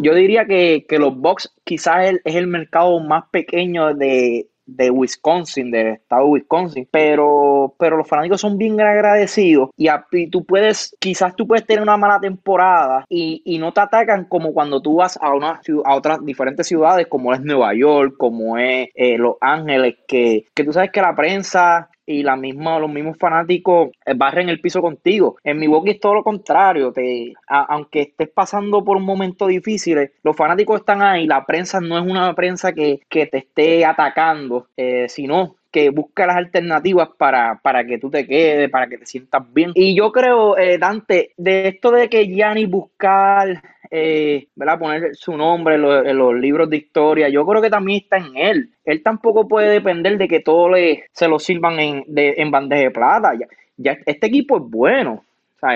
yo 0.00 0.14
diría 0.14 0.44
que, 0.44 0.86
que 0.88 0.98
los 0.98 1.16
Bucks 1.16 1.52
quizás 1.64 2.12
es 2.24 2.34
el 2.36 2.46
mercado 2.46 3.00
más 3.00 3.24
pequeño 3.30 3.94
de, 3.94 4.46
de 4.66 4.90
Wisconsin, 4.90 5.70
del 5.70 5.86
estado 5.88 6.24
de 6.24 6.30
Wisconsin, 6.30 6.88
pero, 6.90 7.74
pero 7.78 7.96
los 7.96 8.08
fanáticos 8.08 8.40
son 8.40 8.58
bien 8.58 8.80
agradecidos 8.80 9.70
y, 9.76 9.88
tú 10.30 10.44
puedes, 10.44 10.96
quizás 10.98 11.34
tú 11.36 11.46
puedes 11.46 11.66
tener 11.66 11.82
una 11.82 11.96
mala 11.96 12.20
temporada 12.20 13.04
y, 13.08 13.56
no 13.56 13.72
te 13.72 13.80
atacan 13.80 14.26
como 14.26 14.52
cuando 14.52 14.82
tú 14.82 14.96
vas 14.96 15.18
a, 15.20 15.32
una, 15.34 15.60
a 15.84 15.94
otras 15.94 16.22
diferentes 16.22 16.66
ciudades 16.66 17.06
como 17.06 17.32
es 17.32 17.40
Nueva 17.40 17.72
York, 17.74 18.16
como 18.18 18.58
es 18.58 18.88
eh, 18.94 19.16
Los 19.16 19.36
Ángeles, 19.40 19.96
que, 20.06 20.44
que 20.54 20.64
tú 20.64 20.72
sabes 20.74 20.90
que 20.90 21.00
la 21.00 21.16
prensa 21.16 21.88
y 22.06 22.22
la 22.22 22.36
misma, 22.36 22.78
los 22.78 22.90
mismos 22.90 23.18
fanáticos 23.18 23.90
eh, 24.06 24.14
barren 24.14 24.48
el 24.48 24.60
piso 24.60 24.80
contigo. 24.80 25.36
En 25.42 25.58
mi 25.58 25.66
boca 25.66 25.90
es 25.90 26.00
todo 26.00 26.14
lo 26.14 26.22
contrario. 26.22 26.92
Te, 26.92 27.34
aunque 27.48 28.02
estés 28.02 28.28
pasando 28.28 28.84
por 28.84 28.96
un 28.96 29.04
momento 29.04 29.48
difícil, 29.48 30.10
los 30.22 30.36
fanáticos 30.36 30.80
están 30.80 31.02
ahí. 31.02 31.26
La 31.26 31.44
prensa 31.44 31.80
no 31.80 31.98
es 31.98 32.04
una 32.04 32.32
prensa 32.34 32.72
que, 32.72 33.00
te 33.08 33.38
esté 33.38 33.84
atacando, 33.84 34.68
eh, 34.76 35.06
sino 35.08 35.56
que 35.76 35.90
busca 35.90 36.26
las 36.26 36.36
alternativas 36.36 37.10
para, 37.18 37.60
para 37.62 37.84
que 37.84 37.98
tú 37.98 38.08
te 38.08 38.26
quedes, 38.26 38.70
para 38.70 38.86
que 38.86 38.96
te 38.96 39.04
sientas 39.04 39.42
bien. 39.52 39.72
Y 39.74 39.94
yo 39.94 40.10
creo, 40.10 40.56
eh, 40.56 40.78
Dante, 40.78 41.32
de 41.36 41.68
esto 41.68 41.90
de 41.90 42.08
que 42.08 42.26
Gianni 42.26 42.64
buscar 42.64 43.62
eh, 43.90 44.48
¿verdad? 44.54 44.78
poner 44.78 45.16
su 45.16 45.36
nombre 45.36 45.76
en 45.76 45.82
los, 46.18 46.34
libros 46.34 46.68
de 46.70 46.78
historia, 46.78 47.28
yo 47.28 47.46
creo 47.46 47.62
que 47.62 47.70
también 47.70 48.02
está 48.02 48.18
en 48.18 48.36
él. 48.36 48.70
Él 48.84 49.02
tampoco 49.02 49.48
puede 49.48 49.70
depender 49.70 50.18
de 50.18 50.28
que 50.28 50.40
todo 50.40 50.70
le, 50.70 51.04
se 51.12 51.28
lo 51.28 51.38
sirvan 51.38 51.78
en, 51.80 52.04
de, 52.06 52.34
en 52.38 52.50
bandeja 52.50 52.82
de 52.82 52.90
plata. 52.90 53.32
Ya, 53.76 53.98
este 54.06 54.26
equipo 54.26 54.58
es 54.58 54.62
bueno. 54.64 55.24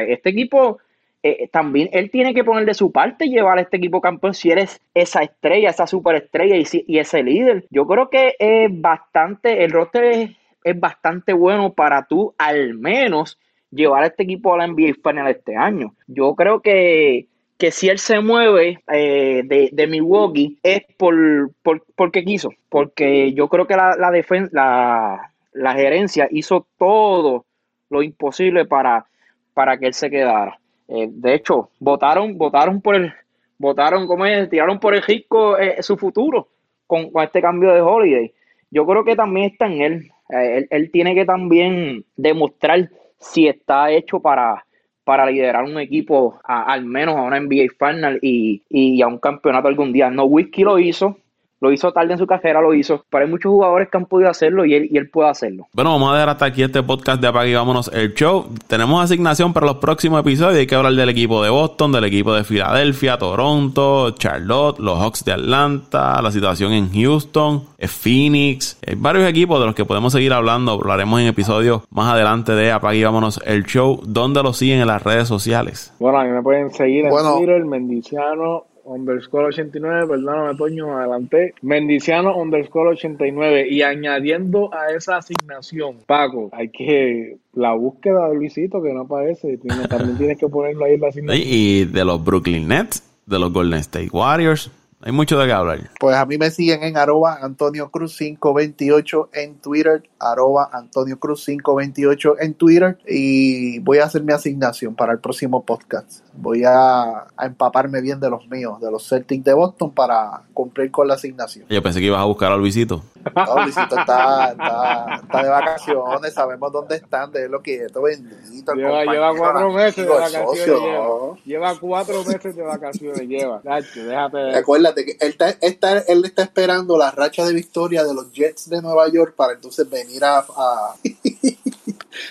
Este 0.09 0.31
equipo 0.31 0.79
eh, 1.23 1.49
también, 1.53 1.91
él 1.93 2.11
tiene 2.11 2.33
que 2.33 2.45
poner 2.45 2.65
de 2.65 2.75
su 2.75 2.93
parte 2.93 3.27
llevar 3.27 3.59
a 3.59 3.63
este 3.63 3.77
equipo 3.77 4.01
campeón 4.01 4.35
si 4.35 4.51
eres 4.51 4.81
esa 4.95 5.23
estrella, 5.23 5.71
esa 5.71 5.87
superestrella 5.87 6.57
y, 6.57 6.65
y 6.87 6.99
ese 6.99 7.23
líder. 7.23 7.65
Yo 7.71 7.87
creo 7.87 8.09
que 8.09 8.37
es 8.39 8.71
bastante, 8.81 9.65
el 9.65 9.73
roster 9.73 10.05
es, 10.05 10.31
es 10.65 10.79
bastante 10.79 11.33
bueno 11.33 11.73
para 11.73 12.07
tú 12.07 12.35
al 12.39 12.75
menos 12.75 13.39
llevar 13.71 14.03
a 14.03 14.07
este 14.07 14.23
equipo 14.25 14.55
a 14.55 14.59
la 14.59 14.67
NBA 14.67 14.95
Final 15.03 15.29
este 15.29 15.57
año. 15.57 15.95
Yo 16.07 16.35
creo 16.35 16.61
que 16.61 17.27
que 17.61 17.71
si 17.71 17.91
él 17.91 17.99
se 17.99 18.21
mueve 18.21 18.83
eh, 18.91 19.43
de, 19.45 19.69
de, 19.71 19.87
Milwaukee 19.87 20.59
es 20.63 20.81
por, 20.97 21.53
porque 21.95 22.25
quiso, 22.25 22.49
porque 22.71 23.35
yo 23.35 23.49
creo 23.49 23.67
que 23.67 23.77
la, 23.77 23.97
la, 23.99 24.11
la, 24.51 25.31
la, 25.53 25.75
gerencia 25.75 26.27
hizo 26.31 26.67
todo 26.79 27.45
lo 27.91 28.03
imposible 28.03 28.65
para, 28.65 29.05
para 29.53 29.77
que 29.77 29.89
él 29.89 29.93
se 29.93 30.09
quedara. 30.09 30.59
Eh, 30.89 31.09
de 31.11 31.35
hecho, 31.35 31.69
votaron, 31.79 32.39
votaron 32.39 32.81
por 32.81 32.95
el, 32.95 33.13
votaron, 33.59 34.07
como 34.07 34.25
es, 34.25 34.49
tiraron 34.49 34.81
por 34.81 34.95
el 34.95 35.03
risco 35.03 35.59
eh, 35.59 35.83
su 35.83 35.99
futuro 35.99 36.49
con, 36.87 37.11
este 37.23 37.43
cambio 37.43 37.75
de 37.75 37.83
Holiday. 37.83 38.33
Yo 38.71 38.87
creo 38.87 39.05
que 39.05 39.17
también 39.17 39.51
está 39.51 39.67
en 39.67 39.83
él. 39.83 40.11
él. 40.31 40.67
Él 40.71 40.91
tiene 40.91 41.15
que 41.15 41.27
también 41.27 42.07
demostrar 42.17 42.89
si 43.19 43.49
está 43.49 43.91
hecho 43.91 44.19
para, 44.21 44.65
para 45.11 45.27
liderar 45.27 45.65
un 45.65 45.77
equipo 45.81 46.39
al 46.45 46.85
menos 46.85 47.17
a 47.17 47.23
una 47.23 47.41
NBA 47.41 47.67
Final 47.77 48.21
y, 48.23 48.63
y, 48.69 49.03
a 49.03 49.09
un 49.09 49.19
campeonato 49.19 49.67
algún 49.67 49.93
día. 49.93 50.09
No, 50.09 50.23
Whisky 50.23 50.63
lo 50.63 50.79
hizo, 50.79 51.19
lo 51.61 51.73
hizo 51.73 51.93
tarde 51.93 52.13
en 52.13 52.19
su 52.19 52.27
carrera, 52.27 52.61
lo 52.61 52.75
hizo. 52.75 53.05
Pero 53.11 53.25
hay 53.25 53.31
muchos 53.31 53.51
jugadores 53.51 53.89
que 53.89 53.99
han 53.99 54.07
podido 54.07 54.31
hacerlo 54.31 54.65
y 54.65 54.75
él, 54.75 54.89
y 54.91 54.97
él 54.97 55.09
puede 55.09 55.31
hacerlo. 55.31 55.69
Bueno, 55.73 55.93
vamos 55.93 56.11
a 56.11 56.15
dejar 56.15 56.29
hasta 56.31 56.47
aquí 56.47 56.63
este 56.63 56.83
podcast 56.83 57.21
de 57.21 57.29
Apague 57.29 57.51
y 57.51 57.55
Vámonos 57.55 57.91
el 57.93 58.15
show. 58.15 58.47
Tenemos 58.67 59.05
asignación 59.05 59.53
para 59.53 59.67
los 59.67 59.77
próximos 59.77 60.21
episodios. 60.21 60.59
Hay 60.59 60.67
que 60.67 60.75
hablar 60.75 60.95
del 60.95 61.09
equipo 61.11 61.43
de 61.43 61.51
Boston, 61.51 61.93
del 61.93 62.05
equipo 62.05 62.35
de 62.35 62.45
Filadelfia, 62.45 63.19
Toronto, 63.19 64.13
Charlotte, 64.13 64.79
los 64.79 64.99
Hawks 64.99 65.25
de 65.25 65.33
Atlanta, 65.33 66.21
la 66.23 66.33
situación 66.33 66.73
en 66.73 66.91
Houston, 66.93 67.65
Phoenix. 67.79 68.79
Hay 68.87 68.95
varios 68.97 69.29
equipos 69.29 69.61
de 69.61 69.67
los 69.67 69.75
que 69.75 69.85
podemos 69.85 70.13
seguir 70.13 70.33
hablando. 70.33 70.73
Hablaremos 70.73 71.21
en 71.21 71.27
episodios 71.27 71.83
más 71.91 72.13
adelante 72.13 72.53
de 72.53 72.73
Apague 72.73 72.99
y 72.99 73.05
Vámonos 73.05 73.41
el 73.45 73.65
show. 73.65 74.01
¿Dónde 74.05 74.43
lo 74.43 74.53
siguen 74.55 74.81
en 74.81 74.87
las 74.87 75.03
redes 75.03 75.29
sociales? 75.29 75.93
Bueno, 75.99 76.21
a 76.21 76.25
mí 76.25 76.31
me 76.31 76.43
pueden 76.43 76.71
seguir 76.71 77.05
en 77.05 77.11
Twitter, 77.11 77.65
Mendiciano 77.65 78.70
underscore 78.91 79.47
89, 79.47 80.07
perdóname, 80.09 80.57
Toño, 80.57 80.99
adelante. 80.99 81.55
Mendiciano 81.63 82.37
underscore 82.37 82.91
89. 82.91 83.69
Y 83.71 83.83
añadiendo 83.83 84.73
a 84.75 84.93
esa 84.95 85.17
asignación, 85.17 85.99
Paco, 86.07 86.51
hay 86.53 86.69
que. 86.69 87.39
La 87.53 87.73
búsqueda 87.75 88.29
de 88.29 88.37
Luisito, 88.37 88.81
que 88.81 88.93
no 88.93 89.03
aparece, 89.03 89.59
también 89.89 90.17
tienes 90.17 90.39
que 90.39 90.49
ponerlo 90.49 90.85
ahí 90.85 90.95
en 90.95 91.01
la 91.01 91.09
asignación. 91.09 91.45
Y 91.45 91.85
de 91.85 92.05
los 92.05 92.23
Brooklyn 92.23 92.69
Nets, 92.69 93.03
de 93.27 93.39
los 93.39 93.53
Golden 93.53 93.81
State 93.81 94.11
Warriors. 94.13 94.71
Hay 95.03 95.13
mucho 95.13 95.39
de 95.39 95.47
qué 95.47 95.53
hablar. 95.53 95.91
Pues 95.99 96.15
a 96.15 96.27
mí 96.27 96.37
me 96.37 96.51
siguen 96.51 96.83
en 96.83 96.99
arroba 96.99 97.39
Antonio 97.41 97.91
Cruz 97.91 98.19
528 98.19 99.31
en 99.33 99.55
Twitter, 99.57 100.03
arroba 100.19 100.69
Antonio 100.75 101.19
Cruz 101.19 101.47
528 101.47 102.37
en 102.39 102.53
Twitter 102.53 102.99
y 103.09 103.79
voy 103.79 103.99
a 103.99 104.05
hacer 104.05 104.23
mi 104.23 104.35
asignación 104.35 104.95
para 104.95 105.15
el 105.15 105.19
próximo 105.19 105.65
podcast. 105.65 106.23
Voy 106.33 106.63
a, 106.65 107.27
empaparme 107.41 108.01
bien 108.01 108.21
de 108.21 108.31
los 108.31 108.47
míos, 108.49 108.81
de 108.81 108.91
los 108.91 109.07
Celtics 109.07 109.45
de 109.45 109.53
Boston 109.53 109.93
para 109.93 110.43
cumplir 110.55 110.91
con 110.91 111.09
la 111.09 111.15
asignación. 111.15 111.67
Yo 111.69 111.83
pensé 111.83 112.01
que 112.01 112.07
ibas 112.07 112.21
a 112.21 112.25
buscar 112.25 112.53
a 112.53 112.57
Luisito. 112.57 113.03
No, 113.35 113.63
Luisito 113.63 113.99
está, 113.99 114.53
está, 114.53 115.43
de 115.43 115.49
vacaciones, 115.49 116.33
sabemos 116.33 116.73
dónde 116.73 116.97
están, 116.97 117.31
de 117.33 117.49
lo 117.49 117.61
que 117.61 117.85
esto 117.85 118.03
bendito. 118.03 118.73
Lleva, 118.75 119.05
lleva 119.05 119.37
cuatro 119.37 119.73
meses 119.73 119.97
de 119.97 120.11
vacaciones. 120.11 120.67
Lleva. 120.67 121.37
lleva. 121.45 121.79
cuatro 121.79 122.25
meses 122.25 122.57
de 122.57 122.63
vacaciones, 122.63 123.29
lleva. 123.29 123.61
déjate. 123.63 124.57
Acuérdate 124.57 125.05
que 125.05 125.17
él 125.21 125.37
está, 125.61 125.99
él 125.99 126.25
está 126.25 126.43
esperando 126.43 126.97
la 126.97 127.11
racha 127.11 127.45
de 127.45 127.53
victoria 127.53 128.05
de 128.05 128.15
los 128.15 128.33
Jets 128.33 128.71
de 128.71 128.81
Nueva 128.81 129.09
York 129.09 129.35
para 129.37 129.53
entonces 129.53 129.89
venir 129.89 130.25
a, 130.25 130.45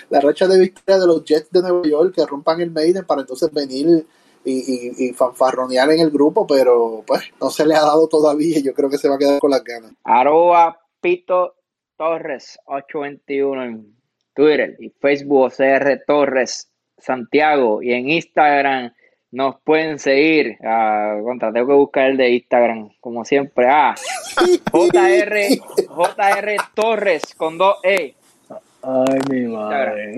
la 0.08 0.20
racha 0.20 0.46
de 0.46 0.58
victoria 0.58 1.00
de 1.00 1.06
los 1.06 1.24
Jets 1.24 1.50
de 1.50 1.62
Nueva 1.62 1.82
York 1.86 2.14
que 2.14 2.26
rompan 2.26 2.60
el 2.60 2.70
Maiden 2.70 3.04
para 3.04 3.22
entonces 3.22 3.52
venir 3.52 4.06
y, 4.44 5.06
y, 5.06 5.12
fanfarronear 5.12 5.90
en 5.90 6.00
el 6.00 6.10
grupo, 6.10 6.46
pero 6.46 7.04
pues 7.06 7.22
no 7.40 7.50
se 7.50 7.66
le 7.66 7.74
ha 7.74 7.82
dado 7.82 8.08
todavía 8.08 8.58
y 8.58 8.62
yo 8.62 8.72
creo 8.72 8.88
que 8.88 8.96
se 8.96 9.08
va 9.08 9.16
a 9.16 9.18
quedar 9.18 9.38
con 9.38 9.50
las 9.50 9.62
ganas. 9.62 9.92
Arroba 10.04 10.80
Pito 11.00 11.56
Torres 11.96 12.58
821 12.64 13.64
en 13.64 13.96
Twitter 14.34 14.76
y 14.80 14.90
Facebook 14.98 15.52
CR 15.54 16.02
Torres 16.06 16.70
Santiago 16.96 17.82
y 17.82 17.92
en 17.92 18.08
Instagram 18.08 18.92
nos 19.32 19.60
pueden 19.62 19.98
seguir. 19.98 20.56
Contra, 21.22 21.52
tengo 21.52 21.68
que 21.68 21.74
buscar 21.74 22.10
el 22.10 22.16
de 22.16 22.30
Instagram, 22.30 22.90
como 23.00 23.24
siempre. 23.24 23.66
Ah, 23.68 23.94
JR, 24.72 25.36
JR 25.86 26.56
Torres 26.74 27.22
con 27.36 27.58
dos 27.58 27.76
E. 27.84 28.14
Ay, 28.82 29.18
mi 29.30 29.46
madre. 29.46 30.14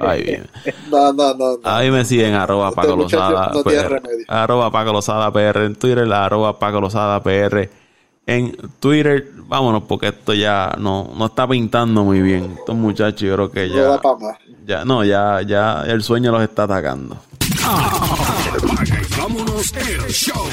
Ay, 0.00 0.22
bien. 0.22 0.46
No, 0.90 1.12
no, 1.12 1.34
no. 1.34 1.58
Ahí 1.64 1.90
me 1.90 2.04
siguen 2.04 2.34
arroba 2.34 2.68
este 2.68 2.80
Paco 2.82 2.96
Lozada. 2.96 3.50
PR, 3.64 4.02
arroba 4.28 4.70
Paco 4.70 4.92
Lozada 4.92 5.32
PR 5.32 5.64
en 5.64 5.76
Twitter, 5.76 6.12
arroba 6.12 6.58
Paco 6.58 6.80
Lozada 6.80 7.22
PR 7.22 7.70
en 8.26 8.56
Twitter. 8.78 9.30
Vámonos, 9.46 9.84
porque 9.84 10.08
esto 10.08 10.34
ya 10.34 10.74
no, 10.78 11.12
no 11.16 11.26
está 11.26 11.48
pintando 11.48 12.04
muy 12.04 12.20
bien. 12.20 12.56
Estos 12.58 12.76
muchachos, 12.76 13.22
yo 13.22 13.34
creo 13.34 13.50
que 13.50 13.68
ya. 13.70 14.00
No 14.02 14.36
ya, 14.66 14.84
no, 14.84 15.04
ya, 15.04 15.40
ya 15.42 15.82
el 15.86 16.02
sueño 16.02 16.30
los 16.30 16.42
está 16.42 16.64
atacando. 16.64 17.16
Vámonos 19.18 19.72
el 19.76 20.08
show 20.08 20.48